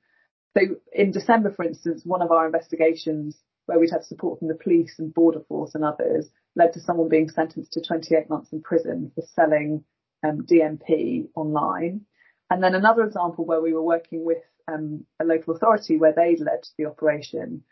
so 0.55 0.75
in 0.93 1.11
December, 1.11 1.51
for 1.55 1.65
instance, 1.65 2.03
one 2.05 2.21
of 2.21 2.31
our 2.31 2.45
investigations 2.45 3.35
where 3.65 3.79
we'd 3.79 3.89
had 3.89 4.05
support 4.05 4.37
from 4.37 4.47
the 4.47 4.53
police 4.53 4.93
and 4.99 5.11
border 5.11 5.41
force 5.47 5.73
and 5.73 5.83
others 5.83 6.29
led 6.55 6.73
to 6.73 6.79
someone 6.81 7.09
being 7.09 7.29
sentenced 7.29 7.73
to 7.73 7.81
28 7.81 8.29
months 8.29 8.53
in 8.53 8.61
prison 8.61 9.11
for 9.15 9.23
selling 9.33 9.83
um, 10.23 10.45
DNP 10.45 11.29
online. 11.33 12.01
And 12.49 12.63
then 12.63 12.75
another 12.75 13.03
example 13.03 13.45
where 13.45 13.61
we 13.61 13.73
were 13.73 13.83
working 13.83 14.25
with 14.25 14.43
um, 14.67 15.05
a 15.19 15.25
local 15.25 15.55
authority 15.55 15.97
where 15.97 16.13
they 16.13 16.35
led 16.35 16.67
the 16.77 16.85
operation 16.85 17.63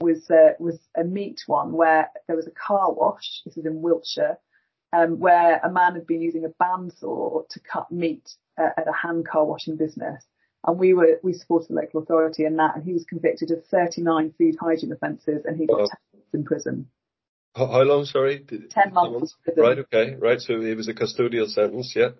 was 0.00 0.30
uh, 0.30 0.52
was 0.58 0.78
a 0.96 1.04
meat 1.04 1.42
one 1.46 1.72
where 1.72 2.10
there 2.26 2.36
was 2.36 2.46
a 2.46 2.52
car 2.52 2.92
wash. 2.92 3.42
This 3.44 3.56
is 3.56 3.66
in 3.66 3.82
Wiltshire, 3.82 4.38
um, 4.92 5.18
where 5.18 5.60
a 5.62 5.70
man 5.70 5.94
had 5.94 6.06
been 6.06 6.22
using 6.22 6.44
a 6.44 6.62
bandsaw 6.62 7.48
to 7.48 7.60
cut 7.60 7.90
meat 7.90 8.28
uh, 8.58 8.70
at 8.76 8.88
a 8.88 8.92
hand 8.92 9.26
car 9.26 9.44
washing 9.44 9.76
business, 9.76 10.24
and 10.66 10.78
we 10.78 10.92
were 10.94 11.20
we 11.22 11.32
supported 11.32 11.68
the 11.68 11.74
local 11.74 12.02
authority 12.02 12.44
in 12.44 12.56
that, 12.56 12.76
and 12.76 12.84
he 12.84 12.92
was 12.92 13.04
convicted 13.04 13.50
of 13.50 13.64
39 13.66 14.34
food 14.36 14.56
hygiene 14.60 14.92
offences, 14.92 15.44
and 15.44 15.56
he 15.56 15.66
got 15.66 15.76
10 15.76 15.86
months 16.14 16.34
in 16.34 16.44
prison. 16.44 16.86
How, 17.56 17.82
long? 17.82 18.04
Sorry, 18.04 18.38
10 18.38 18.92
months. 18.92 19.34
Right. 19.56 19.78
Okay. 19.78 20.14
Right. 20.14 20.40
So 20.40 20.60
it 20.60 20.76
was 20.76 20.88
a 20.88 20.94
custodial 20.94 21.48
sentence. 21.48 21.94
Yeah. 21.96 22.10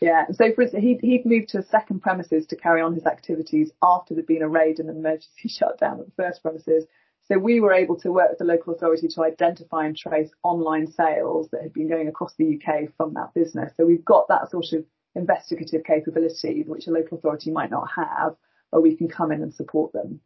Yeah. 0.00 0.26
So 0.32 0.52
for 0.54 0.62
instance, 0.62 0.82
he'd, 0.82 1.00
he'd 1.00 1.26
moved 1.26 1.50
to 1.50 1.58
a 1.58 1.62
second 1.62 2.00
premises 2.00 2.46
to 2.46 2.56
carry 2.56 2.82
on 2.82 2.94
his 2.94 3.06
activities 3.06 3.70
after 3.82 4.14
there'd 4.14 4.26
been 4.26 4.42
a 4.42 4.48
raid 4.48 4.78
and 4.78 4.90
an 4.90 4.96
emergency 4.96 5.28
shutdown 5.48 6.00
at 6.00 6.06
the 6.06 6.12
first 6.16 6.42
premises. 6.42 6.84
So 7.26 7.38
we 7.38 7.60
were 7.60 7.72
able 7.72 7.98
to 8.00 8.12
work 8.12 8.30
with 8.30 8.38
the 8.38 8.44
local 8.44 8.74
authority 8.74 9.08
to 9.08 9.22
identify 9.22 9.86
and 9.86 9.96
trace 9.96 10.30
online 10.42 10.92
sales 10.92 11.48
that 11.52 11.62
had 11.62 11.72
been 11.72 11.88
going 11.88 12.08
across 12.08 12.34
the 12.36 12.58
UK 12.58 12.94
from 12.98 13.14
that 13.14 13.32
business. 13.34 13.72
So 13.76 13.86
we've 13.86 14.04
got 14.04 14.28
that 14.28 14.50
sort 14.50 14.66
of 14.72 14.84
investigative 15.14 15.84
capability, 15.84 16.64
which 16.66 16.86
a 16.86 16.90
local 16.90 17.16
authority 17.16 17.50
might 17.50 17.70
not 17.70 17.88
have, 17.96 18.36
where 18.70 18.82
we 18.82 18.96
can 18.96 19.08
come 19.08 19.32
in 19.32 19.42
and 19.42 19.54
support 19.54 19.92
them. 19.92 20.20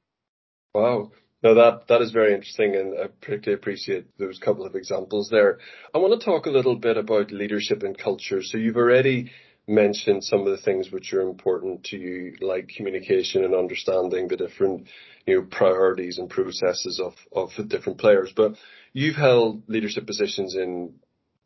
Wow. 0.75 1.13
No, 1.41 1.55
that, 1.55 1.87
that 1.89 2.03
is 2.03 2.11
very 2.11 2.35
interesting 2.35 2.75
and 2.75 2.99
I 2.99 3.07
particularly 3.07 3.61
appreciate 3.61 4.19
those 4.19 4.41
couple 4.41 4.67
of 4.67 4.75
examples 4.75 5.29
there. 5.31 5.59
I 5.95 5.99
want 5.99 6.19
to 6.19 6.25
talk 6.25 6.47
a 6.47 6.51
little 6.51 6.75
bit 6.75 6.97
about 6.97 7.31
leadership 7.31 7.85
and 7.85 7.97
culture. 7.97 8.43
So 8.43 8.59
you've 8.59 8.77
already 8.77 9.31
mentioned 9.69 10.25
some 10.25 10.41
of 10.41 10.47
the 10.47 10.63
things 10.63 10.91
which 10.91 11.13
are 11.13 11.21
important 11.21 11.85
to 11.85 11.97
you, 11.97 12.37
like 12.41 12.69
communication 12.69 13.45
and 13.45 13.55
understanding 13.55 14.29
the 14.29 14.37
different, 14.37 14.87
you 15.27 15.37
know, 15.37 15.47
priorities 15.51 16.19
and 16.19 16.31
processes 16.31 17.01
of, 17.01 17.15
of 17.33 17.51
the 17.57 17.65
different 17.65 17.99
players. 17.99 18.33
But 18.35 18.55
you've 18.93 19.17
held 19.17 19.69
leadership 19.69 20.07
positions 20.07 20.55
in 20.55 20.95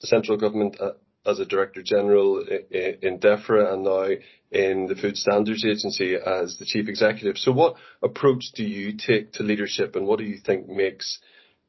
the 0.01 0.07
central 0.07 0.39
government 0.39 0.77
uh, 0.81 0.93
as 1.25 1.39
a 1.39 1.47
director 1.47 1.83
general 1.83 2.41
in 2.41 3.19
DEFRA 3.19 3.73
and 3.73 3.85
now 3.85 4.09
in 4.51 4.87
the 4.87 4.97
Food 4.97 5.17
Standards 5.17 5.65
Agency 5.65 6.17
as 6.17 6.59
the 6.59 6.65
chief 6.65 6.89
executive. 6.89 7.39
So 7.39 7.53
what 7.53 7.77
approach 8.03 8.53
do 8.55 8.65
you 8.65 8.97
take 8.97 9.33
to 9.35 9.43
leadership 9.43 9.97
and 9.97 10.07
what 10.07 10.19
do 10.19 10.25
you 10.25 10.39
think 10.39 10.69
makes 10.69 11.21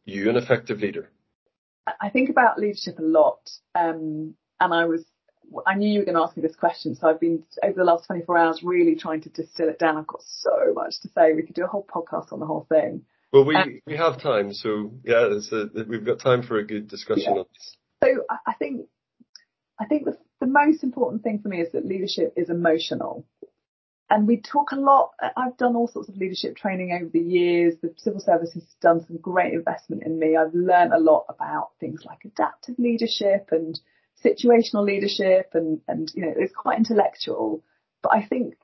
you 0.06 0.30
an 0.30 0.38
effective 0.38 0.80
leader? 0.80 1.10
I 2.02 2.10
think 2.10 2.30
about 2.30 2.58
leadership 2.58 2.98
a 3.00 3.04
lot. 3.04 3.50
Um, 3.76 4.36
and 4.60 4.74
I 4.74 4.86
was 4.86 5.06
I 5.66 5.76
knew 5.76 5.92
you 5.92 6.00
were 6.00 6.06
going 6.06 6.16
to 6.16 6.22
ask 6.22 6.36
me 6.36 6.42
this 6.42 6.56
question, 6.56 6.96
so 6.96 7.08
I've 7.08 7.20
been 7.20 7.44
over 7.64 7.76
the 7.76 7.84
last 7.84 8.08
24 8.08 8.38
hours 8.38 8.64
really 8.64 8.96
trying 8.96 9.22
to 9.22 9.30
distill 9.30 9.70
it 9.70 9.80
down. 9.80 9.98
I've 9.98 10.08
got 10.08 10.24
so 10.24 10.74
much 10.74 11.02
to 11.02 11.10
say. 11.10 11.34
We 11.34 11.44
could 11.44 11.56
do 11.56 11.64
a 11.64 11.68
whole 11.68 11.86
podcast 11.86 12.34
on 12.34 12.40
the 12.40 12.46
whole 12.46 12.66
thing. 12.70 13.04
Well, 13.32 13.46
we 13.46 13.56
um, 13.56 13.82
we 13.88 13.98
have 13.98 14.22
time, 14.22 14.54
so 14.54 14.94
yeah, 15.04 15.28
a, 15.52 15.84
we've 15.88 16.06
got 16.06 16.20
time 16.20 16.44
for 16.44 16.58
a 16.58 16.66
good 16.66 16.88
discussion 16.88 17.34
yeah. 17.34 17.42
on 17.42 17.46
this. 17.54 17.78
So 18.04 18.24
I 18.46 18.54
think 18.54 18.88
I 19.80 19.86
think 19.86 20.06
the, 20.06 20.18
the 20.40 20.48
most 20.48 20.84
important 20.84 21.24
thing 21.24 21.40
for 21.40 21.50
me 21.50 21.62
is 21.62 21.72
that 21.72 21.86
leadership 21.86 22.34
is 22.38 22.50
emotional. 22.50 23.26
And 24.10 24.28
we 24.28 24.38
talk 24.42 24.72
a 24.72 24.76
lot. 24.76 25.12
I've 25.36 25.58
done 25.58 25.76
all 25.76 25.88
sorts 25.88 26.10
of 26.10 26.18
leadership 26.18 26.56
training 26.56 26.92
over 26.92 27.10
the 27.12 27.20
years. 27.20 27.74
The 27.82 27.96
civil 27.98 28.20
service 28.20 28.54
has 28.54 28.64
done 28.80 29.04
some 29.08 29.18
great 29.18 29.54
investment 29.54 30.04
in 30.04 30.20
me. 30.20 30.38
I've 30.38 30.54
learned 30.54 30.94
a 30.94 31.00
lot 31.00 31.26
about 31.30 31.72
things 31.80 32.04
like 32.06 32.20
adaptive 32.26 32.76
leadership 32.78 33.50
and 33.52 33.80
situational 34.24 34.86
leadership 34.86 35.52
and, 35.54 35.82
and, 35.88 36.12
you 36.16 36.22
know, 36.24 36.34
it's 36.36 36.54
quite 36.56 36.78
intellectual. 36.78 37.64
But 38.02 38.14
I 38.14 38.26
think 38.26 38.56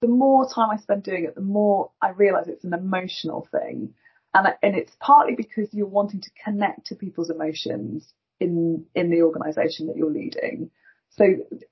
the 0.00 0.08
more 0.08 0.48
time 0.48 0.70
I 0.70 0.76
spend 0.76 1.02
doing 1.02 1.24
it, 1.24 1.34
the 1.34 1.40
more 1.40 1.90
I 2.02 2.10
realize 2.10 2.48
it's 2.48 2.64
an 2.64 2.74
emotional 2.74 3.48
thing. 3.50 3.94
And, 4.34 4.48
and 4.62 4.76
it's 4.76 4.96
partly 5.00 5.34
because 5.34 5.68
you're 5.72 5.86
wanting 5.86 6.20
to 6.20 6.30
connect 6.44 6.86
to 6.86 6.94
people's 6.94 7.30
emotions. 7.30 8.12
in 8.38 8.84
in 8.94 9.10
the 9.10 9.22
organisation 9.22 9.86
that 9.86 9.96
you're 9.96 10.10
leading. 10.10 10.70
So 11.10 11.24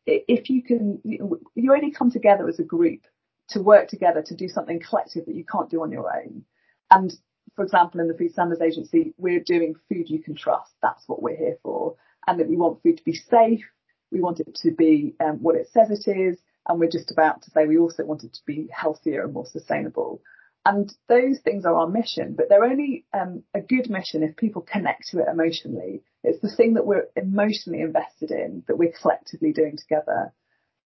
if 0.07 0.49
you 0.49 0.62
can, 0.62 1.01
you 1.05 1.72
only 1.74 1.91
come 1.91 2.11
together 2.11 2.49
as 2.49 2.59
a 2.59 2.64
group 2.64 3.03
to 3.51 3.61
work 3.61 3.89
together 3.89 4.22
to 4.22 4.35
do 4.35 4.49
something 4.49 4.80
collective 4.80 5.26
that 5.26 5.35
you 5.35 5.45
can't 5.45 5.70
do 5.70 5.82
on 5.82 5.93
your 5.93 6.09
own. 6.16 6.45
And 6.91 7.12
for 7.55 7.62
example, 7.64 8.01
in 8.01 8.09
the 8.09 8.14
Food 8.14 8.32
Standards 8.32 8.62
Agency, 8.62 9.12
we're 9.18 9.41
doing 9.41 9.74
food 9.89 10.09
you 10.09 10.22
can 10.22 10.35
trust. 10.35 10.72
That's 10.80 11.05
what 11.07 11.22
we're 11.22 11.37
here 11.37 11.59
for. 11.62 11.97
And 12.26 12.40
that 12.40 12.48
we 12.48 12.56
want 12.56 12.82
food 12.82 12.98
to 12.98 13.04
be 13.04 13.14
safe. 13.14 13.64
We 14.10 14.20
want 14.20 14.40
it 14.40 14.54
to 14.62 14.70
be 14.70 15.14
um, 15.20 15.42
what 15.42 15.56
it 15.56 15.68
says 15.72 15.90
it 15.90 16.10
is. 16.10 16.38
And 16.68 16.80
we're 16.80 16.90
just 16.90 17.10
about 17.10 17.42
to 17.42 17.50
say 17.50 17.66
we 17.66 17.78
also 17.78 18.04
want 18.04 18.24
it 18.24 18.32
to 18.34 18.40
be 18.46 18.68
healthier 18.72 19.24
and 19.24 19.34
more 19.34 19.46
sustainable. 19.46 20.22
And 20.66 20.90
those 21.08 21.40
things 21.40 21.66
are 21.66 21.74
our 21.74 21.88
mission, 21.88 22.34
but 22.34 22.48
they're 22.48 22.64
only 22.64 23.04
um, 23.12 23.42
a 23.52 23.60
good 23.60 23.90
mission 23.90 24.22
if 24.22 24.36
people 24.36 24.62
connect 24.62 25.08
to 25.08 25.18
it 25.18 25.28
emotionally. 25.30 26.02
It's 26.22 26.40
the 26.40 26.54
thing 26.54 26.74
that 26.74 26.86
we're 26.86 27.08
emotionally 27.16 27.82
invested 27.82 28.30
in 28.30 28.64
that 28.66 28.78
we're 28.78 28.94
collectively 28.98 29.52
doing 29.52 29.76
together. 29.76 30.32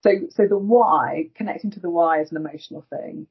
So, 0.01 0.11
so 0.29 0.47
the 0.47 0.57
why, 0.57 1.29
connecting 1.35 1.71
to 1.71 1.79
the 1.79 1.89
why 1.89 2.21
is 2.21 2.29
an 2.29 2.37
emotional 2.37 2.85
thing. 2.87 3.25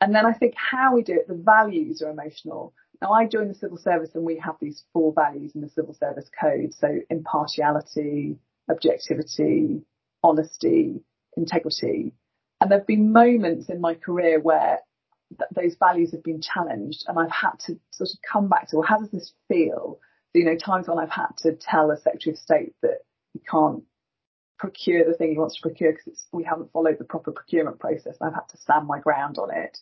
And 0.00 0.14
then 0.14 0.26
I 0.26 0.34
think 0.34 0.54
how 0.56 0.94
we 0.94 1.02
do 1.02 1.14
it, 1.14 1.28
the 1.28 1.34
values 1.34 2.02
are 2.02 2.10
emotional. 2.10 2.74
Now 3.02 3.12
I 3.12 3.26
joined 3.26 3.50
the 3.50 3.54
civil 3.54 3.76
service 3.76 4.10
and 4.14 4.24
we 4.24 4.38
have 4.38 4.56
these 4.60 4.84
four 4.92 5.12
values 5.12 5.54
in 5.54 5.60
the 5.60 5.68
civil 5.68 5.94
service 5.94 6.28
code. 6.40 6.72
So 6.74 6.88
impartiality, 7.10 8.38
objectivity, 8.70 9.82
honesty, 10.22 11.02
integrity. 11.36 12.12
And 12.60 12.70
there've 12.70 12.86
been 12.86 13.12
moments 13.12 13.68
in 13.68 13.80
my 13.80 13.94
career 13.94 14.40
where 14.40 14.80
th- 15.38 15.50
those 15.54 15.76
values 15.78 16.12
have 16.12 16.22
been 16.22 16.40
challenged 16.40 17.04
and 17.06 17.18
I've 17.18 17.30
had 17.30 17.58
to 17.66 17.78
sort 17.90 18.10
of 18.10 18.18
come 18.30 18.48
back 18.48 18.68
to, 18.68 18.76
well, 18.76 18.86
how 18.86 18.98
does 18.98 19.10
this 19.10 19.32
feel? 19.48 19.98
So, 20.32 20.38
you 20.38 20.44
know, 20.44 20.56
times 20.56 20.88
when 20.88 20.98
I've 20.98 21.10
had 21.10 21.36
to 21.38 21.52
tell 21.52 21.90
a 21.90 21.96
Secretary 21.96 22.32
of 22.34 22.38
State 22.38 22.74
that 22.82 22.98
he 23.32 23.40
can't 23.40 23.82
procure 24.58 25.04
the 25.04 25.14
thing 25.14 25.32
he 25.32 25.38
wants 25.38 25.56
to 25.56 25.62
procure 25.62 25.92
because 25.92 26.26
we 26.32 26.44
haven't 26.44 26.72
followed 26.72 26.96
the 26.98 27.04
proper 27.04 27.30
procurement 27.30 27.78
process 27.78 28.16
and 28.20 28.28
I've 28.28 28.34
had 28.34 28.48
to 28.50 28.56
stand 28.56 28.86
my 28.86 29.00
ground 29.00 29.36
on 29.38 29.50
it. 29.54 29.78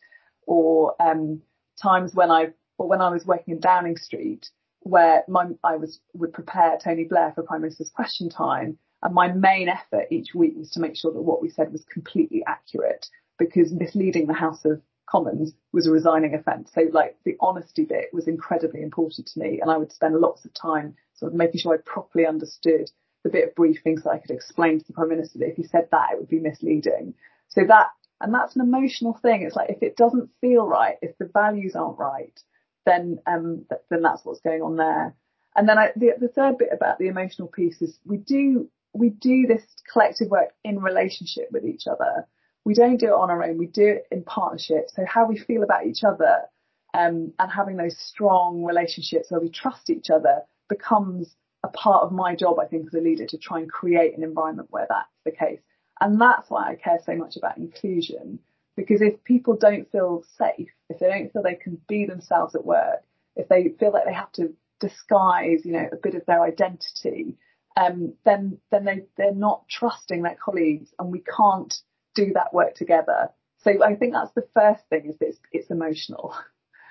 Or 0.47 1.01
um, 1.01 1.43
times 1.81 2.13
when 2.15 2.31
I 2.31 2.49
or 2.79 2.89
when 2.89 3.01
I 3.01 3.11
was 3.11 3.27
working 3.27 3.55
in 3.55 3.61
Downing 3.61 3.97
Street 3.97 4.51
where 4.81 5.25
my, 5.29 5.47
I 5.63 5.77
was 5.77 6.01
would 6.13 6.33
prepare 6.33 6.79
Tony 6.83 7.05
Blair 7.05 7.33
for 7.35 7.43
Prime 7.43 7.63
Minister's 7.63 7.91
Question 7.91 8.29
Time 8.29 8.79
and 9.03 9.15
my 9.15 9.33
main 9.33 9.69
effort 9.69 10.09
each 10.11 10.35
week 10.35 10.55
was 10.57 10.71
to 10.71 10.81
make 10.81 10.97
sure 10.97 11.13
that 11.13 11.23
what 11.23 11.43
we 11.43 11.51
said 11.51 11.73
was 11.73 11.85
completely 11.85 12.43
accurate 12.47 13.07
because 13.39 13.73
misleading 13.73 14.27
the 14.27 14.35
House 14.35 14.65
of 14.65 14.81
Commons 15.09 15.53
was 15.73 15.87
a 15.87 15.91
resigning 15.91 16.35
offence. 16.35 16.71
So 16.75 16.83
like 16.93 17.17
the 17.25 17.37
honesty 17.41 17.85
bit 17.85 18.07
was 18.13 18.29
incredibly 18.29 18.83
important 18.83 19.27
to 19.29 19.41
me 19.41 19.61
and 19.61 19.71
I 19.71 19.77
would 19.77 19.93
spend 19.93 20.17
lots 20.17 20.45
of 20.45 20.55
time 20.55 20.97
sort 21.15 21.33
of 21.33 21.39
making 21.39 21.61
sure 21.61 21.75
I 21.75 21.79
properly 21.79 22.27
understood 22.27 22.91
the 23.23 23.31
bit 23.31 23.49
of 23.49 23.55
briefing 23.55 23.99
so 23.99 24.11
I 24.11 24.19
could 24.19 24.31
explain 24.31 24.79
to 24.79 24.87
the 24.87 24.93
Prime 24.93 25.09
Minister 25.09 25.39
that 25.39 25.49
if 25.49 25.57
he 25.57 25.65
said 25.65 25.89
that, 25.91 26.11
it 26.13 26.19
would 26.19 26.29
be 26.29 26.41
misleading. 26.41 27.15
So 27.49 27.63
that, 27.67 27.89
and 28.21 28.33
that's 28.33 28.55
an 28.55 28.63
emotional 28.63 29.19
thing. 29.21 29.43
It's 29.43 29.57
like 29.57 29.71
if 29.71 29.83
it 29.83 29.97
doesn't 29.97 30.31
feel 30.41 30.67
right, 30.67 30.97
if 31.03 31.17
the 31.19 31.31
values 31.33 31.75
aren't 31.75 31.99
right, 31.99 32.39
then 32.87 33.19
um, 33.27 33.65
th- 33.69 33.81
then 33.91 34.03
that's 34.03 34.25
what's 34.25 34.41
going 34.41 34.63
on 34.63 34.77
there. 34.77 35.15
And 35.57 35.69
then 35.69 35.79
I, 35.79 35.91
the, 35.95 36.13
the 36.21 36.29
third 36.29 36.59
bit 36.59 36.71
about 36.73 36.99
the 36.99 37.09
emotional 37.09 37.49
piece 37.49 37.81
is 37.81 37.99
we 38.05 38.17
do 38.17 38.69
we 38.93 39.11
do 39.11 39.47
this 39.47 39.63
collective 39.93 40.29
work 40.31 40.51
in 40.63 40.81
relationship 40.81 41.49
with 41.53 41.65
each 41.65 41.87
other. 41.87 42.27
We 42.65 42.75
don't 42.75 42.97
do 42.97 43.07
it 43.07 43.13
on 43.13 43.31
our 43.31 43.45
own. 43.45 43.59
We 43.59 43.67
do 43.67 43.87
it 43.87 44.07
in 44.11 44.23
partnership. 44.23 44.87
So 44.89 45.05
how 45.07 45.27
we 45.27 45.39
feel 45.39 45.63
about 45.63 45.87
each 45.87 46.05
other 46.05 46.43
um, 46.95 47.33
and 47.39 47.53
having 47.53 47.77
those 47.77 47.97
strong 47.99 48.65
relationships 48.65 49.31
where 49.31 49.41
we 49.41 49.51
trust 49.51 49.91
each 49.91 50.11
other 50.11 50.43
becomes 50.69 51.35
a 51.65 51.69
part 51.69 52.05
of 52.05 52.13
my 52.13 52.37
job, 52.37 52.59
I 52.59 52.67
think, 52.67 52.87
as 52.87 52.95
a 52.95 53.03
leader 53.03 53.27
to 53.27 53.39
try 53.39 53.59
and 53.59 53.71
create 53.71 54.17
an 54.17 54.23
environment 54.23 54.69
where 54.71 54.87
that's 54.89 55.09
the 55.25 55.33
case. 55.33 55.61
And 56.01 56.21
that's 56.21 56.49
why 56.49 56.71
I 56.71 56.75
care 56.77 57.01
so 57.05 57.17
much 57.17 57.37
about 57.37 57.59
inclusion. 57.59 58.39
Because 58.77 59.01
if 59.01 59.23
people 59.25 59.57
don't 59.57 59.91
feel 59.93 60.25
safe, 60.37 60.71
if 60.89 60.99
they 60.99 61.09
don't 61.09 61.33
feel 61.33 61.43
they 61.43 61.55
can 61.55 61.81
be 61.89 62.07
themselves 62.07 62.55
at 62.55 62.65
work, 62.65 63.03
if 63.37 63.49
they 63.49 63.69
feel 63.79 63.93
like 63.93 64.05
they 64.05 64.13
have 64.13 64.33
to 64.33 64.55
disguise, 64.81 65.65
you 65.65 65.73
know, 65.73 65.89
a 65.93 65.97
bit 65.97 66.15
of 66.15 66.27
their 66.27 66.43
identity, 66.43 67.37
um, 67.77 68.15
then 68.25 68.59
then 68.71 68.85
they 68.85 69.03
they're 69.17 69.35
not 69.35 69.69
trusting 69.69 70.23
their 70.23 70.37
colleagues, 70.43 70.93
and 70.99 71.11
we 71.11 71.23
can't 71.37 71.75
do 72.15 72.33
that 72.35 72.55
work 72.55 72.75
together. 72.75 73.31
So 73.59 73.83
I 73.83 73.95
think 73.97 74.13
that's 74.13 74.33
the 74.33 74.47
first 74.55 74.83
thing 74.91 75.07
is 75.09 75.19
that 75.19 75.29
it's, 75.29 75.39
it's 75.53 75.71
emotional. 75.71 76.35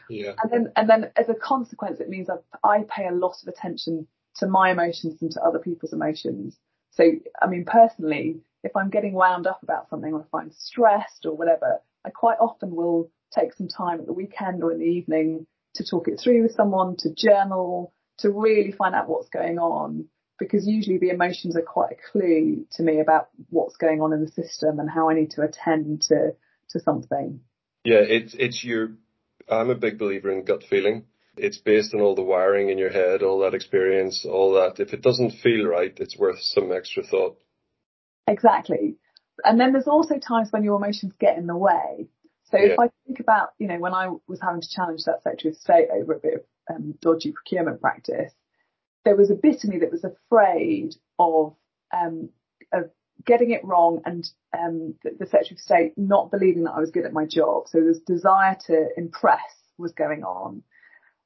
Yeah. 0.10 0.34
And 0.42 0.52
then 0.52 0.72
and 0.76 0.90
then 0.90 1.12
as 1.16 1.30
a 1.30 1.34
consequence, 1.34 2.00
it 2.00 2.10
means 2.10 2.30
I 2.30 2.38
I 2.68 2.84
pay 2.90 3.08
a 3.08 3.14
lot 3.14 3.38
of 3.42 3.48
attention 3.48 4.08
to 4.36 4.48
my 4.48 4.72
emotions 4.72 5.22
and 5.22 5.32
to 5.32 5.42
other 5.42 5.60
people's 5.60 5.94
emotions. 5.94 6.58
So, 6.92 7.12
I 7.42 7.48
mean, 7.48 7.66
personally, 7.66 8.42
if 8.64 8.76
I'm 8.76 8.90
getting 8.90 9.14
wound 9.14 9.48
up 9.48 9.62
about 9.64 9.90
something 9.90 10.14
or 10.14 10.22
if 10.22 10.34
I'm 10.34 10.52
stressed 10.52 11.26
or 11.26 11.36
whatever, 11.36 11.82
I 12.06 12.10
quite 12.10 12.38
often 12.40 12.76
will 12.76 13.12
take 13.34 13.54
some 13.54 13.68
time 13.68 14.00
at 14.00 14.06
the 14.06 14.14
weekend 14.14 14.64
or 14.64 14.72
in 14.72 14.80
the 14.80 14.86
evening 14.86 15.46
to 15.76 15.86
talk 15.86 16.08
it 16.08 16.20
through 16.20 16.44
with 16.44 16.56
someone, 16.56 16.96
to 17.00 17.14
journal, 17.14 17.94
to 18.20 18.30
really 18.30 18.72
find 18.72 18.96
out 18.96 19.10
what's 19.10 19.30
going 19.30 19.58
on. 19.58 20.06
Because 20.40 20.68
usually 20.68 20.98
the 20.98 21.10
emotions 21.10 21.56
are 21.56 21.62
quite 21.62 21.92
a 21.92 22.12
clue 22.12 22.66
to 22.74 22.84
me 22.84 23.00
about 23.00 23.30
what's 23.50 23.78
going 23.78 24.02
on 24.02 24.14
in 24.14 24.22
the 24.22 24.32
system 24.32 24.80
and 24.80 24.90
how 24.90 25.10
I 25.10 25.14
need 25.14 25.32
to 25.32 25.42
attend 25.42 26.02
to, 26.04 26.34
to 26.70 26.80
something. 26.80 27.40
Yeah, 27.84 28.02
it's, 28.02 28.36
it's 28.38 28.64
your, 28.64 28.94
I'm 29.50 29.70
a 29.70 29.76
big 29.76 29.98
believer 29.98 30.32
in 30.32 30.44
gut 30.44 30.64
feeling 30.70 31.06
it's 31.36 31.58
based 31.58 31.94
on 31.94 32.02
all 32.02 32.16
the 32.16 32.22
wiring 32.22 32.70
in 32.70 32.78
your 32.78 32.92
head, 32.92 33.24
all 33.24 33.40
that 33.40 33.56
experience, 33.56 34.26
all 34.26 34.54
that. 34.54 34.80
If 34.80 34.94
it 34.94 35.02
doesn't 35.02 35.32
feel 35.42 35.66
right, 35.66 35.94
it's 35.98 36.18
worth 36.18 36.40
some 36.42 36.72
extra 36.72 37.04
thought. 37.04 37.38
Exactly. 38.28 38.96
And 39.44 39.60
then 39.60 39.72
there's 39.72 39.88
also 39.88 40.18
times 40.18 40.52
when 40.52 40.64
your 40.64 40.76
emotions 40.76 41.14
get 41.20 41.38
in 41.38 41.48
the 41.48 41.58
way. 41.58 42.08
So 42.52 42.58
yeah. 42.58 42.74
if 42.74 42.80
I 42.80 42.90
think 43.06 43.20
about, 43.20 43.50
you 43.58 43.68
know, 43.68 43.80
when 43.80 43.94
I 43.94 44.10
was 44.28 44.40
having 44.42 44.62
to 44.62 44.70
challenge 44.70 45.04
that 45.06 45.24
Secretary 45.24 45.52
of 45.52 45.58
State 45.58 45.88
over 45.92 46.14
a 46.14 46.20
bit 46.20 46.34
of 46.36 46.76
um, 46.76 46.96
dodgy 47.02 47.32
procurement 47.32 47.82
practice, 47.82 48.32
there 49.06 49.16
was 49.16 49.32
a 49.32 49.36
bit 49.36 49.64
of 49.64 49.70
me 49.70 49.80
that 49.80 49.92
was 49.92 50.04
afraid 50.04 50.96
of 51.20 51.56
um, 51.92 52.30
of 52.72 52.90
getting 53.26 53.52
it 53.52 53.64
wrong 53.64 54.02
and 54.06 54.30
um, 54.58 54.96
the, 55.04 55.12
the 55.20 55.26
Secretary 55.26 55.56
of 55.56 55.60
State 55.60 55.94
not 55.98 56.32
believing 56.32 56.64
that 56.64 56.74
I 56.74 56.80
was 56.80 56.92
good 56.92 57.06
at 57.06 57.14
my 57.14 57.26
job. 57.26 57.68
So 57.68 57.82
this 57.82 58.00
desire 58.00 58.58
to 58.68 58.88
impress 58.98 59.40
was 59.78 59.92
going 59.92 60.24
on. 60.24 60.64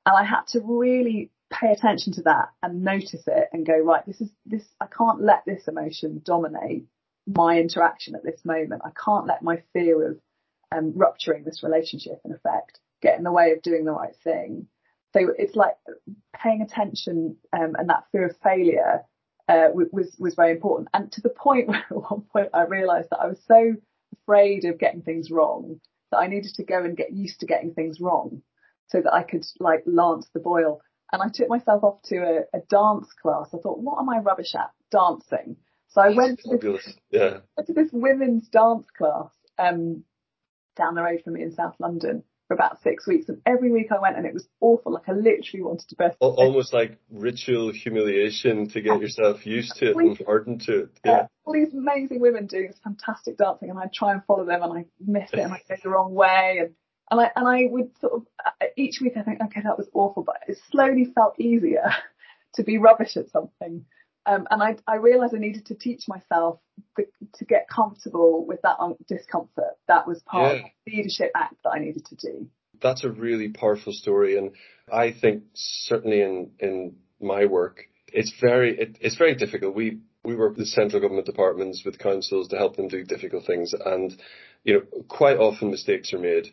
And 0.05 0.15
I 0.15 0.23
had 0.23 0.47
to 0.49 0.61
really 0.63 1.31
pay 1.51 1.71
attention 1.71 2.13
to 2.13 2.21
that 2.23 2.49
and 2.61 2.83
notice 2.83 3.23
it 3.27 3.49
and 3.53 3.65
go, 3.65 3.77
right, 3.77 4.05
this 4.05 4.21
is 4.21 4.29
this, 4.45 4.63
I 4.81 4.87
can't 4.87 5.21
let 5.21 5.43
this 5.45 5.67
emotion 5.67 6.21
dominate 6.23 6.85
my 7.25 7.59
interaction 7.59 8.15
at 8.15 8.23
this 8.23 8.39
moment. 8.45 8.81
I 8.85 8.91
can't 9.03 9.27
let 9.27 9.41
my 9.41 9.61
fear 9.73 10.11
of 10.11 10.19
um, 10.75 10.93
rupturing 10.95 11.43
this 11.43 11.63
relationship 11.63 12.21
in 12.25 12.31
effect 12.31 12.79
get 13.01 13.17
in 13.17 13.23
the 13.23 13.31
way 13.31 13.51
of 13.51 13.61
doing 13.61 13.85
the 13.85 13.91
right 13.91 14.15
thing. 14.23 14.67
So 15.13 15.31
it's 15.37 15.55
like 15.55 15.75
paying 16.35 16.61
attention 16.61 17.37
um, 17.53 17.75
and 17.77 17.89
that 17.89 18.05
fear 18.11 18.27
of 18.27 18.35
failure 18.43 19.03
uh, 19.47 19.69
was 19.73 20.15
was 20.19 20.35
very 20.35 20.51
important. 20.51 20.89
And 20.93 21.11
to 21.13 21.21
the 21.21 21.29
point 21.29 21.67
where 21.67 21.85
at 21.89 22.11
one 22.11 22.23
point 22.31 22.49
I 22.53 22.63
realised 22.63 23.09
that 23.11 23.19
I 23.19 23.27
was 23.27 23.39
so 23.47 23.75
afraid 24.21 24.65
of 24.65 24.79
getting 24.79 25.01
things 25.01 25.31
wrong 25.31 25.79
that 26.11 26.17
I 26.17 26.27
needed 26.27 26.53
to 26.55 26.63
go 26.63 26.83
and 26.83 26.97
get 26.97 27.13
used 27.13 27.39
to 27.39 27.45
getting 27.45 27.73
things 27.73 27.99
wrong 27.99 28.41
so 28.87 29.01
that 29.01 29.13
I 29.13 29.23
could 29.23 29.45
like 29.59 29.83
lance 29.85 30.27
the 30.33 30.39
boil. 30.39 30.81
And 31.11 31.21
I 31.21 31.27
took 31.33 31.49
myself 31.49 31.83
off 31.83 32.01
to 32.05 32.17
a, 32.17 32.57
a 32.57 32.61
dance 32.69 33.07
class. 33.21 33.49
I 33.53 33.57
thought, 33.57 33.79
what 33.79 33.99
am 33.99 34.09
I 34.09 34.19
rubbish 34.19 34.53
at? 34.55 34.71
Dancing. 34.91 35.57
So 35.89 36.01
I 36.01 36.09
went 36.09 36.39
to 36.39 36.57
this, 36.57 36.93
yeah. 37.11 37.37
to 37.65 37.73
this 37.73 37.89
women's 37.93 38.47
dance 38.49 38.87
class 38.97 39.31
um, 39.57 40.03
down 40.75 40.95
the 40.95 41.01
road 41.01 41.21
from 41.23 41.33
me 41.33 41.43
in 41.43 41.53
South 41.53 41.75
London 41.79 42.23
for 42.47 42.53
about 42.53 42.81
six 42.81 43.07
weeks. 43.07 43.29
And 43.29 43.41
every 43.45 43.71
week 43.71 43.87
I 43.91 43.99
went 43.99 44.17
and 44.17 44.25
it 44.25 44.33
was 44.33 44.47
awful. 44.61 44.93
Like 44.93 45.07
I 45.07 45.13
literally 45.13 45.63
wanted 45.63 45.87
to 45.89 45.95
burst. 45.95 46.17
Almost 46.19 46.73
like 46.73 46.97
ritual 47.11 47.71
humiliation 47.71 48.69
to 48.69 48.81
get 48.81 48.99
yourself 49.01 49.45
used 49.45 49.75
to 49.77 49.91
it 49.91 49.95
and 49.95 50.21
hardened 50.25 50.61
to 50.61 50.83
it. 50.83 50.89
Yeah. 51.05 51.11
Uh, 51.11 51.27
all 51.45 51.53
these 51.53 51.73
amazing 51.73 52.19
women 52.19 52.47
doing 52.47 52.67
this 52.67 52.79
fantastic 52.83 53.37
dancing 53.37 53.69
and 53.69 53.79
I 53.79 53.89
try 53.93 54.13
and 54.13 54.23
follow 54.25 54.45
them 54.45 54.63
and 54.63 54.73
I 54.73 54.85
miss 55.05 55.29
it 55.33 55.39
and 55.39 55.53
I 55.53 55.61
go 55.67 55.75
the 55.81 55.89
wrong 55.89 56.13
way. 56.13 56.59
And 56.61 56.75
and 57.09 57.21
I, 57.21 57.31
and 57.35 57.47
I 57.47 57.67
would 57.69 57.91
sort 57.99 58.13
of, 58.13 58.25
uh, 58.45 58.65
each 58.75 58.99
week 59.01 59.13
I 59.15 59.23
think, 59.23 59.39
okay, 59.41 59.61
that 59.63 59.77
was 59.77 59.87
awful, 59.93 60.23
but 60.23 60.37
it 60.47 60.57
slowly 60.71 61.05
felt 61.15 61.39
easier 61.39 61.89
to 62.55 62.63
be 62.63 62.77
rubbish 62.77 63.15
at 63.15 63.29
something. 63.29 63.85
Um, 64.25 64.45
and 64.51 64.61
I, 64.61 64.75
I 64.85 64.97
realized 64.97 65.33
I 65.33 65.39
needed 65.39 65.67
to 65.67 65.75
teach 65.75 66.03
myself 66.09 66.59
the, 66.97 67.05
to 67.35 67.45
get 67.45 67.69
comfortable 67.69 68.45
with 68.45 68.61
that 68.63 68.77
discomfort. 69.07 69.77
That 69.87 70.05
was 70.05 70.21
part 70.23 70.57
yeah. 70.57 70.63
of 70.63 70.69
the 70.85 70.97
leadership 70.97 71.31
act 71.33 71.55
that 71.63 71.69
I 71.69 71.79
needed 71.79 72.05
to 72.07 72.15
do. 72.15 72.47
That's 72.81 73.05
a 73.05 73.09
really 73.09 73.49
powerful 73.49 73.93
story. 73.93 74.37
And 74.37 74.51
I 74.91 75.13
think 75.13 75.43
certainly 75.53 76.21
in, 76.21 76.51
in 76.59 76.95
my 77.21 77.45
work, 77.45 77.85
it's 78.11 78.33
very, 78.41 78.77
it, 78.77 78.97
it's 78.99 79.15
very 79.15 79.35
difficult. 79.35 79.75
We, 79.75 79.99
we 80.25 80.35
work 80.35 80.57
with 80.57 80.67
central 80.67 81.01
government 81.01 81.25
departments, 81.25 81.83
with 81.85 81.97
councils 81.97 82.49
to 82.49 82.57
help 82.57 82.75
them 82.75 82.89
do 82.89 83.05
difficult 83.05 83.45
things. 83.45 83.73
And, 83.73 84.13
you 84.65 84.73
know, 84.73 85.03
quite 85.07 85.37
often 85.37 85.71
mistakes 85.71 86.13
are 86.13 86.19
made 86.19 86.47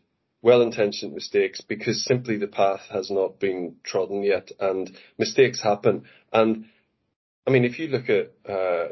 well-intentioned 0.44 1.14
mistakes 1.14 1.62
because 1.62 2.04
simply 2.04 2.36
the 2.36 2.46
path 2.46 2.82
has 2.90 3.10
not 3.10 3.40
been 3.40 3.76
trodden 3.82 4.22
yet 4.22 4.52
and 4.60 4.94
mistakes 5.18 5.62
happen. 5.62 6.04
And 6.34 6.66
I 7.46 7.50
mean, 7.50 7.64
if 7.64 7.78
you 7.78 7.88
look 7.88 8.10
at 8.10 8.30
uh, 8.46 8.88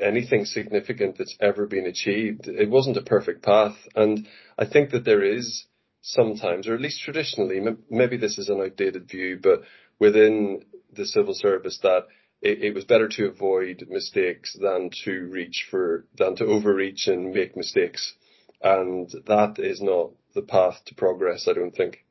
anything 0.00 0.46
significant 0.46 1.18
that's 1.18 1.36
ever 1.38 1.66
been 1.66 1.84
achieved, 1.84 2.48
it 2.48 2.70
wasn't 2.70 2.96
a 2.96 3.02
perfect 3.02 3.42
path. 3.42 3.76
And 3.94 4.26
I 4.58 4.64
think 4.64 4.90
that 4.90 5.04
there 5.04 5.22
is 5.22 5.66
sometimes, 6.00 6.66
or 6.66 6.74
at 6.74 6.80
least 6.80 7.02
traditionally, 7.02 7.60
maybe 7.90 8.16
this 8.16 8.38
is 8.38 8.48
an 8.48 8.62
outdated 8.62 9.06
view, 9.06 9.38
but 9.42 9.62
within 9.98 10.62
the 10.94 11.04
civil 11.04 11.34
service 11.34 11.78
that 11.82 12.06
it, 12.40 12.62
it 12.64 12.74
was 12.74 12.84
better 12.84 13.08
to 13.08 13.26
avoid 13.26 13.86
mistakes 13.90 14.56
than 14.58 14.90
to 15.04 15.28
reach 15.30 15.66
for, 15.70 16.06
than 16.16 16.36
to 16.36 16.46
overreach 16.46 17.06
and 17.06 17.34
make 17.34 17.54
mistakes. 17.54 18.14
And 18.62 19.10
that 19.26 19.58
is 19.58 19.82
not 19.82 20.12
the 20.36 20.42
path 20.42 20.82
to 20.86 20.94
progress, 20.94 21.48
I 21.48 21.54
don't 21.54 21.74
think. 21.74 22.04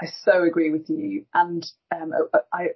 I 0.00 0.06
so 0.22 0.44
agree 0.44 0.70
with 0.70 0.88
you. 0.88 1.24
And 1.34 1.66
um, 1.92 2.12
I, 2.52 2.68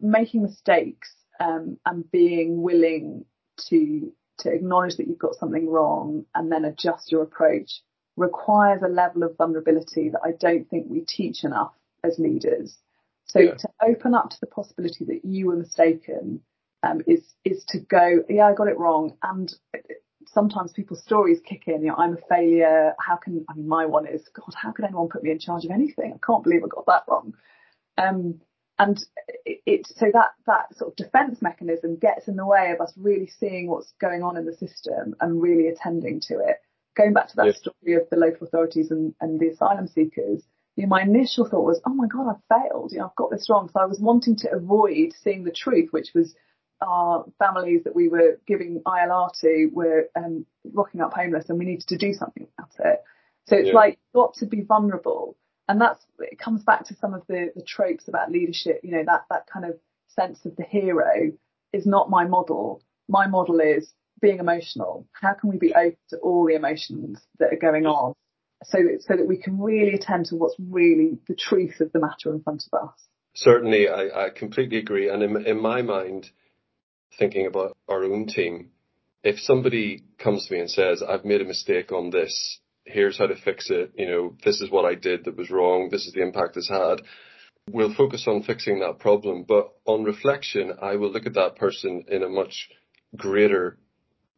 making 0.00 0.42
mistakes 0.42 1.12
um, 1.40 1.78
and 1.84 2.08
being 2.12 2.62
willing 2.62 3.24
to 3.68 4.12
to 4.38 4.52
acknowledge 4.52 4.96
that 4.96 5.06
you've 5.06 5.18
got 5.18 5.34
something 5.34 5.68
wrong 5.68 6.24
and 6.34 6.50
then 6.50 6.64
adjust 6.64 7.12
your 7.12 7.22
approach 7.22 7.82
requires 8.16 8.80
a 8.82 8.88
level 8.88 9.22
of 9.22 9.36
vulnerability 9.36 10.08
that 10.08 10.20
I 10.24 10.32
don't 10.32 10.68
think 10.70 10.86
we 10.88 11.00
teach 11.00 11.44
enough 11.44 11.72
as 12.02 12.18
leaders. 12.18 12.78
So 13.26 13.40
yeah. 13.40 13.54
to 13.54 13.68
open 13.86 14.14
up 14.14 14.30
to 14.30 14.36
the 14.40 14.46
possibility 14.46 15.04
that 15.06 15.24
you 15.24 15.48
were 15.48 15.56
mistaken 15.56 16.40
um, 16.82 17.02
is 17.06 17.22
is 17.44 17.64
to 17.68 17.80
go, 17.80 18.24
yeah, 18.28 18.46
I 18.46 18.54
got 18.54 18.68
it 18.68 18.78
wrong, 18.78 19.16
and 19.22 19.52
sometimes 20.26 20.72
people's 20.72 21.02
stories 21.02 21.40
kick 21.44 21.64
in. 21.66 21.82
You 21.82 21.88
know, 21.88 21.96
I'm 21.96 22.14
a 22.14 22.28
failure. 22.28 22.94
How 22.98 23.16
can 23.16 23.44
I 23.48 23.54
mean, 23.54 23.68
my 23.68 23.86
one 23.86 24.06
is, 24.06 24.22
God, 24.34 24.54
how 24.54 24.72
can 24.72 24.84
anyone 24.84 25.08
put 25.08 25.22
me 25.22 25.30
in 25.30 25.38
charge 25.38 25.64
of 25.64 25.70
anything? 25.70 26.12
I 26.14 26.26
can't 26.26 26.44
believe 26.44 26.62
I 26.64 26.68
got 26.68 26.86
that 26.86 27.04
wrong. 27.08 27.34
Um, 27.98 28.40
and 28.78 28.98
it, 29.44 29.60
it, 29.66 29.86
so 29.86 30.06
that 30.12 30.30
that 30.46 30.74
sort 30.74 30.92
of 30.92 30.96
defence 30.96 31.42
mechanism 31.42 31.96
gets 31.96 32.28
in 32.28 32.36
the 32.36 32.46
way 32.46 32.72
of 32.72 32.80
us 32.80 32.92
really 32.96 33.30
seeing 33.38 33.68
what's 33.68 33.92
going 34.00 34.22
on 34.22 34.38
in 34.38 34.46
the 34.46 34.54
system 34.54 35.14
and 35.20 35.42
really 35.42 35.68
attending 35.68 36.20
to 36.28 36.38
it. 36.38 36.56
Going 36.96 37.12
back 37.12 37.28
to 37.28 37.36
that 37.36 37.56
story 37.56 37.94
of 37.94 38.08
the 38.10 38.16
local 38.16 38.46
authorities 38.46 38.90
and, 38.90 39.14
and 39.20 39.38
the 39.38 39.48
asylum 39.48 39.86
seekers, 39.86 40.42
you 40.76 40.84
know, 40.84 40.88
my 40.88 41.02
initial 41.02 41.46
thought 41.48 41.64
was, 41.64 41.80
oh 41.86 41.92
my 41.92 42.06
god, 42.06 42.30
I've 42.30 42.60
failed. 42.62 42.92
You 42.92 42.98
know, 42.98 43.06
I've 43.06 43.16
got 43.16 43.30
this 43.30 43.48
wrong. 43.50 43.68
So 43.72 43.80
I 43.80 43.84
was 43.86 44.00
wanting 44.00 44.36
to 44.36 44.52
avoid 44.52 45.12
seeing 45.22 45.44
the 45.44 45.52
truth, 45.52 45.88
which 45.90 46.12
was 46.14 46.34
our 46.80 47.26
families 47.38 47.84
that 47.84 47.94
we 47.94 48.08
were 48.08 48.40
giving 48.46 48.82
ILR 48.86 49.30
to 49.40 49.70
were 49.72 50.08
um, 50.16 50.46
rocking 50.72 51.00
up 51.00 51.12
homeless, 51.14 51.46
and 51.48 51.58
we 51.58 51.64
needed 51.64 51.86
to 51.88 51.98
do 51.98 52.12
something 52.12 52.46
about 52.58 52.72
it. 52.78 53.00
So 53.46 53.56
it's 53.56 53.68
yeah. 53.68 53.74
like 53.74 53.98
got 54.14 54.34
to 54.34 54.46
be 54.46 54.62
vulnerable 54.62 55.36
and 55.70 55.80
that's 55.80 56.04
it 56.18 56.38
comes 56.38 56.64
back 56.64 56.84
to 56.86 56.96
some 56.96 57.14
of 57.14 57.22
the 57.28 57.52
the 57.54 57.62
tropes 57.62 58.08
about 58.08 58.32
leadership. 58.32 58.80
You 58.82 58.90
know 58.90 59.04
that 59.06 59.26
that 59.30 59.46
kind 59.46 59.64
of 59.64 59.78
sense 60.08 60.44
of 60.44 60.56
the 60.56 60.64
hero 60.64 61.30
is 61.72 61.86
not 61.86 62.10
my 62.10 62.26
model. 62.26 62.82
My 63.08 63.28
model 63.28 63.60
is 63.60 63.92
being 64.20 64.40
emotional. 64.40 65.06
How 65.12 65.34
can 65.34 65.48
we 65.48 65.58
be 65.58 65.72
open 65.72 65.96
to 66.08 66.16
all 66.18 66.44
the 66.44 66.56
emotions 66.56 67.20
that 67.38 67.52
are 67.52 67.58
going 67.58 67.86
on, 67.86 68.14
so 68.64 68.78
that, 68.78 69.02
so 69.02 69.16
that 69.16 69.28
we 69.28 69.36
can 69.36 69.60
really 69.60 69.94
attend 69.94 70.26
to 70.26 70.36
what's 70.36 70.56
really 70.58 71.18
the 71.28 71.36
truth 71.36 71.80
of 71.80 71.92
the 71.92 72.00
matter 72.00 72.34
in 72.34 72.42
front 72.42 72.64
of 72.72 72.88
us. 72.88 72.94
Certainly, 73.36 73.88
I, 73.88 74.26
I 74.26 74.30
completely 74.30 74.78
agree. 74.78 75.08
And 75.08 75.22
in, 75.22 75.46
in 75.46 75.62
my 75.62 75.82
mind, 75.82 76.30
thinking 77.18 77.46
about 77.46 77.76
our 77.88 78.04
own 78.04 78.26
team, 78.26 78.70
if 79.22 79.38
somebody 79.38 80.04
comes 80.18 80.46
to 80.46 80.54
me 80.54 80.60
and 80.60 80.70
says, 80.70 81.02
"I've 81.02 81.24
made 81.24 81.40
a 81.40 81.44
mistake 81.44 81.92
on 81.92 82.10
this," 82.10 82.60
here's 82.84 83.18
how 83.18 83.26
to 83.26 83.36
fix 83.36 83.70
it. 83.70 83.92
You 83.96 84.06
know, 84.06 84.36
this 84.44 84.60
is 84.60 84.70
what 84.70 84.84
I 84.84 84.94
did 84.94 85.24
that 85.24 85.36
was 85.36 85.50
wrong. 85.50 85.88
This 85.90 86.06
is 86.06 86.12
the 86.12 86.22
impact 86.22 86.56
it's 86.56 86.68
had. 86.68 87.02
We'll 87.70 87.94
focus 87.94 88.26
on 88.26 88.42
fixing 88.42 88.80
that 88.80 88.98
problem. 88.98 89.44
But 89.44 89.72
on 89.84 90.04
reflection, 90.04 90.72
I 90.80 90.96
will 90.96 91.10
look 91.10 91.26
at 91.26 91.34
that 91.34 91.56
person 91.56 92.04
in 92.08 92.22
a 92.22 92.28
much 92.28 92.70
greater 93.16 93.78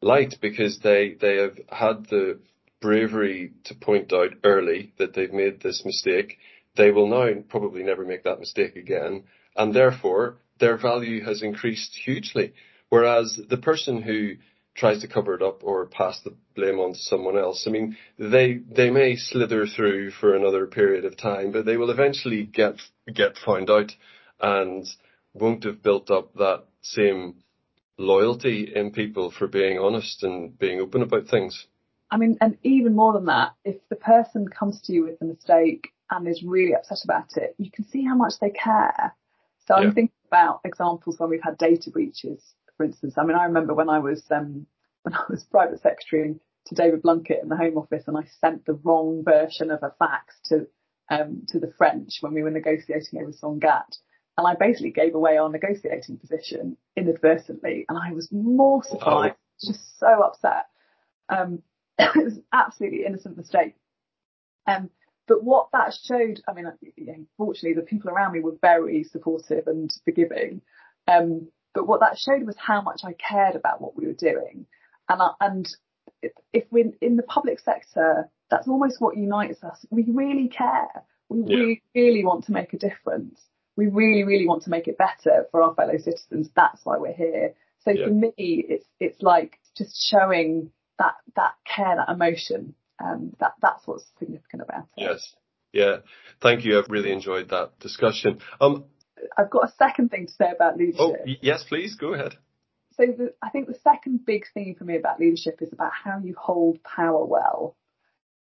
light 0.01 0.35
because 0.41 0.81
they, 0.81 1.17
they 1.21 1.37
have 1.37 1.59
had 1.69 2.07
the 2.11 2.41
bravery 2.81 3.53
to 3.65 3.75
point 3.75 4.13
out 4.13 4.35
early 4.45 4.93
that 4.99 5.15
they've 5.15 5.33
made 5.33 5.61
this 5.61 5.85
mistake. 5.85 6.39
They 6.77 6.91
will 6.91 7.07
now 7.09 7.41
probably 7.49 7.83
never 7.83 8.05
make 8.05 8.25
that 8.25 8.41
mistake 8.41 8.77
again. 8.77 9.25
And 9.57 9.73
therefore 9.73 10.39
their 10.63 10.79
value 10.79 11.25
has 11.25 11.43
increased 11.43 11.93
hugely. 12.05 12.55
Whereas 12.89 13.39
the 13.51 13.57
person 13.57 14.01
who 14.01 14.37
tries 14.75 15.01
to 15.01 15.09
cover 15.09 15.35
it 15.35 15.43
up 15.43 15.65
or 15.65 15.87
pass 15.87 16.21
the 16.21 16.35
blame 16.55 16.79
on 16.79 16.93
to 16.95 16.99
someone 16.99 17.37
else. 17.37 17.65
I 17.67 17.71
mean, 17.71 17.97
they 18.19 18.55
they 18.55 18.91
may 18.91 19.17
slither 19.17 19.67
through 19.67 20.13
for 20.13 20.35
another 20.35 20.67
period 20.67 21.05
of 21.05 21.17
time, 21.17 21.53
but 21.53 21.67
they 21.67 21.77
will 21.77 21.91
eventually 21.91 22.45
get 22.45 22.77
get 23.13 23.37
found 23.37 23.69
out 23.71 23.93
and 24.41 24.87
won't 25.35 25.65
have 25.65 25.83
built 25.83 26.11
up 26.11 26.35
that 26.35 26.65
same 26.81 27.43
loyalty 27.99 28.73
in 28.75 28.93
people 28.93 29.31
for 29.31 29.47
being 29.49 29.79
honest 29.79 30.23
and 30.23 30.59
being 30.59 30.81
open 30.81 31.03
about 31.03 31.27
things. 31.27 31.67
I 32.11 32.17
mean, 32.19 32.39
and 32.41 32.57
even 32.63 32.95
more 32.95 33.13
than 33.13 33.27
that, 33.27 33.55
if 33.65 33.77
the 33.89 33.97
person 33.97 34.49
comes 34.49 34.81
to 34.83 34.93
you 34.93 35.05
with 35.05 35.21
a 35.23 35.25
mistake 35.25 35.89
and 36.11 36.29
is 36.29 36.43
really 36.43 36.75
upset 36.75 36.99
about 37.05 37.37
it, 37.37 37.55
you 37.59 37.71
can 37.71 37.87
see 37.89 38.05
how 38.05 38.15
much 38.15 38.35
they 38.41 38.51
care. 38.51 39.15
So 39.67 39.75
I'm 39.75 39.95
thinking 39.95 40.13
about 40.33 40.61
examples 40.65 41.19
when 41.19 41.31
we've 41.31 41.43
had 41.43 41.59
data 41.59 41.91
breaches 41.91 42.43
for 42.77 42.85
instance. 42.85 43.15
I 43.17 43.25
mean, 43.25 43.37
I 43.37 43.45
remember 43.45 43.75
when 43.75 43.89
I 43.89 43.99
was 43.99 44.23
um, 44.31 44.67
when 45.03 45.15
I 45.15 45.23
was 45.29 45.45
private 45.45 45.81
secretary 45.81 46.35
to 46.67 46.75
David 46.75 47.03
Blunkett 47.03 47.43
in 47.43 47.49
the 47.49 47.57
Home 47.57 47.77
Office, 47.79 48.05
and 48.07 48.17
I 48.17 48.23
sent 48.41 48.65
the 48.65 48.75
wrong 48.75 49.23
version 49.25 49.71
of 49.71 49.83
a 49.83 49.95
fax 49.99 50.35
to 50.47 50.67
um, 51.11 51.43
to 51.49 51.59
the 51.59 51.73
French 51.77 52.19
when 52.21 52.35
we 52.35 52.43
were 52.43 52.51
negotiating 52.51 53.21
over 53.21 53.33
Sangatte. 53.33 53.99
And 54.39 54.47
I 54.47 54.55
basically 54.55 54.93
gave 54.93 55.15
away 55.15 55.37
our 55.37 55.51
negotiating 55.51 56.17
position 56.19 56.77
inadvertently, 56.97 57.85
and 57.89 57.99
I 57.99 58.13
was 58.13 58.29
mortified, 58.33 59.35
oh. 59.35 59.67
just 59.67 59.99
so 59.99 60.23
upset. 60.23 60.67
Um, 61.29 61.63
it 61.99 62.25
was 62.25 62.37
an 62.37 62.45
absolutely 62.53 63.05
innocent 63.05 63.37
mistake. 63.37 63.75
Um, 64.67 64.91
but 65.29 65.45
what 65.45 65.69
that 65.73 65.95
showed, 66.05 66.41
I 66.49 66.53
mean, 66.53 66.67
you 66.97 67.07
know, 67.07 67.27
fortunately, 67.37 67.75
the 67.75 67.87
people 67.87 68.11
around 68.11 68.33
me 68.33 68.41
were 68.41 68.57
very 68.61 69.05
supportive 69.05 69.67
and 69.67 69.93
forgiving. 70.05 70.63
Um, 71.07 71.49
but 71.75 71.87
what 71.87 72.01
that 72.01 72.19
showed 72.19 72.45
was 72.45 72.57
how 72.59 72.83
much 72.83 73.03
I 73.05 73.13
cared 73.13 73.57
about 73.57 73.81
what 73.81 73.97
we 73.97 74.07
were 74.07 74.13
doing. 74.13 74.67
And, 75.09 75.23
I, 75.23 75.31
and 75.41 75.69
if 76.53 76.65
we're 76.71 76.93
in 77.01 77.17
the 77.17 77.23
public 77.23 77.61
sector, 77.61 78.29
that's 78.51 78.69
almost 78.69 79.01
what 79.01 79.17
unites 79.17 79.63
us. 79.63 79.85
We 79.91 80.05
really 80.09 80.49
care. 80.49 81.05
We 81.29 81.45
yeah. 81.47 81.57
really, 81.57 81.83
really 81.95 82.25
want 82.25 82.45
to 82.45 82.53
make 82.53 82.73
a 82.73 82.79
difference. 82.79 83.41
We 83.77 83.87
really, 83.87 84.25
really 84.25 84.47
want 84.47 84.65
to 84.65 84.71
make 84.71 84.87
it 84.89 84.99
better 84.99 85.47
for 85.51 85.63
our 85.63 85.75
fellow 85.75 85.97
citizens. 85.97 86.51
That's 86.55 86.85
why 86.85 86.99
we're 86.99 87.15
here. 87.15 87.55
So 87.85 87.91
yeah. 87.91 88.07
for 88.07 88.13
me, 88.13 88.33
it's 88.37 88.87
it's 89.01 89.23
like 89.23 89.59
just 89.77 89.97
showing 90.11 90.71
that 90.99 91.15
that 91.37 91.55
care, 91.65 91.97
that 91.97 92.13
emotion. 92.13 92.75
Um, 93.03 93.33
that 93.41 93.53
that's 93.61 93.87
what's 93.87 94.05
significant 94.19 94.63
about 94.63 94.87
it. 94.97 95.03
Yes. 95.03 95.35
Yeah. 95.73 95.97
Thank 96.41 96.65
you. 96.65 96.79
I've 96.79 96.91
really 96.91 97.13
enjoyed 97.13 97.49
that 97.51 97.79
discussion. 97.81 98.39
Um, 98.61 98.85
I've 99.37 99.51
got 99.51 99.69
a 99.69 99.73
second 99.79 100.11
thing 100.11 100.27
to 100.27 100.33
say 100.33 100.51
about 100.55 100.77
leadership. 100.77 101.01
Oh, 101.01 101.33
yes, 101.41 101.65
please 101.69 101.97
go 101.97 102.15
ahead. 102.15 102.37
So 102.97 103.07
the, 103.07 103.33
I 103.43 103.51
think 103.51 103.69
the 103.69 103.79
second 103.83 104.27
big 104.27 104.45
thing 104.53 104.75
for 104.79 104.85
me 104.85 104.97
about 104.97 105.19
leadership 105.21 105.59
is 105.63 105.73
about 105.73 105.93
how 105.93 106.19
you 106.23 106.35
hold 106.39 106.83
power 106.83 107.25
well. 107.25 107.77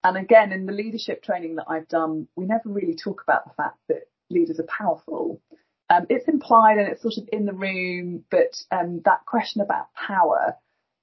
And 0.03 0.15
again, 0.15 0.51
in 0.51 0.65
the 0.65 0.73
leadership 0.73 1.23
training 1.23 1.55
that 1.55 1.65
I've 1.67 1.87
done, 1.87 2.27
we 2.35 2.45
never 2.45 2.69
really 2.69 2.95
talk 2.95 3.23
about 3.23 3.45
the 3.45 3.53
fact 3.55 3.77
that 3.87 4.09
leaders 4.29 4.59
are 4.59 4.67
powerful. 4.67 5.41
Um, 5.89 6.05
it's 6.09 6.27
implied 6.27 6.77
and 6.77 6.87
it's 6.87 7.01
sort 7.01 7.17
of 7.17 7.27
in 7.31 7.45
the 7.45 7.53
room, 7.53 8.23
but 8.29 8.55
um, 8.71 9.01
that 9.05 9.25
question 9.25 9.61
about 9.61 9.93
power, 9.93 10.55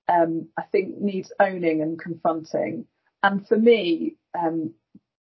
um, 0.09 0.49
I 0.57 0.63
think 0.63 0.99
needs 0.99 1.33
owning 1.41 1.81
and 1.81 1.99
confronting. 1.99 2.87
And 3.25 3.47
for 3.49 3.57
me, 3.57 4.17
um, 4.39 4.75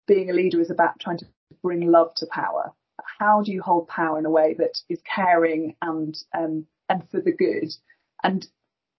being 0.06 0.30
a 0.30 0.34
leader 0.34 0.60
is 0.60 0.70
about 0.70 1.00
trying 1.00 1.18
to 1.18 1.26
bring 1.62 1.90
love 1.90 2.14
to 2.16 2.26
power 2.26 2.72
how 3.18 3.42
do 3.42 3.52
you 3.52 3.62
hold 3.62 3.88
power 3.88 4.18
in 4.18 4.26
a 4.26 4.30
way 4.30 4.54
that 4.58 4.78
is 4.88 5.00
caring 5.02 5.76
and 5.82 6.16
um, 6.36 6.66
and 6.88 7.08
for 7.10 7.20
the 7.20 7.32
good? 7.32 7.72
And 8.22 8.46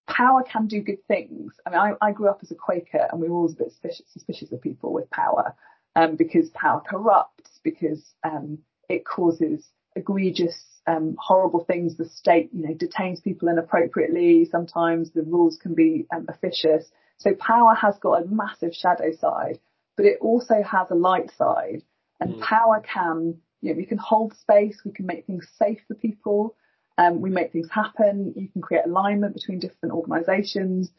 power 0.08 0.43
can 0.43 0.68
do 0.68 0.82
good 0.82 1.06
things. 1.08 1.53
I 1.66 1.70
mean, 1.70 1.80
I, 1.80 2.08
I 2.08 2.12
grew 2.12 2.30
up 2.30 2.39
as 2.41 2.51
a 2.51 2.56
Quaker, 2.56 3.08
and 3.12 3.20
we 3.20 3.30
were 3.30 3.36
always 3.36 3.53
a 3.53 3.58
bit 3.58 3.72
suspicious, 3.72 4.06
suspicious 4.12 4.51
of 4.51 4.62
people 4.62 4.93
with 4.93 5.10
power, 5.10 5.56
um, 5.95 6.16
because 6.16 6.49
power 6.49 6.82
corrupts, 6.88 7.60
because 7.64 8.03
um, 8.24 8.60
it 8.89 9.06
causes 9.06 9.66
egregious, 9.95 10.58
um, 10.88 11.16
horrible 11.20 11.64
things. 11.64 11.97
The 11.97 12.06
state, 12.06 12.49
you 12.53 12.68
know, 12.68 12.74
detains 12.74 13.22
people 13.22 13.49
inappropriately. 13.49 14.47
Sometimes 14.51 15.12
the 15.12 15.24
rules 15.24 15.58
can 15.58 15.74
be 15.74 16.06
um, 16.14 16.26
officious. 16.30 16.86
So 17.18 17.34
power 17.34 17.74
has 17.74 17.97
got 17.99 18.24
a 18.24 18.28
massive 18.28 18.74
shadow 18.74 19.11
side, 19.20 19.59
but 19.95 20.05
it 20.05 20.18
also 20.22 20.61
has 20.61 20.88
a 20.91 20.95
light 20.95 21.32
side. 21.38 21.84
And 22.20 22.36
mm. 22.36 22.41
power 22.41 22.82
can 22.82 23.41
you 23.61 23.72
know, 23.72 23.78
we 23.78 23.86
can 23.86 23.97
hold 23.97 24.36
space, 24.38 24.82
we 24.86 24.91
can 24.91 25.07
make 25.07 25.26
things 25.26 25.47
safe 25.57 25.80
for 25.88 25.95
people, 25.95 26.55
um, 26.97 27.20
we 27.20 27.30
make 27.32 27.51
things 27.51 27.70
happen, 27.72 28.34
you 28.36 28.47
can 28.49 28.61
create 28.61 28.86
alignment 28.86 29.34
between 29.34 29.59
different 29.59 29.95
organisations, 29.95 30.91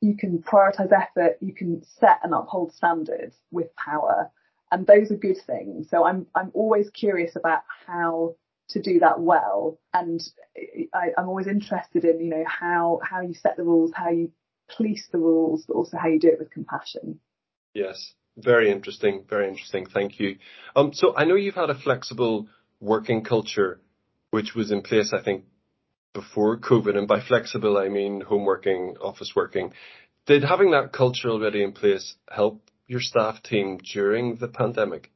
you 0.00 0.16
can 0.16 0.38
prioritise 0.38 0.90
effort, 0.90 1.36
you 1.40 1.52
can 1.52 1.82
set 2.00 2.20
and 2.22 2.32
uphold 2.32 2.72
standards 2.72 3.36
with 3.50 3.74
power. 3.76 4.30
And 4.72 4.86
those 4.86 5.10
are 5.10 5.16
good 5.16 5.36
things. 5.46 5.90
So 5.90 6.04
I'm 6.04 6.26
I'm 6.34 6.50
always 6.54 6.88
curious 6.90 7.36
about 7.36 7.60
how 7.86 8.36
to 8.70 8.80
do 8.80 9.00
that 9.00 9.20
well. 9.20 9.78
And 9.92 10.20
I, 10.94 11.08
I'm 11.18 11.28
always 11.28 11.46
interested 11.46 12.04
in, 12.04 12.20
you 12.20 12.30
know, 12.30 12.44
how, 12.46 13.00
how 13.02 13.20
you 13.20 13.34
set 13.34 13.56
the 13.56 13.64
rules, 13.64 13.92
how 13.94 14.10
you 14.10 14.32
police 14.76 15.08
the 15.12 15.18
rules, 15.18 15.64
but 15.66 15.74
also 15.74 15.96
how 15.96 16.08
you 16.08 16.18
do 16.18 16.28
it 16.28 16.38
with 16.38 16.50
compassion. 16.50 17.20
Yes. 17.72 18.14
Very 18.36 18.70
interesting. 18.70 19.24
Very 19.28 19.48
interesting. 19.48 19.86
Thank 19.86 20.18
you. 20.18 20.36
Um, 20.74 20.92
so 20.92 21.14
I 21.16 21.24
know 21.24 21.36
you've 21.36 21.54
had 21.54 21.70
a 21.70 21.78
flexible 21.78 22.48
working 22.80 23.22
culture, 23.22 23.80
which 24.30 24.54
was 24.54 24.72
in 24.72 24.82
place, 24.82 25.12
I 25.12 25.22
think, 25.22 25.44
before 26.12 26.58
COVID. 26.58 26.96
And 26.96 27.06
by 27.06 27.20
flexible, 27.20 27.78
I 27.78 27.88
mean 27.88 28.20
home 28.20 28.44
working, 28.44 28.96
office 29.00 29.32
working. 29.36 29.72
Did 30.26 30.42
having 30.42 30.72
that 30.72 30.92
culture 30.92 31.28
already 31.28 31.62
in 31.62 31.72
place 31.72 32.16
help 32.30 32.62
your 32.86 33.00
staff 33.00 33.42
team 33.42 33.78
during 33.78 34.36
the 34.36 34.48
pandemic? 34.48 35.10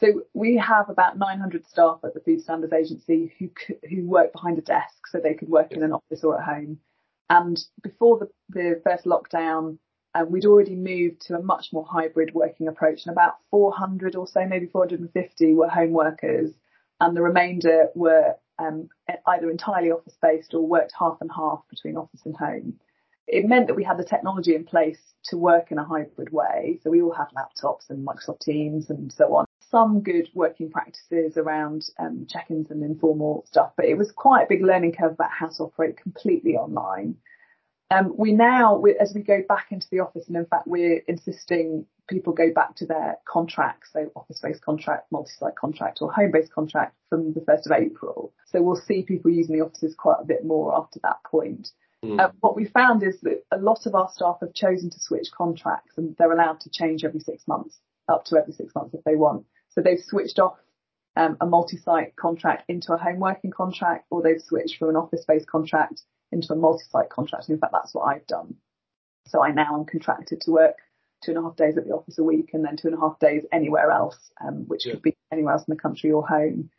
So 0.00 0.22
we 0.32 0.56
have 0.56 0.90
about 0.90 1.16
900 1.16 1.66
staff 1.68 1.98
at 2.02 2.14
the 2.14 2.20
Food 2.20 2.42
Standards 2.42 2.72
Agency 2.72 3.32
who 3.38 3.50
who 3.88 4.06
work 4.06 4.32
behind 4.32 4.58
a 4.58 4.62
desk, 4.62 5.06
so 5.10 5.20
they 5.20 5.34
could 5.34 5.48
work 5.48 5.70
in 5.70 5.82
an 5.82 5.92
office 5.92 6.24
or 6.24 6.40
at 6.40 6.44
home. 6.44 6.80
And 7.30 7.58
before 7.82 8.18
the, 8.18 8.28
the 8.50 8.80
first 8.84 9.04
lockdown, 9.04 9.78
um, 10.14 10.30
we'd 10.30 10.46
already 10.46 10.76
moved 10.76 11.22
to 11.22 11.36
a 11.36 11.42
much 11.42 11.72
more 11.72 11.84
hybrid 11.84 12.34
working 12.34 12.68
approach, 12.68 13.06
and 13.06 13.12
about 13.12 13.36
400 13.50 14.14
or 14.14 14.26
so, 14.26 14.46
maybe 14.46 14.66
450, 14.66 15.54
were 15.54 15.68
home 15.68 15.90
workers, 15.90 16.52
and 17.00 17.16
the 17.16 17.22
remainder 17.22 17.88
were 17.94 18.34
um, 18.58 18.88
either 19.26 19.50
entirely 19.50 19.90
office 19.90 20.16
based 20.22 20.54
or 20.54 20.66
worked 20.66 20.92
half 20.96 21.18
and 21.20 21.30
half 21.34 21.62
between 21.68 21.96
office 21.96 22.22
and 22.24 22.36
home. 22.36 22.78
It 23.26 23.46
meant 23.46 23.66
that 23.66 23.74
we 23.74 23.84
had 23.84 23.98
the 23.98 24.04
technology 24.04 24.54
in 24.54 24.64
place 24.64 25.00
to 25.24 25.38
work 25.38 25.72
in 25.72 25.78
a 25.78 25.84
hybrid 25.84 26.30
way. 26.30 26.78
So 26.82 26.90
we 26.90 27.02
all 27.02 27.14
have 27.14 27.28
laptops 27.30 27.88
and 27.88 28.06
Microsoft 28.06 28.40
Teams 28.40 28.90
and 28.90 29.10
so 29.12 29.34
on. 29.34 29.43
Some 29.70 30.02
good 30.02 30.28
working 30.34 30.70
practices 30.70 31.36
around 31.36 31.86
um, 31.98 32.26
check-ins 32.28 32.70
and 32.70 32.82
informal 32.82 33.44
stuff, 33.46 33.72
but 33.76 33.86
it 33.86 33.98
was 33.98 34.12
quite 34.12 34.44
a 34.44 34.48
big 34.48 34.62
learning 34.62 34.92
curve 34.92 35.12
about 35.12 35.30
how 35.30 35.48
to 35.48 35.64
operate 35.64 35.96
completely 35.96 36.56
online. 36.56 37.16
Um, 37.90 38.14
we 38.16 38.32
now, 38.32 38.76
we, 38.76 38.96
as 38.96 39.12
we 39.14 39.22
go 39.22 39.42
back 39.48 39.66
into 39.70 39.86
the 39.90 40.00
office, 40.00 40.26
and 40.28 40.36
in 40.36 40.46
fact, 40.46 40.66
we're 40.66 41.02
insisting 41.06 41.86
people 42.08 42.32
go 42.32 42.52
back 42.52 42.74
to 42.76 42.86
their 42.86 43.18
contracts, 43.26 43.90
so 43.92 44.10
office-based 44.16 44.62
contract, 44.62 45.10
multi-site 45.10 45.56
contract, 45.56 45.98
or 46.00 46.12
home-based 46.12 46.52
contract 46.52 46.96
from 47.08 47.32
the 47.34 47.40
1st 47.40 47.66
of 47.66 47.72
April. 47.72 48.32
So 48.46 48.62
we'll 48.62 48.76
see 48.76 49.02
people 49.02 49.30
using 49.30 49.56
the 49.56 49.64
offices 49.64 49.94
quite 49.94 50.18
a 50.20 50.24
bit 50.24 50.44
more 50.44 50.76
after 50.76 51.00
that 51.02 51.22
point. 51.24 51.70
Mm. 52.04 52.20
Uh, 52.20 52.30
what 52.40 52.56
we 52.56 52.66
found 52.66 53.02
is 53.02 53.20
that 53.22 53.44
a 53.50 53.58
lot 53.58 53.86
of 53.86 53.94
our 53.94 54.10
staff 54.12 54.38
have 54.40 54.54
chosen 54.54 54.90
to 54.90 55.00
switch 55.00 55.28
contracts, 55.36 55.96
and 55.96 56.14
they're 56.18 56.32
allowed 56.32 56.60
to 56.60 56.70
change 56.70 57.04
every 57.04 57.20
six 57.20 57.46
months, 57.46 57.78
up 58.08 58.24
to 58.26 58.36
every 58.36 58.52
six 58.52 58.74
months 58.74 58.94
if 58.94 59.04
they 59.04 59.16
want. 59.16 59.46
So 59.74 59.80
they've 59.80 60.02
switched 60.02 60.38
off 60.38 60.56
um, 61.16 61.36
a 61.40 61.46
multi-site 61.46 62.16
contract 62.16 62.64
into 62.68 62.92
a 62.92 62.96
home 62.96 63.18
working 63.18 63.50
contract, 63.50 64.06
or 64.10 64.22
they've 64.22 64.40
switched 64.40 64.78
from 64.78 64.90
an 64.90 64.96
office-based 64.96 65.46
contract 65.46 66.02
into 66.32 66.52
a 66.52 66.56
multi-site 66.56 67.10
contract. 67.10 67.48
And 67.48 67.56
in 67.56 67.60
fact, 67.60 67.72
that's 67.72 67.94
what 67.94 68.04
I've 68.04 68.26
done. 68.26 68.54
So 69.26 69.42
I 69.42 69.50
now 69.50 69.74
am 69.74 69.84
contracted 69.84 70.40
to 70.42 70.50
work 70.50 70.76
two 71.24 71.32
and 71.32 71.38
a 71.38 71.42
half 71.42 71.56
days 71.56 71.76
at 71.76 71.86
the 71.86 71.94
office 71.94 72.18
a 72.18 72.22
week 72.22 72.50
and 72.52 72.64
then 72.64 72.76
two 72.76 72.88
and 72.88 72.96
a 72.96 73.00
half 73.00 73.18
days 73.18 73.44
anywhere 73.52 73.90
else, 73.90 74.18
um, 74.44 74.64
which 74.66 74.86
yeah. 74.86 74.92
could 74.92 75.02
be 75.02 75.16
anywhere 75.32 75.54
else 75.54 75.64
in 75.66 75.74
the 75.74 75.80
country 75.80 76.12
or 76.12 76.26
home. 76.26 76.70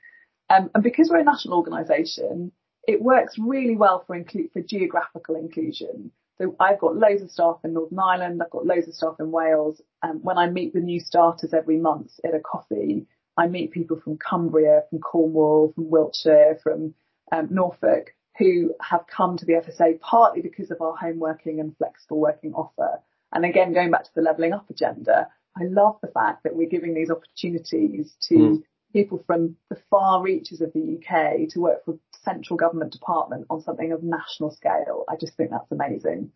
Um, 0.50 0.70
and 0.74 0.84
because 0.84 1.10
we're 1.10 1.20
a 1.20 1.24
national 1.24 1.58
organisation, 1.58 2.52
it 2.88 3.02
works 3.02 3.36
really 3.40 3.76
well 3.76 4.04
for 4.06 4.16
include 4.16 4.52
for 4.54 4.62
geographical 4.62 5.36
inclusion. 5.36 6.12
So 6.38 6.56
I've 6.60 6.80
got 6.80 6.98
loads 6.98 7.22
of 7.22 7.32
staff 7.32 7.60
in 7.64 7.74
Northern 7.74 8.00
Ireland, 8.00 8.42
I've 8.44 8.50
got 8.50 8.66
loads 8.66 8.88
of 8.88 8.94
staff 8.94 9.16
in 9.20 9.32
Wales. 9.32 9.82
And 10.04 10.24
when 10.24 10.38
I 10.38 10.50
meet 10.50 10.74
the 10.74 10.82
new 10.82 11.00
starters 11.00 11.54
every 11.54 11.78
month 11.78 12.12
at 12.26 12.36
a 12.36 12.40
coffee, 12.40 13.08
I 13.38 13.48
meet 13.48 13.72
people 13.72 14.00
from 14.00 14.18
Cumbria, 14.18 14.84
from 14.90 15.00
Cornwall, 15.00 15.72
from 15.74 15.90
Wiltshire, 15.90 16.60
from 16.62 16.94
um, 17.32 17.48
Norfolk, 17.52 18.14
who 18.38 18.74
have 18.82 19.06
come 19.08 19.38
to 19.38 19.46
the 19.46 19.54
FSA 19.54 20.00
partly 20.02 20.42
because 20.42 20.72
of 20.72 20.82
our 20.82 20.96
home 20.96 21.20
working 21.20 21.60
and 21.60 21.76
flexible 21.78 22.20
working 22.20 22.54
offer. 22.54 23.00
And 23.32 23.46
again, 23.46 23.74
going 23.74 23.92
back 23.92 24.04
to 24.04 24.12
the 24.16 24.22
levelling 24.22 24.54
up 24.54 24.70
agenda, 24.70 25.28
I 25.58 25.64
love 25.66 25.98
the 26.02 26.10
fact 26.10 26.44
that 26.44 26.56
we're 26.56 26.70
giving 26.70 26.94
these 26.94 27.10
opportunities 27.10 28.14
to 28.28 28.36
mm. 28.36 28.64
people 28.92 29.24
from 29.26 29.56
the 29.70 29.78
far 29.90 30.22
reaches 30.22 30.62
of 30.62 30.74
the 30.74 30.98
UK 30.98 31.50
to 31.50 31.62
work 31.62 31.86
for 31.86 31.98
central 32.26 32.58
government 32.58 32.92
department 32.92 33.46
on 33.50 33.62
something 33.62 33.92
of 33.94 34.04
national 34.04 34.52
scale. 34.52 35.06
I 35.08 35.16
just 35.16 35.38
think 35.38 35.52
that's 35.52 35.72
amazing. 35.72 36.32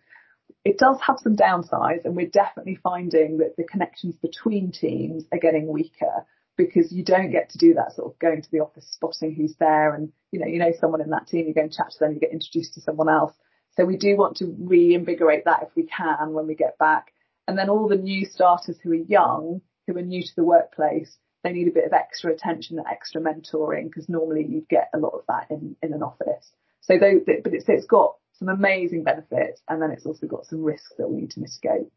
It 0.64 0.78
does 0.78 0.98
have 1.06 1.20
some 1.20 1.36
downsides 1.36 2.06
and 2.06 2.16
we're 2.16 2.30
definitely 2.30 2.80
finding 2.82 3.40
that 3.40 3.56
the 3.58 3.64
connections 3.64 4.16
between 4.16 4.72
teams 4.72 5.26
are 5.32 5.40
getting 5.40 5.68
weaker 5.68 6.26
because 6.60 6.92
you 6.92 7.04
don't 7.04 7.32
get 7.32 7.50
to 7.50 7.58
do 7.58 7.74
that 7.76 7.96
sort 7.96 8.12
of 8.12 8.20
going 8.20 8.42
to 8.42 8.52
the 8.52 8.60
office, 8.60 8.86
spotting 8.92 9.34
who's 9.34 9.56
there, 9.60 9.96
and 9.96 10.12
you 10.32 10.40
know, 10.40 10.46
you 10.46 10.60
know 10.60 10.74
someone 10.80 11.02
in 11.02 11.10
that 11.12 11.26
team, 11.26 11.48
you 11.48 11.54
go 11.54 11.62
and 11.62 11.72
chat 11.72 11.90
to 11.90 12.00
them, 12.00 12.14
you 12.14 12.20
get 12.20 12.34
introduced 12.34 12.74
to 12.74 12.82
someone 12.82 13.08
else. 13.08 13.32
So 13.78 13.86
we 13.86 13.96
do 13.96 14.18
want 14.18 14.38
to 14.38 14.56
reinvigorate 14.60 15.46
that 15.46 15.64
if 15.64 15.70
we 15.76 15.84
can 15.84 16.34
when 16.34 16.48
we 16.48 16.56
get 16.56 16.78
back. 16.78 17.14
And 17.48 17.58
then 17.58 17.70
all 17.70 17.88
the 17.88 17.96
new 17.96 18.26
starters 18.26 18.78
who 18.84 18.92
are 18.92 18.96
young, 18.96 19.62
who 19.88 19.98
are 19.98 20.02
new 20.02 20.22
to 20.22 20.36
the 20.36 20.44
workplace, 20.44 21.18
they 21.44 21.52
need 21.52 21.68
a 21.68 21.72
bit 21.72 21.86
of 21.86 21.94
extra 21.94 22.34
attention 22.34 22.78
and 22.78 22.88
extra 22.88 23.22
mentoring 23.22 23.86
because 23.86 24.10
normally 24.10 24.46
you'd 24.48 24.68
get 24.68 24.90
a 24.94 24.98
lot 24.98 25.14
of 25.14 25.22
that 25.28 25.48
in, 25.50 25.76
in 25.82 25.94
an 25.94 26.04
office. 26.04 26.52
So 26.82 26.98
they, 26.98 27.16
but 27.42 27.54
it's, 27.54 27.66
it's 27.68 27.86
got 27.86 28.16
some 28.34 28.50
amazing 28.50 29.04
benefits 29.04 29.62
and 29.68 29.82
then 29.82 29.92
it's 29.92 30.06
also 30.06 30.28
got 30.28 30.46
some 30.46 30.64
risks 30.64 30.94
that 30.98 31.10
we 31.10 31.22
need 31.22 31.32
to 31.32 31.40
mitigate. 31.40 31.92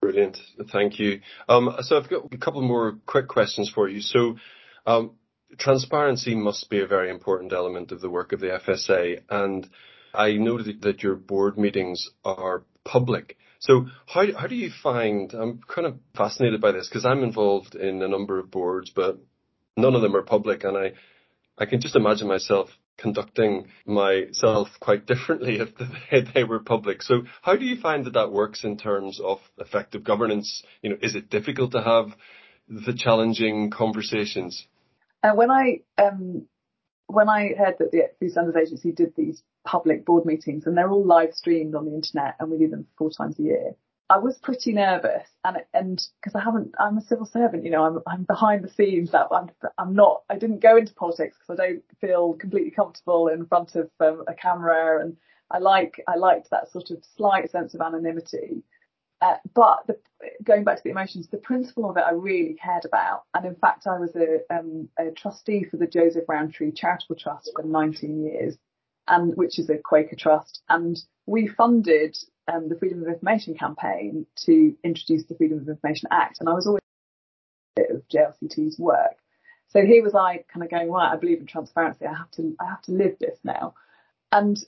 Brilliant. 0.00 0.38
Thank 0.70 1.00
you. 1.00 1.20
Um, 1.48 1.74
so 1.80 1.96
I've 1.96 2.08
got 2.08 2.32
a 2.32 2.38
couple 2.38 2.62
more 2.62 2.98
quick 3.06 3.26
questions 3.26 3.68
for 3.68 3.88
you. 3.88 4.00
So, 4.00 4.36
um, 4.86 5.12
transparency 5.58 6.34
must 6.34 6.70
be 6.70 6.80
a 6.80 6.86
very 6.86 7.10
important 7.10 7.52
element 7.52 7.90
of 7.90 8.00
the 8.00 8.10
work 8.10 8.32
of 8.32 8.40
the 8.40 8.60
FSA, 8.66 9.22
and 9.28 9.68
I 10.14 10.32
noted 10.32 10.82
that 10.82 11.02
your 11.02 11.16
board 11.16 11.58
meetings 11.58 12.08
are 12.24 12.64
public. 12.84 13.36
So 13.60 13.86
how 14.06 14.24
how 14.36 14.46
do 14.46 14.54
you 14.54 14.70
find? 14.82 15.32
I'm 15.34 15.60
kind 15.66 15.86
of 15.86 15.98
fascinated 16.16 16.60
by 16.60 16.72
this 16.72 16.88
because 16.88 17.04
I'm 17.04 17.22
involved 17.22 17.74
in 17.74 18.02
a 18.02 18.08
number 18.08 18.38
of 18.38 18.50
boards, 18.50 18.90
but 18.94 19.18
none 19.76 19.94
of 19.94 20.02
them 20.02 20.14
are 20.14 20.22
public, 20.22 20.64
and 20.64 20.76
I 20.76 20.92
I 21.58 21.66
can 21.66 21.80
just 21.80 21.96
imagine 21.96 22.28
myself 22.28 22.68
conducting 22.98 23.68
myself 23.86 24.68
quite 24.80 25.06
differently 25.06 25.60
if 26.12 26.34
they 26.34 26.44
were 26.44 26.60
public. 26.60 27.02
So 27.02 27.22
how 27.42 27.56
do 27.56 27.64
you 27.64 27.80
find 27.80 28.04
that 28.06 28.14
that 28.14 28.32
works 28.32 28.64
in 28.64 28.76
terms 28.76 29.20
of 29.22 29.38
effective 29.58 30.04
governance? 30.04 30.62
You 30.82 30.90
know, 30.90 30.96
is 31.00 31.14
it 31.14 31.30
difficult 31.30 31.72
to 31.72 31.82
have 31.82 32.08
the 32.68 32.92
challenging 32.92 33.70
conversations? 33.70 34.66
Uh, 35.22 35.32
when 35.34 35.50
I 35.50 35.80
um, 36.00 36.46
when 37.06 37.28
I 37.28 37.54
heard 37.58 37.76
that 37.78 37.90
the 37.90 38.02
Food 38.20 38.32
Standards 38.32 38.56
Agency 38.56 38.92
did 38.92 39.14
these 39.16 39.42
public 39.68 40.06
board 40.06 40.24
meetings 40.24 40.66
and 40.66 40.76
they're 40.76 40.90
all 40.90 41.04
live 41.04 41.34
streamed 41.34 41.74
on 41.74 41.84
the 41.84 41.94
internet 41.94 42.36
and 42.40 42.50
we 42.50 42.56
do 42.56 42.68
them 42.68 42.86
four 42.96 43.10
times 43.10 43.38
a 43.38 43.42
year, 43.42 43.74
I 44.08 44.16
was 44.16 44.38
pretty 44.38 44.72
nervous 44.72 45.28
and 45.44 45.58
and 45.74 46.02
because 46.20 46.34
I 46.34 46.42
haven't 46.42 46.74
I'm 46.80 46.96
a 46.96 47.02
civil 47.02 47.26
servant 47.26 47.64
you 47.64 47.70
know 47.70 47.84
I'm 47.84 47.98
I'm 48.06 48.22
behind 48.22 48.64
the 48.64 48.70
scenes 48.70 49.10
that 49.10 49.26
I'm 49.30 49.50
I'm 49.76 49.94
not 49.94 50.22
I 50.30 50.38
didn't 50.38 50.60
go 50.60 50.78
into 50.78 50.94
politics 50.94 51.36
because 51.38 51.60
I 51.60 51.66
don't 51.66 51.82
feel 52.00 52.32
completely 52.32 52.70
comfortable 52.70 53.28
in 53.28 53.44
front 53.44 53.76
of 53.76 53.90
um, 54.00 54.24
a 54.26 54.32
camera 54.32 55.02
and 55.02 55.18
I 55.50 55.58
like 55.58 56.02
I 56.08 56.16
liked 56.16 56.48
that 56.50 56.72
sort 56.72 56.90
of 56.90 57.04
slight 57.16 57.50
sense 57.50 57.74
of 57.74 57.82
anonymity. 57.82 58.62
Uh, 59.20 59.34
but 59.52 59.84
the, 59.88 59.98
going 60.44 60.64
back 60.64 60.76
to 60.76 60.82
the 60.84 60.90
emotions 60.90 61.28
the 61.28 61.36
principle 61.36 61.90
of 61.90 61.96
it 61.98 62.04
I 62.06 62.12
really 62.12 62.54
cared 62.54 62.86
about 62.86 63.24
and 63.34 63.44
in 63.44 63.56
fact 63.56 63.86
I 63.86 63.98
was 63.98 64.16
a, 64.16 64.38
um, 64.54 64.88
a 64.98 65.10
trustee 65.10 65.66
for 65.70 65.76
the 65.76 65.88
Joseph 65.88 66.24
Rowntree 66.28 66.72
Charitable 66.72 67.16
Trust 67.16 67.50
for 67.54 67.64
19 67.64 68.24
years 68.24 68.56
and 69.08 69.34
which 69.36 69.58
is 69.58 69.70
a 69.70 69.78
Quaker 69.78 70.16
trust 70.16 70.62
and 70.68 70.98
we 71.26 71.46
funded 71.46 72.16
um, 72.52 72.68
the 72.68 72.76
Freedom 72.76 73.02
of 73.02 73.08
Information 73.08 73.54
campaign 73.54 74.26
to 74.46 74.74
introduce 74.82 75.24
the 75.24 75.34
Freedom 75.34 75.58
of 75.58 75.68
Information 75.68 76.08
Act, 76.10 76.38
and 76.40 76.48
I 76.48 76.54
was 76.54 76.66
always 76.66 76.80
of 77.90 78.02
JRCT's 78.08 78.78
work. 78.78 79.16
So 79.68 79.82
here 79.82 80.02
was 80.02 80.14
I 80.14 80.44
kind 80.52 80.64
of 80.64 80.70
going, 80.70 80.90
right, 80.90 81.12
I 81.12 81.16
believe 81.16 81.40
in 81.40 81.46
transparency. 81.46 82.06
I 82.06 82.16
have 82.16 82.30
to, 82.32 82.56
I 82.58 82.66
have 82.66 82.82
to 82.82 82.92
live 82.92 83.16
this 83.20 83.38
now. 83.44 83.74
And 84.32 84.58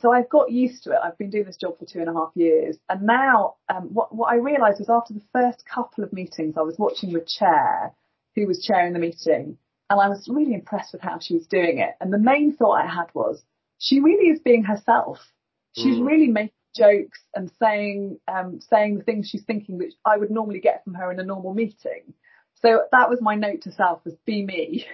so 0.00 0.12
I've 0.12 0.28
got 0.28 0.50
used 0.50 0.84
to 0.84 0.92
it. 0.92 0.98
I've 1.02 1.16
been 1.16 1.30
doing 1.30 1.44
this 1.44 1.56
job 1.56 1.78
for 1.78 1.86
two 1.86 2.00
and 2.00 2.08
a 2.08 2.12
half 2.12 2.30
years. 2.34 2.76
And 2.88 3.02
now, 3.02 3.54
um, 3.68 3.88
what, 3.92 4.14
what 4.14 4.30
I 4.30 4.36
realized 4.36 4.78
was 4.78 4.90
after 4.90 5.14
the 5.14 5.22
first 5.32 5.64
couple 5.66 6.04
of 6.04 6.12
meetings, 6.12 6.54
I 6.58 6.62
was 6.62 6.78
watching 6.78 7.12
the 7.12 7.26
chair 7.26 7.92
who 8.36 8.46
was 8.46 8.62
chairing 8.62 8.92
the 8.92 8.98
meeting 8.98 9.56
and 9.88 10.00
I 10.00 10.08
was 10.08 10.28
really 10.30 10.54
impressed 10.54 10.92
with 10.92 11.02
how 11.02 11.18
she 11.18 11.34
was 11.34 11.46
doing 11.46 11.78
it. 11.78 11.94
And 12.00 12.12
the 12.12 12.18
main 12.18 12.54
thought 12.54 12.74
I 12.74 12.86
had 12.86 13.06
was, 13.14 13.42
she 13.80 13.98
really 13.98 14.28
is 14.28 14.38
being 14.40 14.62
herself. 14.62 15.18
She's 15.72 15.96
mm. 15.96 16.06
really 16.06 16.28
making 16.28 16.52
jokes 16.76 17.18
and 17.34 17.50
saying 17.58 18.20
um, 18.28 18.60
saying 18.60 18.98
the 18.98 19.04
things 19.04 19.28
she's 19.28 19.42
thinking, 19.44 19.78
which 19.78 19.94
I 20.04 20.16
would 20.16 20.30
normally 20.30 20.60
get 20.60 20.84
from 20.84 20.94
her 20.94 21.10
in 21.10 21.18
a 21.18 21.24
normal 21.24 21.54
meeting. 21.54 22.14
So 22.62 22.82
that 22.92 23.08
was 23.08 23.20
my 23.20 23.34
note 23.34 23.62
to 23.62 23.72
self: 23.72 24.04
was 24.04 24.14
be 24.24 24.44
me. 24.44 24.86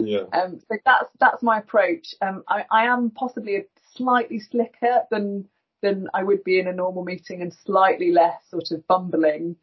Yeah. 0.00 0.24
Um, 0.32 0.60
so 0.68 0.78
that's 0.84 1.08
that's 1.20 1.42
my 1.42 1.58
approach. 1.58 2.14
Um, 2.20 2.42
I, 2.48 2.64
I 2.70 2.86
am 2.86 3.10
possibly 3.10 3.56
a 3.56 3.64
slightly 3.94 4.40
slicker 4.40 5.02
than 5.10 5.48
than 5.80 6.08
I 6.12 6.24
would 6.24 6.42
be 6.42 6.58
in 6.58 6.66
a 6.66 6.72
normal 6.72 7.04
meeting, 7.04 7.42
and 7.42 7.54
slightly 7.64 8.10
less 8.10 8.40
sort 8.50 8.72
of 8.72 8.86
bumbling. 8.88 9.56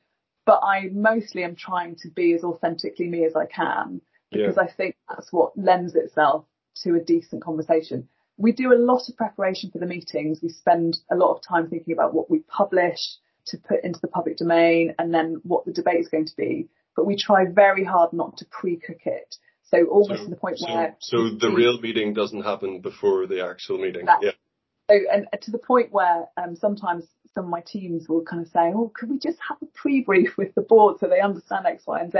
But 0.46 0.62
I 0.64 0.90
mostly 0.94 1.44
am 1.44 1.56
trying 1.56 1.98
to 1.98 2.10
be 2.10 2.34
as 2.34 2.44
authentically 2.44 3.08
me 3.08 3.26
as 3.26 3.36
I 3.36 3.46
can 3.46 4.02
because 4.32 4.56
yeah. 4.56 4.64
I 4.64 4.72
think 4.72 4.96
that's 5.10 5.34
what 5.34 5.58
lends 5.58 5.96
itself 5.96 6.46
to 6.84 6.96
a 6.96 7.00
decent 7.00 7.44
conversation. 7.44 8.08
We 8.40 8.54
do 8.54 8.74
a 8.74 8.80
lot 8.80 9.10
of 9.10 9.18
preparation 9.18 9.70
for 9.70 9.80
the 9.80 9.86
meetings. 9.86 10.40
We 10.42 10.50
spend 10.50 10.98
a 11.12 11.16
lot 11.16 11.36
of 11.36 11.44
time 11.44 11.70
thinking 11.70 11.94
about 11.94 12.14
what 12.14 12.32
we 12.32 12.40
publish 12.40 13.00
to 13.48 13.58
put 13.58 13.84
into 13.84 14.00
the 14.00 14.08
public 14.08 14.38
domain 14.38 14.96
and 14.98 15.14
then 15.14 15.42
what 15.44 15.66
the 15.66 15.74
debate 15.74 16.00
is 16.00 16.08
going 16.08 16.26
to 16.26 16.36
be. 16.36 16.70
But 16.96 17.06
we 17.06 17.18
try 17.18 17.46
very 17.46 17.84
hard 17.84 18.14
not 18.14 18.38
to 18.38 18.46
pre-cook 18.46 19.06
it. 19.06 19.36
So 19.64 19.86
almost 19.86 20.22
so, 20.22 20.24
to 20.24 20.30
the 20.30 20.36
point 20.38 20.60
so, 20.60 20.74
where. 20.74 20.96
So 21.00 21.30
the 21.38 21.52
real 21.52 21.80
meeting 21.80 22.14
doesn't 22.14 22.44
happen 22.44 22.80
before 22.80 23.28
the 23.28 23.46
actual 23.46 23.78
meeting. 23.78 24.08
Yeah. 24.22 24.32
So, 24.90 24.96
and 25.12 25.28
to 25.42 25.52
the 25.52 25.60
point 25.60 25.92
where 25.92 26.26
um, 26.38 26.56
sometimes 26.56 27.06
some 27.36 27.44
of 27.46 27.50
my 27.50 27.62
teams 27.62 28.08
will 28.08 28.24
kind 28.24 28.42
of 28.42 28.48
say, 28.48 28.72
oh, 28.74 28.92
could 28.96 29.10
we 29.10 29.20
just 29.20 29.38
have 29.48 29.58
a 29.62 29.66
pre-brief 29.68 30.38
with 30.38 30.56
the 30.56 30.62
board 30.62 30.98
so 31.00 31.08
they 31.08 31.20
understand 31.20 31.66
X, 31.66 31.84
Y, 31.86 32.00
and 32.00 32.12
Z? 32.12 32.18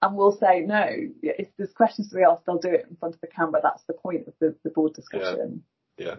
And 0.00 0.16
we'll 0.16 0.38
say, 0.38 0.60
no, 0.60 0.86
if 1.22 1.48
there's 1.56 1.72
questions 1.72 2.08
to 2.10 2.16
be 2.16 2.22
asked, 2.22 2.46
they'll 2.46 2.58
do 2.58 2.68
it 2.68 2.86
in 2.88 2.96
front 2.96 3.14
of 3.16 3.20
the 3.20 3.26
camera. 3.26 3.60
That's 3.62 3.82
the 3.86 3.94
point 3.94 4.28
of 4.28 4.34
the, 4.40 4.54
the 4.62 4.70
board 4.70 4.94
discussion. 4.94 5.62
Yeah. 5.96 6.06
yeah. 6.06 6.14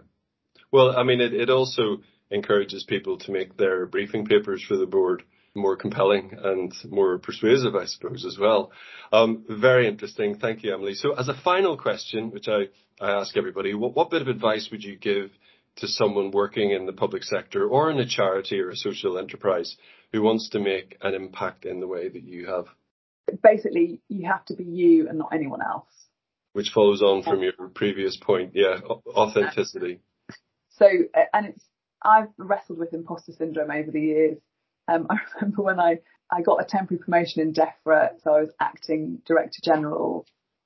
Well, 0.71 0.97
I 0.97 1.03
mean, 1.03 1.21
it, 1.21 1.33
it 1.33 1.49
also 1.49 2.01
encourages 2.29 2.83
people 2.83 3.17
to 3.19 3.31
make 3.31 3.57
their 3.57 3.85
briefing 3.85 4.25
papers 4.25 4.63
for 4.67 4.75
the 4.75 4.85
board 4.85 5.23
more 5.55 5.75
compelling 5.75 6.37
and 6.41 6.73
more 6.89 7.17
persuasive, 7.17 7.75
I 7.75 7.85
suppose, 7.85 8.25
as 8.25 8.37
well. 8.37 8.71
Um, 9.11 9.45
very 9.49 9.87
interesting. 9.87 10.37
Thank 10.37 10.63
you, 10.63 10.73
Emily. 10.73 10.93
So 10.93 11.13
as 11.13 11.27
a 11.27 11.33
final 11.33 11.77
question, 11.77 12.31
which 12.31 12.47
I, 12.47 12.65
I 13.01 13.11
ask 13.19 13.35
everybody, 13.35 13.73
what, 13.73 13.95
what 13.95 14.11
bit 14.11 14.21
of 14.21 14.27
advice 14.27 14.69
would 14.71 14.83
you 14.83 14.95
give 14.95 15.31
to 15.77 15.87
someone 15.87 16.31
working 16.31 16.71
in 16.71 16.85
the 16.85 16.93
public 16.93 17.23
sector 17.23 17.67
or 17.67 17.89
in 17.89 17.99
a 17.99 18.07
charity 18.07 18.59
or 18.59 18.69
a 18.69 18.75
social 18.75 19.17
enterprise 19.17 19.75
who 20.11 20.21
wants 20.21 20.49
to 20.49 20.59
make 20.59 20.97
an 21.01 21.13
impact 21.13 21.65
in 21.65 21.79
the 21.79 21.87
way 21.87 22.09
that 22.09 22.23
you 22.23 22.45
have? 22.47 22.65
Basically, 23.41 24.01
you 24.09 24.27
have 24.27 24.45
to 24.45 24.55
be 24.55 24.63
you 24.63 25.07
and 25.07 25.17
not 25.17 25.33
anyone 25.33 25.61
else. 25.61 25.89
Which 26.53 26.69
follows 26.69 27.01
on 27.01 27.23
from 27.23 27.41
your 27.41 27.53
previous 27.73 28.17
point. 28.17 28.51
Yeah, 28.55 28.79
authenticity. 29.07 30.01
So, 30.71 30.87
and 31.33 31.47
it's, 31.47 31.63
I've 32.03 32.29
wrestled 32.37 32.79
with 32.79 32.93
imposter 32.93 33.33
syndrome 33.33 33.71
over 33.71 33.91
the 33.91 34.01
years. 34.01 34.37
Um, 34.87 35.07
I 35.09 35.17
remember 35.35 35.61
when 35.61 35.79
I, 35.79 35.99
I 36.31 36.41
got 36.41 36.61
a 36.61 36.65
temporary 36.65 37.03
promotion 37.03 37.41
in 37.41 37.53
DEFRA, 37.53 38.21
so 38.23 38.33
I 38.33 38.41
was 38.41 38.51
acting 38.59 39.21
director 39.25 39.59
general 39.63 40.25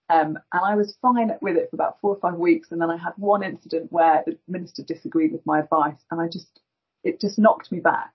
um, 0.10 0.38
and 0.52 0.64
I 0.64 0.76
was 0.76 0.98
fine 1.02 1.32
with 1.42 1.56
it 1.56 1.70
for 1.70 1.76
about 1.76 2.00
four 2.00 2.12
or 2.12 2.20
five 2.20 2.36
weeks. 2.36 2.72
And 2.72 2.82
then 2.82 2.92
I 2.92 2.98
had 2.98 3.14
one 3.18 3.44
incident 3.44 3.92
where 3.92 4.24
the 4.26 4.38
minister 4.48 4.84
disagreed 4.84 5.32
with 5.32 5.46
my 5.46 5.60
advice 5.60 6.00
and 6.12 6.20
I 6.22 6.28
just, 6.28 6.60
it 7.04 7.22
just 7.22 7.40
knocked 7.40 7.72
me 7.72 7.80
back. 7.80 8.12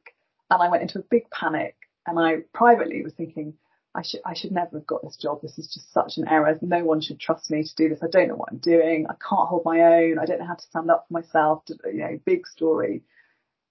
And 0.50 0.62
I 0.62 0.68
went 0.68 0.82
into 0.82 0.98
a 0.98 1.04
big 1.10 1.30
panic 1.30 1.76
and 2.06 2.18
I 2.18 2.42
privately 2.52 3.02
was 3.02 3.14
thinking, 3.14 3.54
I 3.98 4.02
should, 4.02 4.20
I 4.24 4.34
should 4.34 4.52
never 4.52 4.78
have 4.78 4.86
got 4.86 5.02
this 5.02 5.18
job. 5.20 5.42
This 5.42 5.58
is 5.58 5.66
just 5.74 5.92
such 5.92 6.18
an 6.18 6.28
error. 6.28 6.56
No 6.62 6.84
one 6.84 7.00
should 7.00 7.18
trust 7.18 7.50
me 7.50 7.64
to 7.64 7.74
do 7.76 7.88
this. 7.88 7.98
I 8.00 8.06
don't 8.06 8.28
know 8.28 8.36
what 8.36 8.50
I'm 8.52 8.58
doing. 8.58 9.06
I 9.10 9.14
can't 9.14 9.48
hold 9.48 9.64
my 9.64 9.80
own. 9.80 10.20
I 10.20 10.24
don't 10.24 10.38
know 10.38 10.46
how 10.46 10.54
to 10.54 10.62
stand 10.70 10.88
up 10.88 11.06
for 11.08 11.14
myself. 11.14 11.64
You 11.68 11.98
know, 11.98 12.20
big 12.24 12.46
story. 12.46 13.02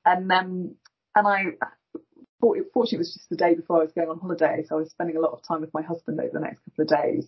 And 0.04 0.30
then, 0.30 0.76
and 1.16 1.28
I, 1.28 1.44
fortunately, 2.42 2.98
it 2.98 2.98
was 2.98 3.14
just 3.14 3.30
the 3.30 3.38
day 3.38 3.56
before 3.56 3.78
I 3.78 3.84
was 3.84 3.94
going 3.94 4.10
on 4.10 4.20
holiday. 4.20 4.66
So 4.68 4.76
I 4.76 4.80
was 4.80 4.90
spending 4.90 5.16
a 5.16 5.22
lot 5.22 5.32
of 5.32 5.44
time 5.48 5.62
with 5.62 5.74
my 5.74 5.82
husband 5.82 6.20
over 6.20 6.32
the 6.34 6.42
next 6.42 6.60
couple 6.66 6.84
of 6.84 6.90
days. 6.90 7.26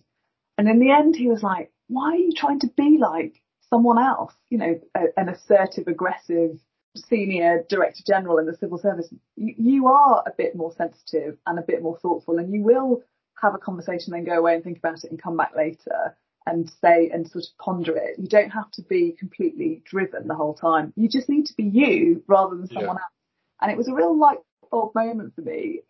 And 0.58 0.68
in 0.68 0.78
the 0.78 0.90
end, 0.90 1.16
he 1.16 1.28
was 1.28 1.42
like, 1.42 1.72
why 1.88 2.10
are 2.10 2.16
you 2.16 2.32
trying 2.36 2.60
to 2.60 2.70
be 2.76 2.98
like 3.00 3.40
someone 3.70 3.98
else? 3.98 4.34
You 4.50 4.58
know, 4.58 4.80
a, 4.94 5.04
an 5.16 5.30
assertive, 5.30 5.88
aggressive 5.88 6.58
senior 6.96 7.64
director 7.68 8.02
general 8.06 8.38
in 8.38 8.46
the 8.46 8.56
civil 8.56 8.78
service. 8.78 9.08
You, 9.36 9.54
you 9.56 9.86
are 9.88 10.22
a 10.26 10.32
bit 10.36 10.56
more 10.56 10.72
sensitive 10.72 11.36
and 11.46 11.58
a 11.58 11.62
bit 11.62 11.82
more 11.82 11.98
thoughtful 11.98 12.38
and 12.38 12.52
you 12.52 12.62
will 12.62 13.02
have 13.40 13.54
a 13.54 13.58
conversation 13.58 14.12
then 14.12 14.24
go 14.24 14.38
away 14.38 14.54
and 14.54 14.64
think 14.64 14.78
about 14.78 15.04
it 15.04 15.10
and 15.10 15.22
come 15.22 15.36
back 15.36 15.52
later 15.56 16.16
and 16.46 16.70
say 16.80 17.10
and 17.12 17.28
sort 17.28 17.44
of 17.44 17.58
ponder 17.58 17.96
it. 17.96 18.18
You 18.18 18.26
don't 18.26 18.50
have 18.50 18.70
to 18.72 18.82
be 18.82 19.14
completely 19.18 19.82
driven 19.84 20.26
the 20.26 20.34
whole 20.34 20.54
time. 20.54 20.92
You 20.96 21.08
just 21.08 21.28
need 21.28 21.46
to 21.46 21.54
be 21.56 21.64
you 21.64 22.22
rather 22.26 22.56
than 22.56 22.66
someone 22.66 22.84
yeah. 22.84 22.90
else. 22.92 23.12
And 23.60 23.70
it 23.70 23.78
was 23.78 23.88
a 23.88 23.94
real 23.94 24.18
light 24.18 24.38
bulb 24.70 24.94
moment 24.94 25.34
for 25.34 25.42
me. 25.42 25.80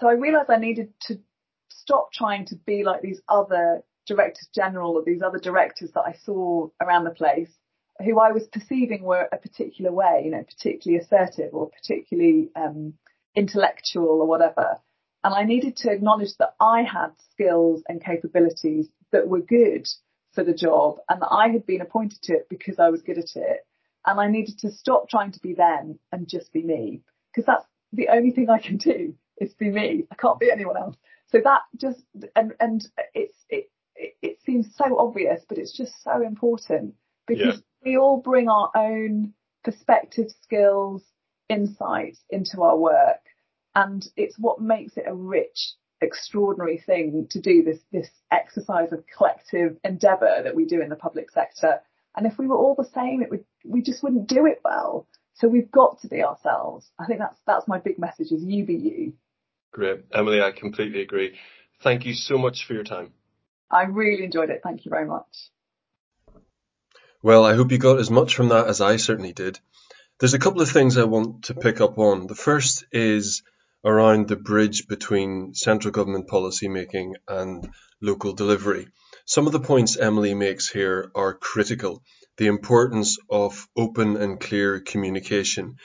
So 0.00 0.08
I 0.08 0.12
realized 0.12 0.50
I 0.50 0.56
needed 0.56 0.92
to 1.02 1.18
stop 1.68 2.12
trying 2.12 2.46
to 2.46 2.56
be 2.56 2.84
like 2.84 3.02
these 3.02 3.20
other 3.28 3.82
directors 4.06 4.48
general 4.54 4.92
or 4.92 5.02
these 5.04 5.22
other 5.22 5.38
directors 5.38 5.90
that 5.92 6.02
I 6.02 6.14
saw 6.24 6.68
around 6.80 7.04
the 7.04 7.10
place 7.10 7.50
who 7.98 8.18
I 8.18 8.32
was 8.32 8.46
perceiving 8.48 9.02
were 9.02 9.28
a 9.30 9.36
particular 9.36 9.92
way, 9.92 10.22
you 10.24 10.30
know, 10.30 10.42
particularly 10.42 11.02
assertive 11.02 11.54
or 11.54 11.70
particularly 11.70 12.50
um, 12.56 12.94
intellectual 13.36 14.20
or 14.20 14.26
whatever. 14.26 14.78
And 15.22 15.34
I 15.34 15.44
needed 15.44 15.76
to 15.78 15.90
acknowledge 15.90 16.36
that 16.38 16.54
I 16.60 16.82
had 16.82 17.12
skills 17.32 17.82
and 17.88 18.04
capabilities 18.04 18.88
that 19.12 19.28
were 19.28 19.40
good 19.40 19.86
for 20.34 20.44
the 20.44 20.52
job 20.52 20.96
and 21.08 21.22
that 21.22 21.30
I 21.30 21.48
had 21.48 21.64
been 21.66 21.80
appointed 21.80 22.20
to 22.24 22.34
it 22.34 22.48
because 22.50 22.78
I 22.78 22.90
was 22.90 23.02
good 23.02 23.18
at 23.18 23.30
it. 23.36 23.60
And 24.04 24.20
I 24.20 24.28
needed 24.28 24.58
to 24.58 24.72
stop 24.72 25.08
trying 25.08 25.32
to 25.32 25.40
be 25.40 25.54
them 25.54 25.98
and 26.12 26.28
just 26.28 26.52
be 26.52 26.62
me 26.62 27.00
because 27.32 27.46
that's 27.46 27.64
the 27.92 28.08
only 28.08 28.32
thing 28.32 28.50
I 28.50 28.58
can 28.58 28.76
do 28.78 29.14
is 29.38 29.54
be 29.54 29.70
me. 29.70 30.04
I 30.10 30.14
can't 30.16 30.38
be 30.38 30.50
anyone 30.50 30.76
else. 30.76 30.96
So 31.28 31.38
that 31.42 31.62
just, 31.80 32.02
and, 32.36 32.52
and 32.60 32.86
it's, 33.14 33.38
it, 33.48 33.70
it, 33.96 34.14
it 34.20 34.38
seems 34.44 34.66
so 34.76 34.98
obvious, 34.98 35.40
but 35.48 35.58
it's 35.58 35.76
just 35.76 35.92
so 36.02 36.22
important 36.22 36.94
because 37.26 37.56
yeah. 37.56 37.60
We 37.84 37.96
all 37.96 38.20
bring 38.20 38.48
our 38.48 38.70
own 38.74 39.34
perspective, 39.62 40.26
skills, 40.42 41.02
insights 41.48 42.18
into 42.30 42.62
our 42.62 42.76
work. 42.76 43.20
And 43.74 44.06
it's 44.16 44.38
what 44.38 44.60
makes 44.60 44.96
it 44.96 45.04
a 45.06 45.14
rich, 45.14 45.72
extraordinary 46.00 46.82
thing 46.84 47.26
to 47.30 47.40
do 47.40 47.62
this, 47.62 47.78
this 47.92 48.08
exercise 48.30 48.92
of 48.92 49.04
collective 49.16 49.76
endeavour 49.84 50.42
that 50.44 50.54
we 50.54 50.64
do 50.64 50.80
in 50.80 50.88
the 50.88 50.96
public 50.96 51.30
sector. 51.30 51.80
And 52.16 52.26
if 52.26 52.38
we 52.38 52.46
were 52.46 52.56
all 52.56 52.76
the 52.76 52.88
same, 52.94 53.22
it 53.22 53.30
would, 53.30 53.44
we 53.64 53.82
just 53.82 54.02
wouldn't 54.02 54.28
do 54.28 54.46
it 54.46 54.60
well. 54.64 55.06
So 55.34 55.48
we've 55.48 55.70
got 55.70 56.00
to 56.02 56.08
be 56.08 56.22
ourselves. 56.22 56.88
I 56.98 57.06
think 57.06 57.18
that's, 57.18 57.38
that's 57.46 57.66
my 57.66 57.78
big 57.78 57.98
message 57.98 58.30
is 58.30 58.44
you 58.44 58.64
be 58.64 58.74
you. 58.74 59.14
Great. 59.72 60.04
Emily, 60.12 60.40
I 60.40 60.52
completely 60.52 61.02
agree. 61.02 61.34
Thank 61.82 62.06
you 62.06 62.14
so 62.14 62.38
much 62.38 62.64
for 62.66 62.74
your 62.74 62.84
time. 62.84 63.12
I 63.68 63.82
really 63.82 64.22
enjoyed 64.22 64.50
it. 64.50 64.60
Thank 64.62 64.84
you 64.84 64.90
very 64.90 65.06
much. 65.06 65.26
Well, 67.24 67.46
I 67.46 67.54
hope 67.54 67.72
you 67.72 67.78
got 67.78 68.00
as 68.00 68.10
much 68.10 68.36
from 68.36 68.50
that 68.50 68.66
as 68.66 68.82
I 68.82 68.96
certainly 68.96 69.32
did. 69.32 69.58
There's 70.20 70.34
a 70.34 70.38
couple 70.38 70.60
of 70.60 70.70
things 70.70 70.98
I 70.98 71.04
want 71.04 71.44
to 71.44 71.54
pick 71.54 71.80
up 71.80 71.96
on. 71.96 72.26
The 72.26 72.34
first 72.34 72.84
is 72.92 73.42
around 73.82 74.28
the 74.28 74.36
bridge 74.36 74.86
between 74.88 75.54
central 75.54 75.90
government 75.90 76.28
policy 76.28 76.68
making 76.68 77.14
and 77.26 77.66
local 78.02 78.34
delivery. 78.34 78.88
Some 79.24 79.46
of 79.46 79.54
the 79.54 79.60
points 79.60 79.96
Emily 79.96 80.34
makes 80.34 80.68
here 80.68 81.10
are 81.14 81.32
critical. 81.32 82.02
The 82.36 82.48
importance 82.48 83.16
of 83.30 83.68
open 83.74 84.18
and 84.18 84.38
clear 84.38 84.80
communication, 84.80 85.76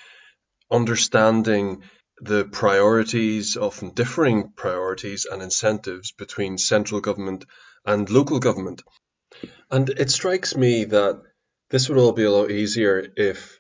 understanding 0.70 1.84
the 2.20 2.44
priorities, 2.44 3.56
often 3.56 3.92
differing 3.92 4.52
priorities 4.58 5.24
and 5.24 5.42
incentives 5.42 6.12
between 6.12 6.58
central 6.58 7.00
government 7.00 7.46
and 7.86 8.10
local 8.10 8.40
government. 8.40 8.84
And 9.72 9.90
it 9.90 10.12
strikes 10.12 10.58
me 10.58 10.84
that 10.84 11.22
this 11.70 11.88
would 11.88 11.98
all 11.98 12.12
be 12.12 12.24
a 12.24 12.32
lot 12.32 12.52
easier 12.52 13.08
if 13.16 13.60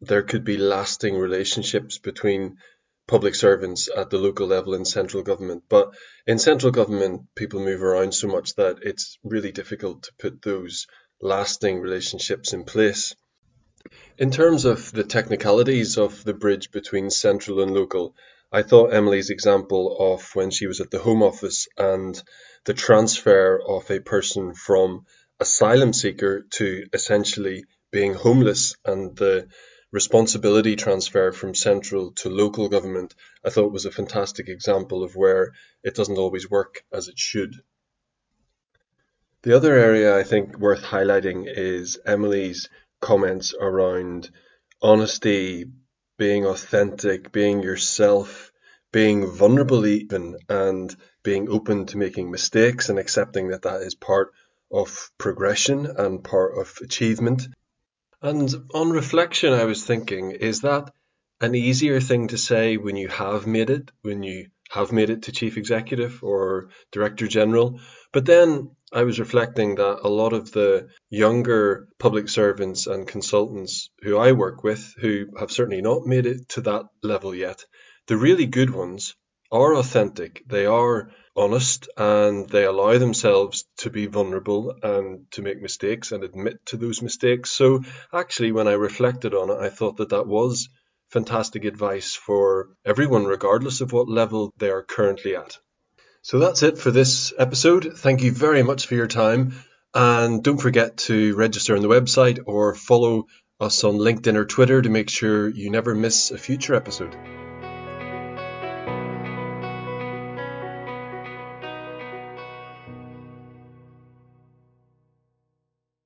there 0.00 0.22
could 0.22 0.44
be 0.44 0.56
lasting 0.56 1.16
relationships 1.16 1.98
between 1.98 2.56
public 3.06 3.34
servants 3.34 3.88
at 3.94 4.10
the 4.10 4.18
local 4.18 4.46
level 4.46 4.74
and 4.74 4.88
central 4.88 5.22
government. 5.22 5.62
But 5.68 5.94
in 6.26 6.38
central 6.38 6.72
government, 6.72 7.22
people 7.34 7.60
move 7.60 7.82
around 7.82 8.14
so 8.14 8.28
much 8.28 8.54
that 8.54 8.78
it's 8.82 9.18
really 9.22 9.52
difficult 9.52 10.04
to 10.04 10.12
put 10.18 10.42
those 10.42 10.86
lasting 11.20 11.80
relationships 11.80 12.52
in 12.52 12.64
place. 12.64 13.14
In 14.16 14.30
terms 14.30 14.64
of 14.64 14.90
the 14.92 15.04
technicalities 15.04 15.98
of 15.98 16.24
the 16.24 16.34
bridge 16.34 16.70
between 16.70 17.10
central 17.10 17.60
and 17.60 17.74
local, 17.74 18.16
I 18.50 18.62
thought 18.62 18.94
Emily's 18.94 19.30
example 19.30 19.96
of 19.98 20.30
when 20.34 20.50
she 20.50 20.66
was 20.66 20.80
at 20.80 20.90
the 20.90 21.00
Home 21.00 21.22
Office 21.22 21.68
and 21.76 22.20
the 22.64 22.74
transfer 22.74 23.60
of 23.60 23.90
a 23.90 24.00
person 24.00 24.54
from 24.54 25.04
asylum 25.44 25.92
seeker 25.92 26.46
to 26.48 26.86
essentially 26.94 27.66
being 27.92 28.14
homeless 28.14 28.76
and 28.82 29.14
the 29.14 29.46
responsibility 29.92 30.74
transfer 30.74 31.32
from 31.32 31.54
central 31.54 32.12
to 32.12 32.30
local 32.30 32.70
government, 32.70 33.14
I 33.44 33.50
thought 33.50 33.70
was 33.70 33.84
a 33.84 33.90
fantastic 33.90 34.48
example 34.48 35.04
of 35.04 35.14
where 35.16 35.52
it 35.82 35.94
doesn't 35.94 36.16
always 36.16 36.48
work 36.48 36.82
as 36.90 37.08
it 37.08 37.18
should. 37.18 37.52
The 39.42 39.54
other 39.54 39.76
area 39.76 40.16
I 40.16 40.22
think 40.22 40.58
worth 40.58 40.82
highlighting 40.82 41.44
is 41.46 41.98
Emily's 42.06 42.70
comments 43.02 43.52
around 43.52 44.30
honesty, 44.80 45.66
being 46.16 46.46
authentic, 46.46 47.32
being 47.32 47.62
yourself, 47.62 48.50
being 48.92 49.26
vulnerable 49.26 49.84
even, 49.84 50.38
and 50.48 50.96
being 51.22 51.50
open 51.50 51.84
to 51.84 51.98
making 51.98 52.30
mistakes 52.30 52.88
and 52.88 52.98
accepting 52.98 53.48
that 53.48 53.62
that 53.68 53.82
is 53.82 53.94
part 53.94 54.32
of 54.74 55.10
progression 55.18 55.86
and 55.86 56.24
part 56.24 56.58
of 56.58 56.78
achievement. 56.82 57.46
And 58.20 58.52
on 58.74 58.90
reflection, 58.90 59.52
I 59.52 59.64
was 59.64 59.84
thinking, 59.84 60.32
is 60.32 60.62
that 60.62 60.90
an 61.40 61.54
easier 61.54 62.00
thing 62.00 62.28
to 62.28 62.38
say 62.38 62.76
when 62.76 62.96
you 62.96 63.08
have 63.08 63.46
made 63.46 63.70
it, 63.70 63.90
when 64.02 64.22
you 64.22 64.48
have 64.70 64.92
made 64.92 65.10
it 65.10 65.22
to 65.24 65.32
chief 65.32 65.56
executive 65.56 66.22
or 66.22 66.70
director 66.90 67.28
general. 67.28 67.80
But 68.12 68.24
then 68.24 68.70
I 68.92 69.04
was 69.04 69.20
reflecting 69.20 69.74
that 69.76 70.00
a 70.02 70.08
lot 70.08 70.32
of 70.32 70.52
the 70.52 70.88
younger 71.10 71.88
public 71.98 72.28
servants 72.28 72.86
and 72.86 73.06
consultants 73.06 73.90
who 74.02 74.16
I 74.16 74.32
work 74.32 74.64
with, 74.64 74.94
who 75.00 75.26
have 75.38 75.52
certainly 75.52 75.82
not 75.82 76.06
made 76.06 76.26
it 76.26 76.48
to 76.50 76.62
that 76.62 76.86
level 77.02 77.34
yet, 77.34 77.64
the 78.06 78.16
really 78.16 78.46
good 78.46 78.70
ones 78.70 79.14
are 79.54 79.76
authentic. 79.76 80.42
They 80.48 80.66
are 80.66 81.10
honest 81.36 81.88
and 81.96 82.48
they 82.48 82.64
allow 82.64 82.98
themselves 82.98 83.64
to 83.78 83.90
be 83.90 84.06
vulnerable 84.06 84.74
and 84.82 85.30
to 85.32 85.42
make 85.42 85.62
mistakes 85.62 86.10
and 86.12 86.24
admit 86.24 86.58
to 86.66 86.76
those 86.76 87.00
mistakes. 87.02 87.50
So 87.52 87.84
actually, 88.12 88.52
when 88.52 88.66
I 88.66 88.72
reflected 88.72 89.32
on 89.32 89.50
it, 89.50 89.58
I 89.58 89.68
thought 89.68 89.98
that 89.98 90.10
that 90.10 90.26
was 90.26 90.68
fantastic 91.10 91.64
advice 91.64 92.14
for 92.14 92.70
everyone, 92.84 93.24
regardless 93.24 93.80
of 93.80 93.92
what 93.92 94.08
level 94.08 94.52
they 94.58 94.70
are 94.70 94.82
currently 94.82 95.36
at. 95.36 95.56
So 96.22 96.40
that's 96.40 96.62
it 96.64 96.76
for 96.76 96.90
this 96.90 97.32
episode. 97.38 97.96
Thank 97.96 98.22
you 98.22 98.32
very 98.32 98.64
much 98.64 98.86
for 98.86 98.96
your 98.96 99.06
time. 99.06 99.54
And 99.94 100.42
don't 100.42 100.60
forget 100.60 100.96
to 101.08 101.36
register 101.36 101.76
on 101.76 101.82
the 101.82 101.88
website 101.88 102.40
or 102.46 102.74
follow 102.74 103.26
us 103.60 103.84
on 103.84 103.94
LinkedIn 103.94 104.34
or 104.34 104.46
Twitter 104.46 104.82
to 104.82 104.88
make 104.88 105.10
sure 105.10 105.48
you 105.48 105.70
never 105.70 105.94
miss 105.94 106.32
a 106.32 106.38
future 106.38 106.74
episode. 106.74 107.16